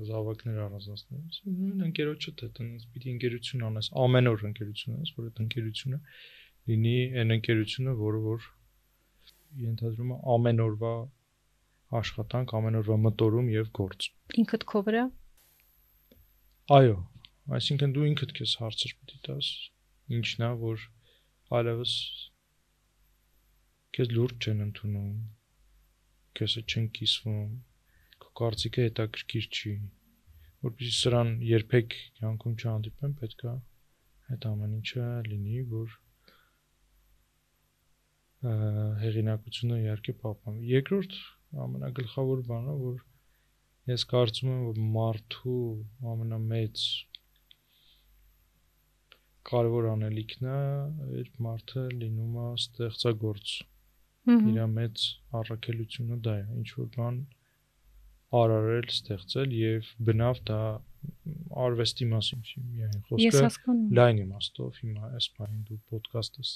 զավակներ 0.09 0.59
առանձնացնել։ 0.67 1.39
Նույն 1.57 1.85
ընկերոջը 1.87 2.33
թե 2.41 2.49
տնից 2.59 2.87
պիտի 2.93 3.13
ընկերություն 3.17 3.67
անես, 3.71 3.91
ամեն 4.05 4.31
օր 4.33 4.45
ընկերություն 4.51 4.97
անես, 4.97 5.13
որ 5.17 5.29
այդ 5.31 5.41
ընկերությունը 5.47 6.01
լինի 6.71 6.97
այն 7.23 7.37
ընկերությունը, 7.37 7.95
որը 8.03 8.23
որ 8.27 8.49
ենթադրում 9.67 10.13
է 10.13 10.19
ամեն 10.37 10.65
օրվա 10.67 10.95
աշխատանք, 12.01 12.57
ամեն 12.61 12.81
օրվա 12.83 12.99
մտորում 13.07 13.53
եւ 13.55 13.71
գործ։ 13.81 14.11
Ինքդ 14.43 14.67
քո 14.73 14.83
վրա 14.91 15.07
Այո, 16.67 16.95
այսինքն 17.55 17.93
դու 17.95 18.07
ինքդ 18.11 18.33
քեզ 18.37 18.53
հարցեր 18.61 18.95
պիտի 19.01 19.19
տաս, 19.27 19.51
ինչն 20.19 20.47
է, 20.47 20.49
որ 20.63 20.87
այլևս 21.59 21.93
քեզ 23.97 24.11
լուրջ 24.17 24.49
չեն 24.49 24.65
ընդունում, 24.67 25.13
քեզ 26.41 26.57
չեն 26.67 26.89
կիսվում, 26.99 27.53
քո 28.25 28.33
կարծիքը 28.41 28.89
հետաքրքիր 28.89 29.47
չի, 29.57 29.77
որպեսզի 30.67 30.97
սրան 30.97 31.31
երբեք 31.53 31.97
կյանքում 32.19 32.59
չհանդիպեն, 32.63 33.17
պետք 33.23 33.47
է 33.47 33.55
այդ 34.35 34.47
ամեն 34.51 34.77
ինչը 34.81 35.07
լինի, 35.31 35.63
որ 35.71 35.97
հեղինակությունը 39.07 39.77
իհարկե 39.87 40.15
պահպանվի։ 40.23 40.73
Երկրորդ 40.73 41.15
ամենագլխավոր 41.67 42.43
բանը, 42.51 42.75
որ 42.83 42.99
ես 43.91 44.05
կարծում 44.11 44.51
եմ, 44.53 44.65
որ 44.67 44.81
մարդու 44.97 45.61
ամենամեծ 46.13 46.85
կարևոր 49.51 49.89
անելիքն 49.93 50.51
է, 50.51 50.59
երբ 51.21 51.41
մարդը 51.47 51.87
լինում 52.03 52.37
է 52.43 52.47
ստեղծագործ։ 52.61 53.57
Իր 54.37 54.63
մեծ 54.77 55.03
առաքելությունը 55.41 56.17
դա 56.27 56.33
է, 56.37 56.47
ինչ 56.61 56.69
որ 56.77 56.89
բան 56.97 57.19
արարել, 58.41 58.89
ստեղծել 58.91 59.53
եւ 59.57 59.91
բնավ 60.09 60.41
դա 60.51 60.61
արվեստի 61.67 62.09
մասին 62.11 62.41
չի 62.47 62.63
միայն 62.73 63.05
խոսքը 63.07 63.77
լայն 63.99 64.23
իմաստով 64.25 64.81
հիմա 64.83 65.11
այս 65.19 65.29
բանին 65.37 65.63
դու 65.69 65.79
ոդկասթը 65.95 66.47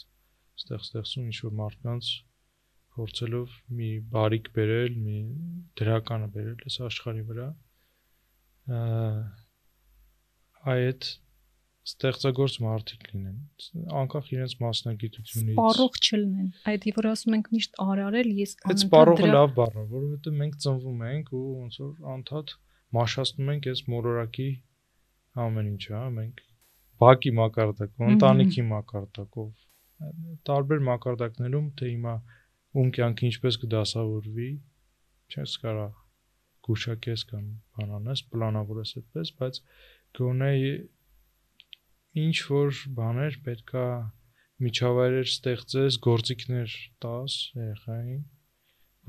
ստեղ 0.60 0.84
ստեղծում 0.86 1.28
ինչ 1.30 1.38
որ 1.46 1.54
մարդկանց 1.60 2.10
փորձելով 2.96 3.54
մի 3.78 3.90
բարիք 4.14 4.50
բերել, 4.56 4.96
մի 5.06 5.18
դրականը 5.80 6.28
բերել 6.34 6.64
այս 6.66 6.78
աշխարհի 6.90 7.24
վրա 7.30 7.48
այդ 10.74 11.10
ստեղծագործ 11.90 12.56
մարդիկ 12.64 13.06
լինեն 13.10 13.86
անկախ 14.00 14.30
իրենց 14.34 14.54
մասնագիտությունից 14.64 15.54
սպառող 15.56 15.98
չլինեն 16.00 16.50
այդ 16.72 16.88
որ 16.98 17.08
ասում 17.10 17.36
ենք 17.38 17.50
միշտ 17.56 17.80
արարել 17.86 18.30
ես 18.40 18.54
այդ 18.70 18.82
սպառողը 18.84 19.30
լավ 19.34 19.54
բառ 19.60 19.78
է 19.80 19.86
որովհետեւ 19.94 20.36
մենք 20.40 20.60
ծնվում 20.64 21.06
ենք 21.10 21.32
ու 21.40 21.46
ոնց 21.60 21.80
որ 21.84 22.12
անդադ 22.16 22.54
մաշացնում 23.00 23.54
ենք 23.54 23.70
այս 23.70 23.82
մորորակի 23.94 24.50
ամեն 25.46 25.70
ինչը 25.70 25.96
հա 25.96 26.04
մենք 26.20 26.44
բակի 27.00 27.30
մակարդակով 27.40 28.14
ընտանիքի 28.14 28.64
մակարդակով 28.70 29.50
տարբեր 30.48 30.84
մակարդակներում 30.90 31.66
թե 31.80 31.90
հիմա 31.90 32.14
ում 32.80 32.90
կյանքը 32.96 33.26
ինչպես 33.28 33.58
կդասավորվի, 33.64 34.48
չես 35.34 35.54
կարա 35.62 35.86
գուշակես 36.66 37.24
կամ 37.30 37.44
բանանես, 37.76 38.22
պլանավորես 38.30 38.92
այդպես, 39.00 39.32
բայց 39.40 39.60
գոնե 40.18 40.50
ինչ 42.18 42.36
որ 42.50 42.80
բաներ 42.96 43.36
պետքա 43.46 43.86
միջավայրեր 44.60 45.28
ստեղծես, 45.30 45.98
գործիքներ 46.06 46.76
տաս 47.04 47.36
երեխային, 47.56 48.22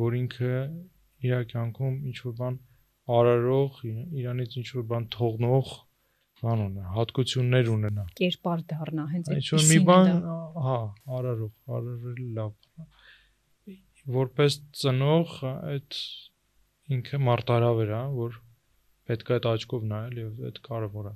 որ 0.01 0.17
ինքը 0.21 0.51
իր 1.27 1.47
կյանքում 1.51 1.95
ինչ 2.11 2.17
որ 2.25 2.35
բան 2.41 2.59
արարող, 3.21 3.79
իրանից 4.21 4.59
ինչ 4.61 4.67
որ 4.77 4.85
բան 4.91 5.07
թողնող 5.15 5.73
բան 6.41 6.61
ունենա, 6.65 6.91
հատկություններ 6.95 7.67
ունենա։ 7.69 8.03
Կերպար 8.17 8.61
դառնա, 8.71 9.03
հենց 9.11 9.27
այդ։ 9.29 9.41
Ինչ 9.41 9.49
որ 9.51 9.65
մի 9.71 9.79
բան, 9.89 10.07
հա, 10.65 10.77
արարող, 11.17 11.51
արարել 11.77 12.21
լավ 12.37 12.55
որպես 14.09 14.57
ծնող 14.81 15.33
այդ 15.45 15.97
ինքը 16.95 17.19
մարտարավեր 17.27 17.91
է, 17.93 18.01
որ 18.15 18.39
պետք 19.09 19.29
է 19.29 19.35
այդ 19.37 19.47
աչքով 19.51 19.85
նայել 19.91 20.17
եւ 20.21 20.41
այդ 20.49 20.57
կարեւոր 20.65 21.11
է։ 21.11 21.13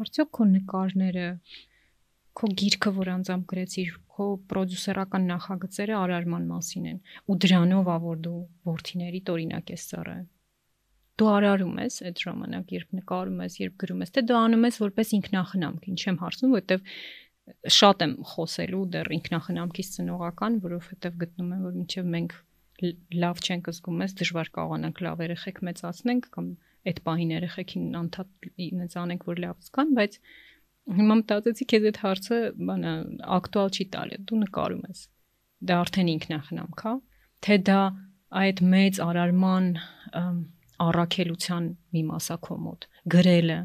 Արդյոք 0.00 0.30
քո 0.38 0.46
նկարները, 0.52 1.26
քո 2.38 2.52
գիրքը, 2.62 2.92
որ 2.96 3.10
անձամբ 3.12 3.48
գրեցիր, 3.52 3.96
քո 4.12 4.28
պրոդյուսերական 4.52 5.26
նախագծերը 5.32 5.96
արարման 6.00 6.46
մասին 6.52 6.86
են 6.92 7.02
ու 7.28 7.36
դրանով 7.44 7.90
ա 7.92 7.96
որ 8.06 8.22
դու 8.26 8.38
worth-իների 8.68 9.20
օրինակ 9.36 9.74
ես 9.76 9.88
ծառայում 9.92 10.30
դու 11.20 11.28
արարում 11.28 11.80
ես 11.82 11.96
այդ 12.08 12.20
ժամանակ, 12.22 12.70
երբ 12.72 12.94
նկարում 12.98 13.42
ես, 13.44 13.56
երբ 13.60 13.74
գրում 13.82 14.00
ես, 14.02 14.12
թե 14.16 14.22
դա 14.28 14.38
անում 14.46 14.64
ես 14.66 14.78
որպես 14.82 15.12
ինքնախնամք, 15.18 15.84
ինչ 15.92 16.00
եմ 16.08 16.18
հարցնում, 16.22 16.54
որովհետև 16.56 16.86
շատ 17.76 18.04
եմ 18.06 18.14
խոսելու 18.32 18.82
դեռ 18.96 19.10
ինքնախնամքից 19.18 19.90
ծնողական, 19.96 20.58
որովհետև 20.66 21.16
գտնում 21.22 21.52
եմ, 21.52 21.62
որ 21.66 21.76
մինչև 21.78 22.10
մենք 22.16 22.36
լավ 23.22 23.42
չենք 23.42 23.70
զգում 23.72 24.02
ես, 24.02 24.14
դժվար 24.22 24.50
կարողանանք 24.56 25.02
լավ 25.06 25.22
երեխեք 25.22 25.60
մեծացնենք 25.68 26.28
կամ 26.32 26.48
այդ 26.90 27.02
պահին 27.06 27.34
երեխեքին 27.36 27.98
անդադ 28.02 28.48
ինձ 28.66 28.96
անենք, 29.02 29.26
որ 29.32 29.42
լավ 29.44 29.66
զգան, 29.66 29.92
բայց 29.98 30.16
հիմա 30.98 31.16
մտածեցի 31.22 31.66
քեզ 31.72 31.84
այդ 31.90 32.00
հարցը 32.02 32.38
բանա 32.70 32.94
ակտուալ 33.38 33.76
չի 33.76 33.86
տալի, 33.92 34.18
դու 34.30 34.40
նկարում 34.42 34.86
ես։ 34.92 35.02
Դա 35.62 35.76
արդեն 35.82 36.10
ինքնախնամք 36.12 36.82
է, 36.82 36.94
թե 37.46 37.58
դա 37.70 37.82
այդ 38.42 38.64
մեծ 38.72 38.98
արարման 39.06 39.68
առաքելության 40.82 41.70
մի 41.94 42.02
մասա 42.10 42.36
քո 42.42 42.58
մոտ 42.66 42.88
գրելը 43.14 43.60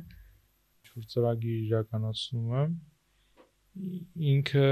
որ 0.97 1.05
ծրագիր 1.13 1.57
իրականացնում 1.68 2.53
եմ 2.57 2.72
ինքը 4.34 4.70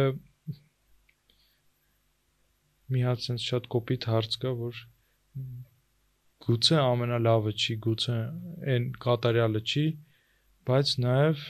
մի 2.95 3.03
հատ 3.05 3.25
sense 3.25 3.45
շատ 3.45 3.67
կոպիտ 3.75 4.07
հարց 4.09 4.37
կա, 4.41 4.53
որ 4.61 4.79
գուցե 6.45 6.79
ամենալավը 6.81 7.53
չի, 7.55 7.75
գուցե 7.85 8.17
այն 8.75 8.87
կատարյալը 9.05 9.61
չի, 9.65 9.85
բայց 10.69 10.91
նաև 11.05 11.45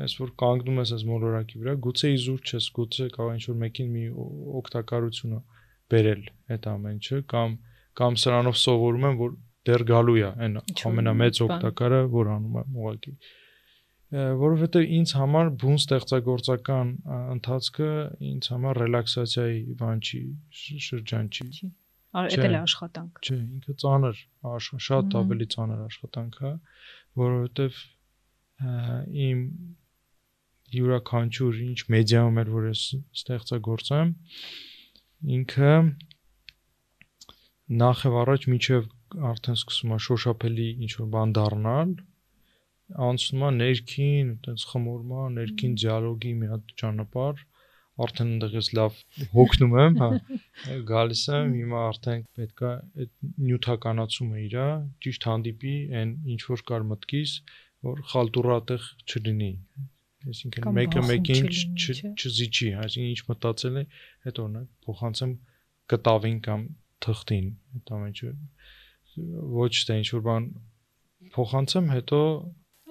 այս 0.00 0.12
որ 0.20 0.32
կանգնում 0.40 0.80
ես 0.80 0.92
այս 0.96 1.04
մոլորակի 1.10 1.60
վրա, 1.60 1.74
գուցե 1.86 2.10
իզուր 2.14 2.40
չես, 2.50 2.66
գուցե 2.78 3.06
կարող 3.16 3.32
ինչ 3.36 3.44
որ 3.50 3.58
մեկին 3.64 3.88
մի 3.94 4.04
օգտակարությունը 4.60 5.40
բերել 5.90 6.22
այդ 6.54 6.68
ամենը 6.70 7.20
կամ 7.34 7.56
կամ 8.00 8.18
սրանով 8.22 8.58
սովորում 8.60 9.06
եմ 9.10 9.16
որ 9.20 9.32
դեռ 9.68 9.84
գալու 9.90 10.16
է 10.20 10.28
այն 10.30 10.58
ամենամեծ 10.90 11.40
օգտակարը 11.46 12.00
որ 12.14 12.30
անում 12.36 12.58
եմ 12.60 12.78
ուղղակի 12.80 13.14
որովհետեւ 14.10 14.92
ինձ 14.96 15.12
համար 15.20 15.50
բուն 15.62 15.76
ստեղծագործական 15.80 16.88
ընթացքը 17.34 17.90
ինձ 18.30 18.48
համար 18.54 18.80
ռելաքսացիայի 18.82 19.60
բան 19.82 20.00
չի, 20.06 20.22
շրջան 20.86 21.28
չի։ 21.30 21.46
Այդ 22.10 22.42
էլ 22.42 22.54
է 22.56 22.60
աշխատանք։ 22.60 23.20
Չէ, 23.22 23.36
ինքը 23.38 23.74
ծանր, 23.80 24.22
շատ 24.86 25.16
ավելի 25.20 25.46
ծանր 25.54 25.82
աշխատանք 25.86 26.38
է, 26.42 26.52
որովհետեւ 27.20 27.82
իմ 29.26 29.44
յուրաքանչյուր 30.74 31.60
ինչ 31.66 31.78
մեդիայում 31.94 32.40
էր 32.42 32.50
որ 32.54 32.66
ես 32.70 32.82
ստեղծագործեմ 33.20 34.12
ինքը 35.36 35.72
նախ 37.80 38.04
եւ 38.06 38.18
առաջ 38.20 38.46
միջև 38.54 38.90
արդեն 39.30 39.58
սկսում 39.60 39.94
է 39.94 39.98
շոշափելի 40.06 40.68
ինչ 40.86 40.92
որ 41.00 41.08
բան 41.14 41.34
դառնալ 41.38 41.94
անցնում 43.10 43.46
է 43.46 43.50
ներքին, 43.56 44.30
այտենց 44.34 44.66
խմորում 44.70 45.12
է 45.14 45.26
ներքին 45.38 45.74
դիալոգի 45.82 46.32
մի 46.40 46.50
հատ 46.50 46.72
ճանապարհ, 46.82 47.42
արդեն 48.06 48.32
այնտեղից 48.34 48.68
լավ 48.78 48.98
հոգնում 49.34 49.76
եմ, 49.84 49.98
հա։ 50.02 50.08
Գալիս 50.90 51.22
եմ, 51.36 51.54
հիմա 51.60 51.84
արդեն 51.90 52.24
պետքա 52.40 52.72
այդ 53.04 53.12
նյութականացումը 53.46 54.42
իրա 54.46 54.66
ճիշտ 55.06 55.28
հանդիպի 55.30 55.74
այն 56.00 56.12
ինչ 56.34 56.40
որ 56.50 56.64
կար 56.70 56.86
մտքիս, 56.90 57.34
որ 57.90 58.02
խալտուրատեղ 58.12 58.88
չլինի։ 59.10 59.52
Այսինքն 60.30 60.74
մեկը 60.76 61.02
մեկին 61.08 61.46
չզիջի, 61.50 62.66
այսինքն 62.84 63.10
ինչ 63.10 63.20
մտածել 63.30 63.78
է, 63.80 63.84
այդ 64.28 64.40
օրինակ 64.44 64.66
փոխանցեմ 64.86 65.30
կտավին 65.90 66.40
կամ 66.44 66.66
թղթին, 67.00 67.46
այդ 67.78 67.92
ամենը 67.96 68.34
ոչ 69.60 69.72
թե 69.88 69.96
ինչ 70.00 70.08
որ 70.14 70.24
բան 70.26 70.48
փոխանցեմ, 71.34 71.88
հետո 71.94 72.20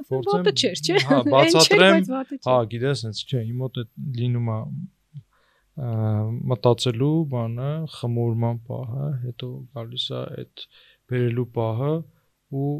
փորձեմ 0.09 0.45
Հա, 1.09 1.19
բացատրեմ։ 1.27 2.07
Հա, 2.45 2.55
գիտես, 2.73 3.03
հենց 3.07 3.21
չէ, 3.25 3.41
իմ 3.49 3.61
մոտ 3.63 3.79
է 3.81 3.83
լինում 4.19 4.49
է 4.53 4.59
մտածելու 5.77 7.11
բանը, 7.33 7.69
խմորման 7.97 8.57
պահը, 8.69 9.09
հետո 9.25 9.51
գալիս 9.75 10.07
է 10.11 10.23
այդ 10.39 10.65
բերելու 11.11 11.47
պահը 11.59 11.93
ու 12.59 12.73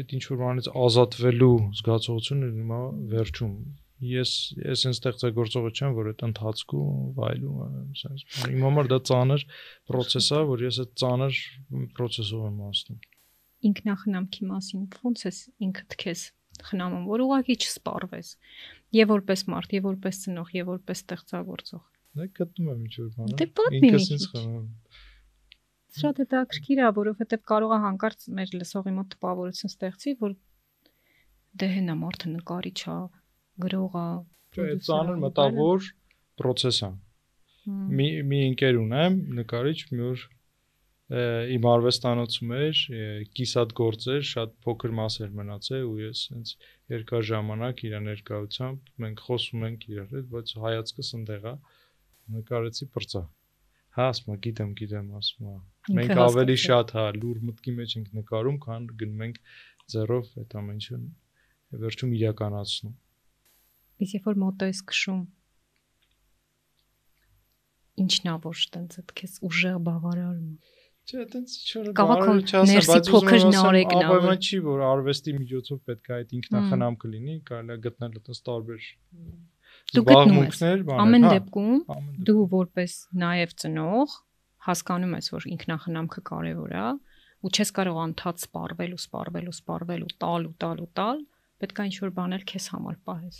այդ 0.00 0.16
ինչ 0.16 0.24
որ 0.30 0.40
բանից 0.40 0.72
ազատվելու 0.86 1.54
զգացողությունը 1.80 2.50
է 2.50 2.82
վերջում 3.14 3.54
ես 4.00 4.32
ես 4.64 4.82
այն 4.88 4.94
ստեղծագործողը 4.96 5.70
չեմ, 5.76 5.94
որ 5.98 6.10
այդ 6.10 6.22
ընթացքում 6.30 7.00
վայելում 7.18 7.56
եմ, 7.64 7.88
sense։ 8.00 8.46
Իմ 8.48 8.62
համար 8.64 8.88
դա 8.94 8.98
ծանր 9.10 9.44
process 9.90 10.30
է, 10.32 10.40
որ 10.48 10.64
ես 10.64 10.78
այդ 10.84 10.94
ծանր 11.02 11.40
process-ով 11.98 12.46
եմ 12.48 12.62
անցնում։ 12.70 13.00
ինքնախնամքի 13.70 14.46
մասին 14.48 14.86
ո՞նց 15.10 15.24
ես 15.28 15.40
ինքդ 15.68 15.96
քեզ 16.00 16.22
խնամում, 16.70 17.04
որ 17.10 17.24
ուղղակի 17.26 17.56
չսպառվես։ 17.60 18.30
Եվ 18.96 19.10
որպես 19.14 19.44
մարդ, 19.50 19.74
եւ 19.76 19.86
որպես 19.86 20.20
ծնող, 20.24 20.48
եւ 20.56 20.70
որպես 20.70 21.02
ստեղծագործող։ 21.04 21.82
Դե 22.20 22.26
գտնում 22.40 22.70
եմ 22.70 22.80
ինչ-որ 22.86 23.10
բան։ 23.16 23.34
Դե 23.40 23.46
պատմի 23.60 23.80
մի 23.80 23.90
Ինքս 23.90 24.08
ինձ 24.16 24.24
խմում։ 24.30 24.64
Շատ 26.00 26.18
հետաքրքիր 26.22 26.80
է, 26.80 26.88
որովհետեւ 26.96 27.44
կարող 27.50 27.74
է 27.74 27.78
հանկարծ 27.84 28.26
մեր 28.38 28.52
լսողի 28.60 28.94
մոտ 28.96 29.14
տպավորություն 29.14 29.70
ստեղծի, 29.70 30.14
որ 30.20 30.34
դե 31.60 31.68
հենա 31.76 31.96
մարդը 32.00 32.32
նկարիչ 32.34 32.80
է, 32.90 32.98
գրող 33.64 33.96
է, 34.00 34.08
Չէ, 34.50 34.66
ծանր 34.86 35.22
մտավոր 35.22 35.88
process 36.40 36.82
է։ 36.86 36.90
Մի 37.70 38.08
մի 38.26 38.38
ընկեր 38.50 38.78
ունեմ, 38.80 39.18
նկարիչ, 39.38 39.78
մի 39.94 40.06
օր 40.10 40.26
իմ 41.10 41.64
արվեստանոցում 41.66 42.52
էր, 42.54 42.80
կիսատ 43.34 43.72
գործեր, 43.80 44.20
շատ 44.30 44.52
փոքր 44.66 44.92
մասեր 44.98 45.32
մնացել 45.40 45.86
ու 45.88 45.96
ես 46.04 46.20
հենց 46.30 46.52
երկար 46.94 47.24
ժամանակ 47.30 47.82
իր 47.88 47.96
ներկայությամբ 48.06 48.92
մենք 49.04 49.22
խոսում 49.26 49.64
ենք 49.70 49.86
իրար 49.90 50.14
հետ, 50.14 50.28
բայց 50.34 50.52
հայացքս 50.64 51.10
ընդեղ 51.18 51.48
է 51.50 51.54
նկարեցի 52.36 52.88
բրծա։ 52.94 53.24
Հա, 53.90 54.06
ասում 54.06 54.30
եմ, 54.30 54.40
գիտեմ, 54.46 54.70
գիտեմ, 54.78 55.06
ասում 55.18 55.50
եմ։ 55.50 55.62
Մենք 55.98 56.20
ավելի 56.22 56.56
շատ 56.62 56.92
հա 56.94 57.04
լուր 57.18 57.38
մտքի 57.50 57.72
մեջ 57.80 57.94
ենք 57.98 58.12
նկարում, 58.20 58.58
քան 58.62 58.86
գնում 59.00 59.24
ենք 59.26 59.40
ձեռով 59.90 60.30
այդ 60.44 60.54
ամեն 60.60 60.78
ինչը 60.78 61.00
վերջում 61.80 62.12
իրականացնում։ 62.20 62.94
Իսկ 64.00 64.14
երբ 64.14 64.28
որ 64.30 64.38
մոտո 64.44 64.70
ես 64.70 64.82
քշում 64.90 65.24
ինչն 68.00 68.30
է 68.30 68.34
որ 68.46 68.62
տենց 68.74 69.00
այդ 69.00 69.12
քեզ 69.20 69.34
ուժեղ 69.50 69.80
բավարարում։ 69.90 70.54
Չէ, 71.08 71.16
այտենց 71.24 71.52
է 71.60 72.42
չասեմ, 72.50 72.70
ներսի 72.70 72.90
բայց 72.90 73.08
փոքր 73.14 73.44
նարեկն 73.54 73.96
ա, 73.96 74.00
որ- 74.00 74.18
ապայման 74.20 74.42
չի, 74.46 74.58
որ 74.66 74.82
արվեստի 74.90 75.32
միջոցով 75.40 75.78
պետք 75.90 76.10
է 76.10 76.12
այդ 76.20 76.34
ինքնախնամքը 76.40 77.10
լինի, 77.14 77.36
կարելի 77.50 77.72
է 77.74 77.78
գտնել 77.86 78.12
այտենց 78.20 78.40
տարբեր 78.50 78.80
Դու 79.90 80.04
գտնում 80.10 80.38
ես։ 80.44 80.60
Ամեն 81.00 81.24
հա, 81.26 81.30
դեպքում 81.34 81.72
ամեն 81.94 82.10
դեպքում։ 82.10 82.24
դու 82.30 82.44
որպես 82.54 82.92
նաև 83.24 83.54
ծնող 83.62 84.14
հասկանում 84.70 85.12
ես, 85.18 85.26
որ 85.34 85.46
ինքնախնամքը 85.50 86.22
կարևոր 86.30 86.72
է 86.80 86.86
ու 87.40 87.50
չես 87.56 87.70
կարող 87.80 87.98
անդադ 88.04 88.42
սպառվել 88.44 88.90
ու 88.94 89.00
սպառվել 89.00 89.46
ու 89.50 89.56
սպառվել 89.56 90.02
ու 90.06 90.12
տալ 90.20 90.42
ու 90.50 90.54
տալ 90.60 90.82
ու 90.84 90.90
տալ, 91.00 91.22
պետք 91.60 91.78
է 91.80 91.84
ինչ-որ 91.90 92.10
բաներ 92.20 92.42
քեզ 92.50 92.66
համար 92.74 92.96
պահես, 93.08 93.38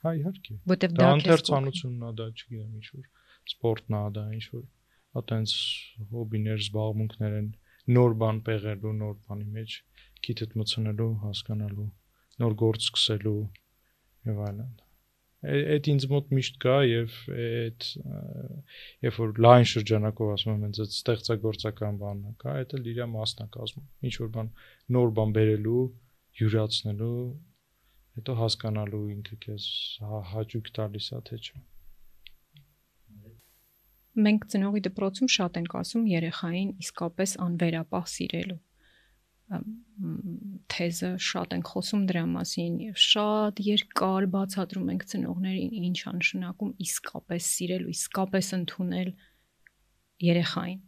Հա, 0.00 0.10
իհարկե։ 0.20 0.54
որտեվ 0.70 0.92
Դա 0.96 1.00
քեզ 1.00 1.10
կօգնի։ 1.10 1.20
ընթերցանությունն 1.20 2.04
է, 2.06 2.12
դա 2.20 2.26
չգիտեմ, 2.30 2.70
ինչ-որ 2.80 3.04
սպորտն 3.50 3.96
է, 4.00 4.04
դա 4.16 4.22
ինչ-որ 4.38 4.62
այտենց 5.18 5.54
հոբիներ, 6.10 6.60
զբաղմունքներ 6.66 7.38
են, 7.40 7.48
նոր 7.96 8.14
բան 8.20 8.38
պեղելու, 8.46 8.92
նոր 9.00 9.16
բանի 9.26 9.48
մեջ 9.56 9.78
քիթդ 10.26 10.54
մցնելու, 10.60 11.10
հասկանալու, 11.24 11.88
նոր 12.42 12.54
գործ 12.62 12.86
սկսելու 12.86 13.40
եւ 14.30 14.40
այլն։ 14.50 14.70
Այդ 15.50 15.86
ինձ 15.88 16.04
մոտ 16.12 16.32
միշտ 16.36 16.56
կա 16.60 16.74
եւ 16.84 17.14
այդ 17.32 17.86
երբ 19.08 19.20
որ 19.22 19.30
լայն 19.46 19.68
շրջանակով 19.70 20.32
ասում 20.34 20.52
եմ, 20.52 20.64
հենց 20.66 20.80
այդ 20.84 20.96
ստեղծագործական 20.96 22.00
բանն 22.02 22.26
է, 22.28 22.34
կա, 22.42 22.56
էլ 22.60 22.90
իր 22.92 23.00
մասն 23.14 23.46
է 23.46 23.48
կազմում։ 23.56 23.86
Ինչ 24.10 24.14
որ 24.20 24.30
բան 24.36 24.50
նոր 24.96 25.14
բան 25.16 25.32
բերելու, 25.38 25.84
յուրացնելու, 26.40 27.16
հետո 28.20 28.36
հասկանալու 28.42 29.04
ինքը 29.16 29.40
քեզ 29.46 29.66
հա- 30.04 30.24
հաճույք 30.34 30.72
տալիս 30.76 31.12
է 31.16 31.20
թե 31.30 31.40
չէ։ 31.40 31.64
Մենք 34.18 34.46
ծնողի 34.52 34.80
դպրոցում 34.88 35.30
շատ 35.36 35.58
ենք 35.60 35.74
ասում 35.80 36.06
երեխային 36.10 36.70
իսկապես 36.82 37.36
անվերապահ 37.46 38.08
սիրելու 38.10 38.58
թեզը 40.70 41.10
շատ 41.26 41.54
ենք 41.56 41.70
խոսում 41.74 42.02
դրա 42.10 42.22
մասին 42.32 42.74
եւ 42.84 42.98
շատ 43.02 43.62
երկար 43.66 44.26
բացատրում 44.34 44.90
ենք 44.94 45.06
ծնողներին 45.10 45.86
ինչ 45.90 45.98
է 46.06 46.12
նշանակում 46.18 46.70
իսկապես 46.86 47.48
սիրել 47.54 47.86
ու 47.88 47.94
իսկապես 47.94 48.50
ընդունել 48.60 49.10
երեխային 50.30 50.80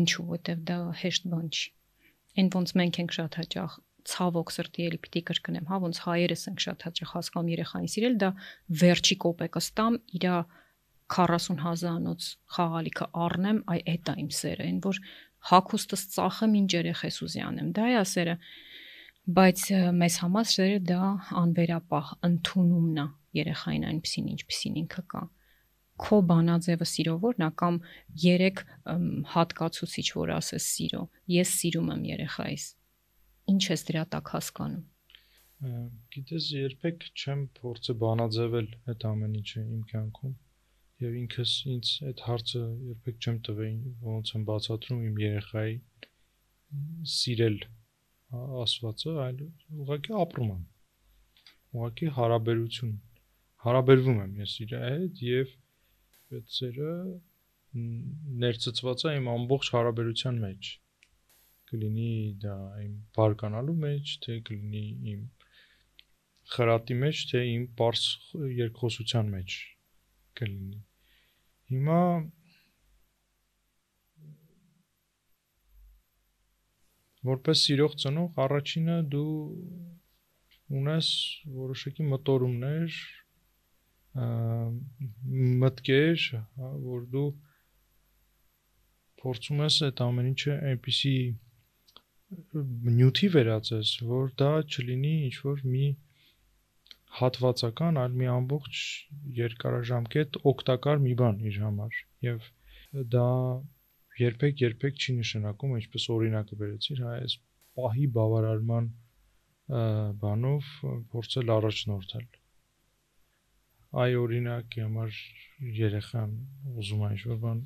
ինչու 0.00 0.26
որտեվ 0.32 0.64
դա 0.70 0.78
հեշտ 1.04 1.28
բան 1.34 1.50
չի 1.52 1.68
այն 2.40 2.48
ոնց 2.56 2.74
մենք 2.80 3.00
ենք 3.04 3.16
շատ 3.18 3.38
հաճախ 3.40 3.76
ցավոք 4.14 4.50
սրտի 4.54 4.86
էլի 4.88 4.98
պիտի 5.04 5.20
կրկնեմ 5.28 5.68
հա 5.68 5.76
ոնց 5.84 6.00
հայերս 6.04 6.42
ենք 6.50 6.64
շատ 6.64 6.88
հաճախ 6.88 7.12
հասկանում 7.14 7.52
երեխային 7.54 7.92
սիրել 7.94 8.16
դա 8.24 8.30
վերջի 8.80 9.16
կոպեկը 9.24 9.62
ստամ 9.64 9.94
իրա 10.18 10.36
40000-անոց 11.14 12.28
խաղալիքը 12.56 13.06
առնեմ, 13.24 13.58
այ 13.70 13.80
էդ 13.94 14.10
է 14.10 14.14
իմ 14.24 14.30
սերը, 14.38 14.66
այն 14.70 14.78
որ 14.84 15.00
հակոստս 15.50 16.02
ծախեմ 16.14 16.54
ինչ 16.60 16.70
երեխես 16.74 17.18
ուզյանեմ, 17.26 17.68
դա 17.76 17.84
է 17.90 17.96
ասերը։ 18.00 18.34
Բայց 19.34 19.60
մեզ 20.00 20.16
համար 20.24 20.48
սերը 20.52 20.80
դա 20.88 21.10
անվերապահ 21.40 22.10
ընդունումն 22.28 23.00
է 23.04 23.06
երեխային 23.40 23.86
այնպեսին 23.90 24.30
ինչպեսին 24.34 24.78
ինքը 24.84 25.04
կա։ 25.14 25.22
Քո 26.04 26.16
բանաձևը 26.28 26.86
սիրով 26.90 27.20
որն 27.24 27.44
է 27.46 27.50
կամ 27.62 27.76
3 28.24 28.62
հատկացուցիչ 29.34 30.06
որ 30.18 30.32
ասես 30.34 30.66
սիրո։ 30.74 31.02
Ես 31.34 31.52
սիրում 31.60 31.92
եմ 31.94 32.02
երեխայիս։ 32.10 32.64
Ինչ 33.54 33.62
ես 33.70 33.86
դրա 33.90 34.04
տակ 34.14 34.32
հասկանում։ 34.34 34.84
Գիտես, 36.14 36.48
երբեք 36.58 37.06
չեմ 37.14 37.44
փորձը 37.60 37.94
բանաձևել 38.02 38.68
այդ 38.92 39.06
ամեն 39.12 39.38
ինչը 39.40 39.62
իմ 39.64 39.84
կյանքում 39.92 40.34
եւ 41.02 41.14
ինքս 41.20 41.52
ինձ 41.74 41.88
այդ 42.08 42.20
հարցը 42.24 42.60
երբեք 42.90 43.24
չեմ 43.24 43.38
տվել 43.48 43.78
ոնց 44.08 44.30
եմ 44.38 44.44
բացատրում 44.50 45.00
իմ 45.08 45.16
երեխայի 45.24 45.74
սիրել 47.14 47.58
ա- 47.64 48.46
ասվածը, 48.62 49.14
այլ 49.24 49.42
ուղղակի 49.84 50.14
ապրում 50.24 50.52
եմ։ 50.54 50.62
Ուղղակի 51.74 52.12
հարաբերություն 52.18 52.94
հարաբերվում 53.64 54.22
եմ 54.24 54.38
ես 54.44 54.54
իր 54.64 54.76
հետ 54.84 55.22
եւ 55.26 55.52
այդ 56.38 56.56
սերը 56.58 56.94
ներծծված 58.44 59.04
է 59.10 59.14
իմ 59.18 59.30
ամբողջ 59.34 59.70
հարաբերության 59.74 60.40
մեջ 60.46 60.72
կլինի 61.72 62.10
դա 62.44 62.56
իմ 62.84 62.92
բարկանալու 63.18 63.78
մեջ, 63.84 64.16
թե 64.24 64.40
կլինի 64.48 64.84
իմ 65.14 65.22
խրատի 66.54 66.96
մեջ, 67.02 67.22
թե 67.30 67.40
իմ 67.54 67.64
པարս 67.74 68.04
երկխոսության 68.62 69.32
մեջ 69.34 69.56
կլինի։ 70.40 70.80
Հիմա 71.74 72.00
որպես 77.30 77.64
սիրող 77.66 77.98
ծնող 78.04 78.40
առաջինը 78.44 78.96
դու 79.14 79.34
ունես 80.80 81.08
որոշակի 81.54 82.06
մտորումներ, 82.10 82.98
մտքեր, 85.64 86.26
հա, 86.58 86.68
որ 86.84 87.06
դու 87.14 87.28
փորձում 89.24 89.62
ես 89.64 89.78
այդ 89.88 90.02
ամեն 90.04 90.30
ինչը 90.30 90.56
այնպիսի 90.70 91.16
նյութի 92.98 93.30
վերածես, 93.34 93.92
որ 94.10 94.30
դա 94.40 94.50
չլինի 94.68 95.14
ինչ 95.28 95.36
որ 95.46 95.64
մի 95.74 95.86
հատվածական, 97.14 97.98
այլ 98.02 98.14
մի 98.20 98.28
ամբողջ 98.32 98.82
երկարաժամկետ 99.38 100.38
օգտակար 100.50 101.02
մի 101.04 101.14
բան 101.20 101.40
իր 101.50 101.58
համար 101.64 101.98
եւ 102.26 102.48
դա 103.14 103.26
երբեք 104.18 104.62
երբեք 104.64 104.98
չի 104.98 105.14
նշանակում, 105.20 105.76
ինչպես 105.80 106.06
օրինակը 106.14 106.58
վերեցիր, 106.62 107.02
հա, 107.04 107.14
այս 107.24 107.36
պահի 107.78 108.06
բավարարման 108.18 108.90
բանով 110.24 110.72
փորձել 111.14 111.52
առաջնորդել։ 111.54 112.26
Այ 114.04 114.10
օրինակի 114.20 114.84
համար 114.84 115.18
երեխան 115.78 116.32
ուզում 116.82 117.04
է 117.06 117.10
ինչ-որ 117.14 117.42
բան 117.44 117.60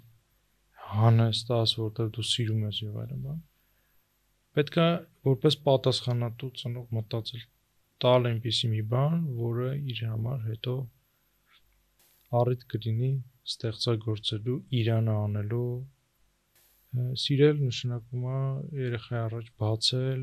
հանստաս, 0.89 1.77
որտեղ 1.83 2.11
դու 2.17 2.27
սիրում 2.33 2.65
ես 2.69 2.81
եւ 2.85 2.99
այլն 3.05 3.23
բան։ 3.29 3.41
Պետք 4.59 4.81
է 4.85 4.89
որպես 5.29 5.59
պատասխանատու 5.69 6.53
ծնող 6.63 6.93
մտածել 6.99 7.47
տալ 8.05 8.29
այնպիսի 8.31 8.71
մի 8.73 8.83
բան, 8.93 9.21
որը 9.39 9.69
իր 9.93 10.03
համար 10.09 10.43
հետո 10.49 10.75
առիթ 12.39 12.65
կլինի 12.73 13.13
ստեղծագործելու, 13.49 14.59
իրանը 14.81 15.15
անելու։ 15.29 15.71
Սիրել 17.23 17.63
նշանակում 17.69 18.27
է 18.33 18.41
երեխայի 18.83 19.21
առաջ 19.23 19.49
բացել, 19.63 20.23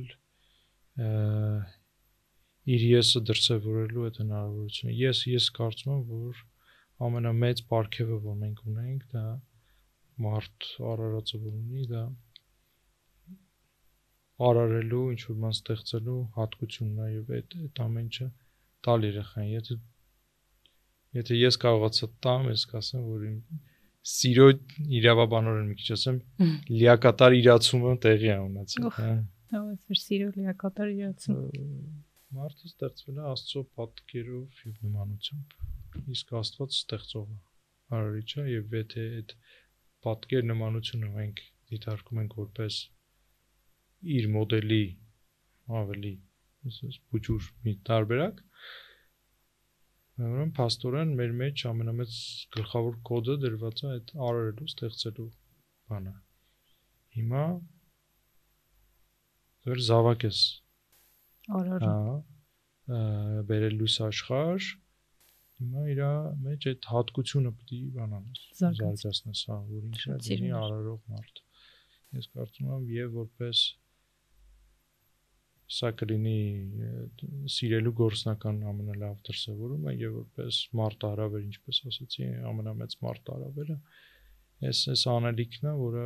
իր 2.76 2.86
եսը 2.89 3.21
դրսևորելու 3.30 4.05
այդ 4.09 4.19
հնարավորությունը։ 4.23 4.93
Ես 4.99 5.23
ես 5.32 5.49
կարծում 5.57 5.91
եմ, 5.95 6.05
որ 6.11 6.43
ամենամեծ 7.05 7.63
պարգևը, 7.71 8.19
որ 8.26 8.38
մենք 8.45 8.61
ունենք, 8.71 9.03
դա 9.11 9.26
մարդ 10.26 10.69
արարածը 10.91 11.41
ունի, 11.51 11.88
դա 11.91 12.03
արարելու, 14.49 15.03
ինչ 15.15 15.21
որ 15.29 15.38
բան 15.43 15.55
ստեղծելու 15.55 16.21
հատկությունն 16.39 17.03
է 17.05 17.11
եւ 17.11 17.36
այդ 17.39 17.59
այդ 17.65 17.83
ամեն 17.86 18.07
ինչը 18.09 18.27
տալ 18.86 19.07
երեխային։ 19.09 19.53
Եթե 19.55 19.77
Եթե 21.15 21.38
ես 21.39 21.57
կարողացա 21.63 22.07
տամ, 22.25 22.47
ես 22.51 22.63
կասեմ, 22.73 23.03
որ 23.07 23.21
իմ 23.29 23.59
սիրո 24.15 24.47
իրավաբանորեն 24.99 25.69
մի 25.69 25.75
քիչ 25.79 25.88
ասեմ, 25.95 26.17
լիակատար 26.75 27.36
իրացումը 27.38 27.93
տեղի 28.05 28.31
է 28.33 28.36
ունեցել, 28.45 28.88
հա։ 28.97 29.11
Հա, 29.53 29.61
այսօր 29.61 30.01
սիրո 30.01 30.27
լիակատար 30.36 30.91
իրացում։ 30.95 31.38
Մարդը 32.36 32.71
ստեղծվել 32.71 33.21
է 33.21 33.25
Աստծո 33.31 33.63
պատկերով 33.79 34.59
եւ 34.65 34.75
նմանությամբ։ 34.89 35.55
Իսկ 36.15 36.33
Աստված 36.41 36.75
ստեղծողը 36.75 37.38
արարիչը 37.95 38.45
եւ 38.51 38.75
եթե 38.75 39.05
այդ 39.21 39.33
պատկեր 40.05 40.47
նմանությունը 40.51 41.11
մենք 41.15 41.41
դիտարկում 41.71 42.21
ենք 42.25 42.38
որպես 42.41 42.81
իր 44.13 44.27
մոդելի 44.35 44.83
ավելի 45.81 46.11
ասես 46.69 46.97
բուջուր 47.11 47.47
մի 47.65 47.73
տարբերակ 47.89 48.41
ուրեմն 50.25 50.51
փաստորեն 50.57 51.13
մեր 51.19 51.33
մեջ 51.41 51.63
ամենամեծ 51.71 52.17
գլխավոր 52.55 52.99
կոդը 53.09 53.35
դրված 53.45 53.81
է 53.83 53.89
այդ 53.93 54.13
արարելու 54.27 54.67
ստեղծելու 54.71 55.27
բանը 55.91 56.13
հիմա 57.17 57.45
դեր 59.65 59.81
զավակես 59.89 60.41
Արարը։ 61.59 61.91
հա 61.91 63.01
բերել 63.49 63.79
լույս 63.81 63.95
աշխարհ 64.05 64.69
հիմա 65.59 65.83
իր 65.93 66.01
մեջ 66.45 66.67
այդ 66.71 66.87
հատկությունը 66.93 67.51
պետք 67.57 67.73
է 67.75 67.81
բանանես 67.97 68.43
Զարգացնես։ 68.61 69.41
հա 69.49 69.57
որ 69.71 69.99
Շատ 70.03 70.29
լինի 70.31 70.51
արարող 70.61 71.01
մարդ 71.13 71.41
ես 72.19 72.29
կարծում 72.35 72.71
եմ 72.75 72.87
եւ 72.95 73.17
որպես 73.19 73.63
սա 75.74 75.89
կլինի 75.99 76.39
սիրելու 77.49 77.93
գործնական 77.99 78.59
ամենալավ 78.72 79.16
դրսևորումը 79.30 79.93
եւ 79.97 80.18
որպես 80.20 80.59
մարդ 80.80 81.05
արավեր 81.09 81.47
ինչպես 81.47 81.80
ասացի 81.89 82.28
ամենամեծ 82.51 82.95
մարդ 83.05 83.32
արավերը 83.36 83.78
այս 84.70 84.84
այս 84.93 85.05
անելիքն 85.16 85.70
է 85.72 85.74
որը 85.82 86.05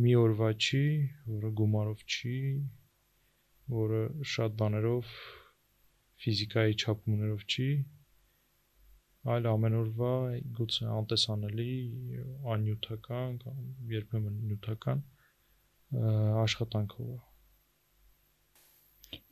մի 0.00 0.16
օրվա 0.22 0.50
չի 0.56 0.82
որը 1.34 1.52
գումարով 1.60 2.04
չի 2.16 2.40
որը 3.76 4.02
շատ 4.32 4.58
բաներով 4.64 5.14
ֆիզիկայի 6.24 6.76
չափումներով 6.80 7.46
չի 7.52 7.70
այլ 9.34 9.46
ամեն 9.54 9.80
օրվա 9.84 10.12
գուցե 10.58 10.92
անտեսանելի 10.96 11.72
աննյութական 12.54 13.40
կամ 13.44 13.64
երբեմն 13.92 14.44
նյութական 14.50 15.02
աշխատանքով 16.44 17.10
է 17.16 17.18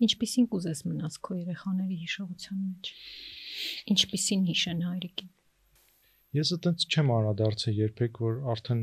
Ինչպիսին 0.09 0.47
կուզես 0.53 0.85
մնաս 0.89 1.19
քո 1.29 1.39
երեխաների 1.39 1.99
հիշողության 2.05 2.61
մեջ։ 2.69 2.93
Ինչպիսին 3.95 4.45
հիշեն 4.49 4.85
հայրիկին։ 4.89 5.33
Ես 6.39 6.53
այտենց 6.59 6.87
չեմ 6.89 7.13
անդրադարձել 7.19 7.79
երբեք 7.79 8.21
որ 8.25 8.39
արդեն 8.55 8.83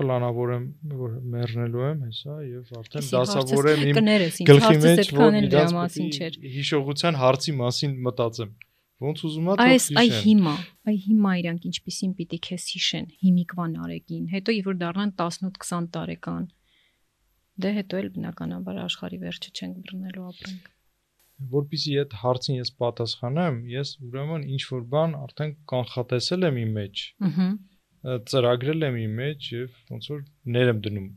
պլանավորեմ 0.00 0.64
որ 0.98 1.16
մեռնելու 1.34 1.82
եմ 1.84 2.04
հեսա 2.08 2.36
եւ 2.48 2.70
արդեն 2.80 3.02
Իսկ 3.04 3.16
հարցս 3.16 3.34
դասավորեմ 3.34 3.82
իմ 3.88 3.98
գլխի 4.50 4.78
մեջ 4.84 5.10
որ 5.18 5.36
իրաց 5.40 5.74
մասին 5.76 6.06
չէր։ 6.16 6.38
հիշողության 6.54 7.18
հարցի 7.20 7.54
մասին 7.60 7.98
մտածեմ 8.08 8.54
ոնց 9.04 9.22
ուզում 9.28 9.50
ա 9.52 9.56
Այս 9.64 9.86
թող 9.90 10.00
այ 10.00 10.08
հիշեն 10.08 10.24
հիմա, 10.24 10.54
այ 10.88 10.96
հիմա 11.04 11.32
իրանք 11.42 11.64
ինչպիսին 11.70 12.12
պիտի 12.18 12.38
քեզ 12.46 12.66
հիշեն 12.74 13.06
հիմիկվան 13.24 13.72
արեգին, 13.84 14.26
հետո 14.34 14.54
երբ 14.54 14.68
որ 14.70 14.76
դառնան 14.84 15.12
18-20 15.18 15.88
տարեկան։ 15.96 16.44
Դե 17.62 17.70
հետո 17.78 17.98
էլ 18.02 18.08
բնականաբար 18.14 18.78
աշխարի 18.84 19.18
վերջը 19.24 19.50
չենք 19.54 19.82
բռնելու 19.84 20.24
ապրենք։ 20.30 20.70
որpիսի 21.54 21.92
այդ 22.00 22.14
հարցին 22.20 22.56
ես 22.60 22.70
պատասխանեմ 22.80 23.56
ես 23.70 23.90
ուրեմն 24.06 24.42
ինչ 24.54 24.62
որ 24.70 24.82
բան 24.94 25.14
արդեն 25.18 25.52
կանխատեսել 25.72 26.46
եմ 26.48 26.58
իմ 26.62 26.74
մեջ 26.78 27.02
Ահա։ 27.28 27.46
ծրագրել 28.30 28.86
եմ 28.88 28.98
իմ 29.04 29.16
մեջ 29.20 29.48
եւ 29.54 29.78
ոնց 29.94 30.08
որ 30.14 30.20
ներ 30.56 30.70
եմ 30.74 30.82
դնում 30.84 31.08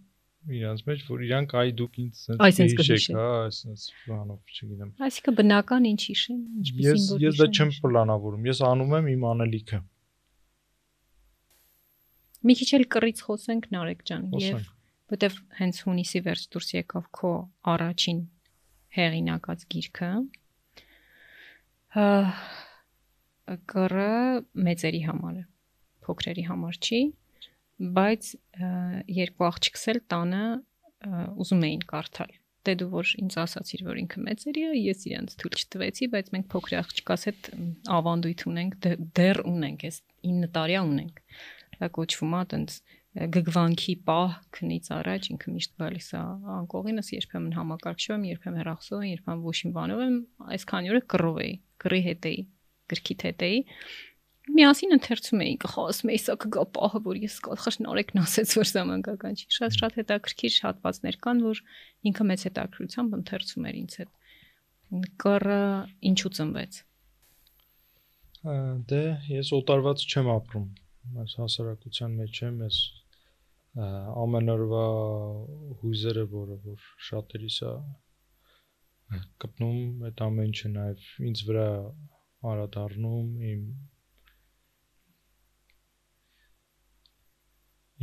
իրանց 0.58 0.82
մեջ 0.88 1.04
որ 1.12 1.24
իրանք 1.28 1.54
այ 1.62 1.72
դուք 1.82 2.00
ինձ 2.02 2.24
սենց 2.58 2.76
կհիշեն։ 2.80 3.18
հա 3.20 3.28
այսպես 3.48 3.86
բանով 4.08 4.56
չգիտեմ 4.58 4.92
Այսինքն 5.08 5.38
բնական 5.42 5.88
ինչ 5.92 6.02
հիշեն, 6.08 6.42
ինչպիսին 6.62 6.88
ես 6.88 7.08
որ 7.12 7.26
ես 7.28 7.38
դա 7.42 7.48
հիշեն, 7.48 7.68
չեմ 7.68 7.84
պլանավորում 7.88 8.48
ես 8.48 8.64
անում 8.72 8.96
եմ 8.98 9.12
իմ 9.14 9.28
անելիքը 9.34 9.82
Մի 12.48 12.54
քիչ 12.58 12.70
էլ 12.78 12.86
կռից 12.96 13.22
խոսենք 13.28 13.70
Նարեկ 13.76 14.04
ջան, 14.08 14.28
եւ 14.40 14.66
որտեվ 15.12 15.36
հենց 15.60 15.82
հունիսի 15.88 16.22
վերջ 16.28 16.47
դուրս 16.53 16.74
եկավ 16.78 17.05
քո 17.18 17.32
առաջին 17.74 18.20
հեղինակած 18.97 19.64
գիրքը։ 19.74 20.10
կռը 23.72 24.10
մեծերի 24.68 25.01
համար 25.08 25.38
է, 25.39 25.43
փոքրերի 26.08 26.43
համար 26.49 26.80
չի, 26.84 26.99
բայց 27.97 28.32
երկու 29.18 29.47
աղջիկս 29.47 29.88
էլ 29.93 30.01
տանը 30.12 30.43
ուզում 31.43 31.64
էին 31.68 31.86
կարդալ։ 31.88 32.36
Դե 32.68 32.74
դու 32.82 32.88
որ 32.91 33.12
ինձ 33.24 33.36
ասացիր, 33.39 33.82
որ 33.88 33.99
ինքը 34.01 34.22
մեծերի 34.28 34.64
է, 34.68 34.72
ես 34.82 35.03
իրանց 35.08 35.36
թույլ 35.39 35.53
չտվեցի, 35.62 36.08
բայց 36.12 36.32
մենք 36.36 36.47
փոքր 36.51 36.74
աղջկաս 36.82 37.22
հետ 37.30 37.49
ավանդույթ 37.97 38.43
ունենք, 38.51 38.74
դե- 38.84 38.97
դեռ 39.20 39.39
ունենք, 39.47 39.86
այս 39.88 39.99
9 40.28 40.49
տարյա 40.58 40.82
ունենք։ 40.89 41.22
Դա 41.78 41.89
կոչվում 41.95 42.36
է 42.36 42.41
տենց 42.51 42.76
գգվանքի 43.18 43.93
պահ 44.05 44.34
քնից 44.53 44.88
առաջ 44.93 45.28
ինքը 45.34 45.53
միշտ 45.53 45.72
գալիս 45.82 46.09
է 46.13 46.20
անկողինս 46.53 47.07
երբեմն 47.15 47.55
համակարգչում 47.57 48.13
եմ, 48.18 48.26
երբեմն 48.30 48.59
հեռախոսով 48.61 48.99
եմ, 49.01 49.13
երբեմն 49.15 49.41
ոչին 49.47 49.74
բանով 49.78 50.03
եմ, 50.05 50.18
այսքան 50.53 50.89
օրը 50.91 51.01
կռով 51.13 51.39
էի, 51.41 51.55
կռի 51.82 52.01
հետ 52.07 52.28
էի, 52.30 52.43
գրքիդ 52.93 53.26
հետ 53.28 53.45
էի։ 53.47 53.61
Միասին 54.47 54.95
ընթերցում 54.95 55.41
էի, 55.43 55.55
խոսում 55.74 56.11
էի, 56.13 56.20
սա 56.24 56.36
կգա 56.45 56.61
պահը, 56.78 56.99
որ 57.07 57.18
ես 57.26 57.34
կախշնորեկն 57.47 58.22
ասեց, 58.22 58.53
որ 58.57 58.70
ժամանակական 58.70 59.34
չի։ 59.38 59.47
Շատ 59.57 59.80
շատ 59.82 59.97
հետաքրքիր 59.97 60.59
հատվածներ 60.68 61.18
կան, 61.26 61.41
որ 61.47 61.61
ինքը 62.07 62.28
մեծ 62.32 62.45
հետաքրությամբ 62.47 63.18
ընթերցում 63.18 63.68
էր 63.68 63.80
ինձ 63.82 63.97
հետ։ 63.97 64.13
Կռը 65.26 65.63
ինչու 66.07 66.32
ծնվեց։ 66.38 66.80
դե 68.88 69.03
ես 69.34 69.49
օտարված 69.57 70.03
չեմ 70.07 70.28
ապրում 70.32 70.68
այս 71.24 71.34
հասարակության 71.41 72.15
մեջ 72.22 72.39
եմ 72.47 72.61
ես 72.63 72.78
ամեն 73.78 74.51
օրվա 74.53 74.84
հույզերը 75.82 76.23
որը 76.32 76.57
որ 76.63 76.86
շատերիս 77.09 77.57
է 77.67 77.73
կպնում 79.43 80.07
այդ 80.09 80.23
ամեն 80.28 80.49
ինչը 80.51 80.71
նաև 80.78 81.11
ինձ 81.30 81.43
վրա 81.49 81.67
արադառնում 82.53 83.30
իմ 83.51 83.61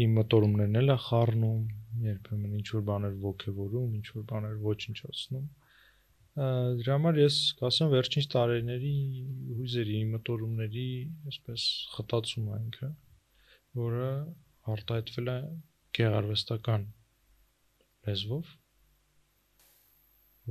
իմ 0.04 0.16
մտորումներն 0.20 0.80
էլ 0.82 0.94
է 0.94 0.98
խառնում 1.08 1.66
երբեմն 2.06 2.56
ինչ 2.60 2.68
որ 2.76 2.86
բաներ 2.92 3.18
ողքեվորում 3.26 3.98
ինչ 3.98 4.06
որ 4.14 4.24
բաներ 4.30 4.56
ոչնչացնում 4.70 5.50
դրա 6.34 6.94
համար 6.96 7.18
ես 7.20 7.34
կասեմ 7.60 7.90
վերջին 7.92 8.24
տարիների 8.32 8.94
հույզերի, 9.58 9.98
մտորումների, 10.14 10.86
այսպես 11.30 11.66
խտացում 11.94 12.48
է 12.48 12.56
ինքը, 12.64 12.88
որը 13.78 14.08
արտահայտվել 14.72 15.30
է 15.32 15.36
գեղարվեստական 15.98 16.84
լեզվով, 18.08 18.50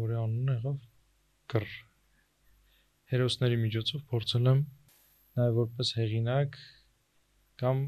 որի 0.04 0.18
անունը 0.22 0.56
եղավ 0.58 0.78
կր։ 1.54 1.74
Հերոսների 3.14 3.58
միջոցով 3.64 4.06
փորձել 4.14 4.50
եմ 4.54 4.62
նաև 5.40 5.58
որպես 5.60 5.94
հեղինակ 5.98 6.58
կամ 7.64 7.84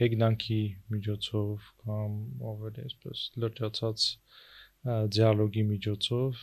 հեգնանքի 0.00 0.60
միջոցով 0.92 1.68
կամ 1.84 2.16
ավելի 2.52 2.86
այսպես 2.86 3.22
լրջացած 3.44 4.08
դիալոգի 5.16 5.64
միջոցով 5.70 6.42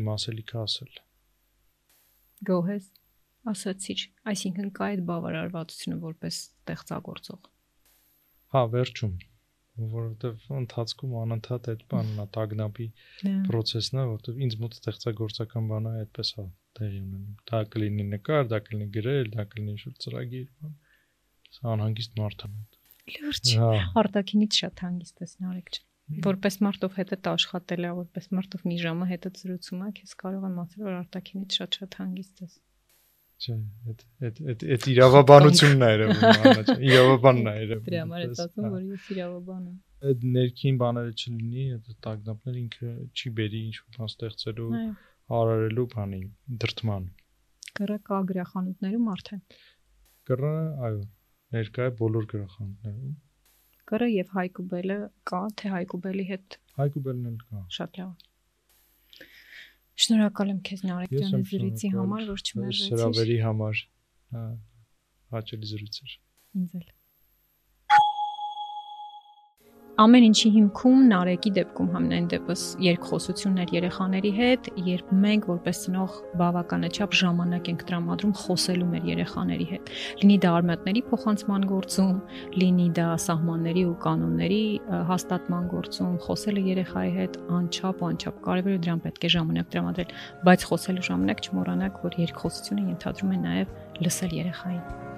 իմ 0.00 0.12
ասելիքը 0.14 0.60
ասել։ 0.64 1.00
Գոհես 2.50 2.86
ասացիր, 3.52 4.02
այսինքն 4.32 4.72
կա 4.78 4.88
այդ 4.94 5.04
բավարարվածությունը 5.10 5.98
որպես 6.04 6.40
ստեղծագործող։ 6.44 7.48
Հա, 8.54 8.62
վերջում, 8.74 9.14
որովհետև 9.94 10.44
ընթացքում 10.58 11.14
անընդհատ 11.20 11.70
այդ 11.72 11.80
բանն 11.94 12.20
է, 12.24 12.26
տագնապի 12.36 12.86
process-ն 13.48 14.00
է, 14.00 14.04
որովհետև 14.10 14.44
ինձ 14.46 14.56
մոտ 14.64 14.76
ստեղծագործական 14.78 15.70
բանը 15.72 15.94
այդպես 16.04 16.30
է 16.34 16.44
տեղի 16.78 17.00
ունենում։ 17.04 17.32
Դա 17.50 17.62
կլինի 17.74 18.06
նկար, 18.12 18.46
դա 18.52 18.60
կլինի 18.68 18.86
գրել, 18.98 19.32
դա 19.34 19.46
կլինի 19.54 19.74
շուտ 19.84 19.98
ծրագիր, 20.04 20.46
բան։ 20.60 20.76
Սա 21.54 21.74
անհանգիստ 21.74 22.16
մարդ 22.20 22.46
եմ։ 22.48 22.54
Լուրջ։ 23.14 23.50
Հա, 23.60 23.72
Արտակինից 24.04 24.60
շատ 24.62 24.84
հանգիստ 24.84 25.24
ես 25.24 25.34
նարեկ 25.44 25.74
ջան։ 25.74 25.90
Որպես 26.24 26.56
մարդով 26.64 26.96
հետդ 27.00 27.28
աշխատել 27.30 27.84
է, 27.88 27.90
որպես 27.98 28.26
մարդով 28.38 28.64
մի 28.68 28.78
ժամը 28.82 29.06
հետդ 29.10 29.38
զրուցում 29.40 29.84
ա, 29.84 29.88
քեզ 29.98 30.10
կարող 30.20 30.42
եմ 30.48 30.58
ասել, 30.64 30.82
որ 30.84 30.96
արտակինից 31.00 31.56
շատ-շատ 31.60 31.96
հանգիստ 32.00 32.42
ես։ 32.44 32.56
չէ, 33.44 33.56
այդ 33.90 34.04
այդ 34.28 34.62
այդ 34.74 34.86
իրավաբանությունն 34.92 35.84
է 35.84 35.88
երևում, 35.94 36.22
անաչ։ 36.44 36.76
Իրավաբանն 36.88 37.50
է 37.50 37.54
երևում։ 37.60 37.84
Դրա 37.88 38.00
համար 38.04 38.22
ես 38.24 38.42
ասում, 38.44 38.64
հա։ 38.64 38.70
որ 38.74 38.86
ես 38.94 39.08
իրավաբան 39.14 39.66
եմ։ 39.70 39.76
այդ 40.10 40.24
ներքին 40.36 40.78
բաները 40.84 41.12
չլինի, 41.14 41.66
այդ 41.74 41.92
տագնապներ 42.06 42.56
ինքը 42.64 42.94
չի 43.14 43.34
բերի 43.40 43.60
ինչ 43.64 43.76
որ 43.84 43.98
բան 43.98 44.10
ստեղծելու 44.14 44.70
Այո։ 44.80 44.94
արարելու 45.40 45.86
բանի 45.94 46.20
դրթման։ 46.64 47.06
Կռը 47.74 47.98
կա 48.08 48.18
գրախանութներում 48.30 49.06
արդեն։ 49.14 49.40
Կռը, 50.28 50.52
այո, 50.88 51.00
ներկա 51.56 51.88
է 51.88 51.94
բոլոր 52.00 52.28
գրախանութներում։ 52.34 53.16
Կռը 53.90 54.06
եւ 54.14 54.30
Հայկուբելը 54.34 54.98
կա, 55.30 55.40
թե 55.60 55.72
Հայկուբելի 55.74 56.28
հետ 56.28 56.56
Հայկուբելն 56.78 57.26
էլ 57.30 57.42
կա։ 57.48 57.64
շատ 57.78 57.98
լավ։ 58.00 58.12
Շնորհակալ 59.94 60.48
եմ 60.54 60.60
քեզ 60.66 60.80
Նարեկ 60.88 61.12
ջան 61.14 61.44
զրույցի 61.50 61.90
համար, 61.94 62.24
որ 62.34 62.44
չմերժեցիր 62.44 62.94
Հրավերի 62.94 63.38
համար։ 63.44 63.82
Հա, 64.34 64.44
հաճելի 65.34 65.70
զրույց 65.70 65.98
էր։ 66.04 66.14
ինձ 66.58 66.74
էլ։ 66.80 66.93
Ամեն 69.94 70.24
ինչի 70.26 70.50
հիմքում 70.50 71.02
Նարեկի 71.06 71.50
դեպքում 71.54 71.90
համենայն 71.94 72.24
դեպս 72.32 72.62
երկխոսություններ 72.82 73.74
երեխաների 73.76 74.32
հետ, 74.34 74.70
երբ 74.88 75.12
մենք 75.22 75.46
որպես 75.50 75.82
ծնող 75.84 76.16
բավականաչափ 76.40 77.14
ժամանակ 77.20 77.70
ենք 77.70 77.84
տրամադրում 77.90 78.32
խոսելու 78.40 78.88
մեր 78.90 79.06
երեխաների 79.12 79.68
հետ։ 79.70 79.92
Լինի 80.24 80.40
դա 80.42 80.52
արմատների 80.58 81.04
փոխանցման 81.12 81.68
գործում, 81.70 82.18
լինի 82.58 82.88
դա 82.98 83.06
սահմանների 83.28 83.86
ու 83.86 83.96
կանոնների 84.02 84.60
հաստատման 85.14 85.72
գործում, 85.78 86.20
խոսելը 86.26 86.68
երեխայի 86.74 87.16
հետ 87.22 87.40
անչափ 87.62 88.06
անչափ 88.10 88.44
կարևոր 88.50 88.74
է 88.74 88.82
դրան 88.82 89.06
պետք 89.06 89.30
է 89.30 89.34
ժամանակ 89.38 89.74
տրամադրել, 89.78 90.14
բայց 90.50 90.70
խոսելու 90.74 91.08
ժամանակ 91.14 91.46
չմոռանաք, 91.46 92.04
որ 92.10 92.22
երկխոսությունը 92.26 92.88
ենթադրում 92.90 93.34
է 93.38 93.42
նաև 93.46 93.74
լսել 94.02 94.40
երեխային։ 94.42 95.13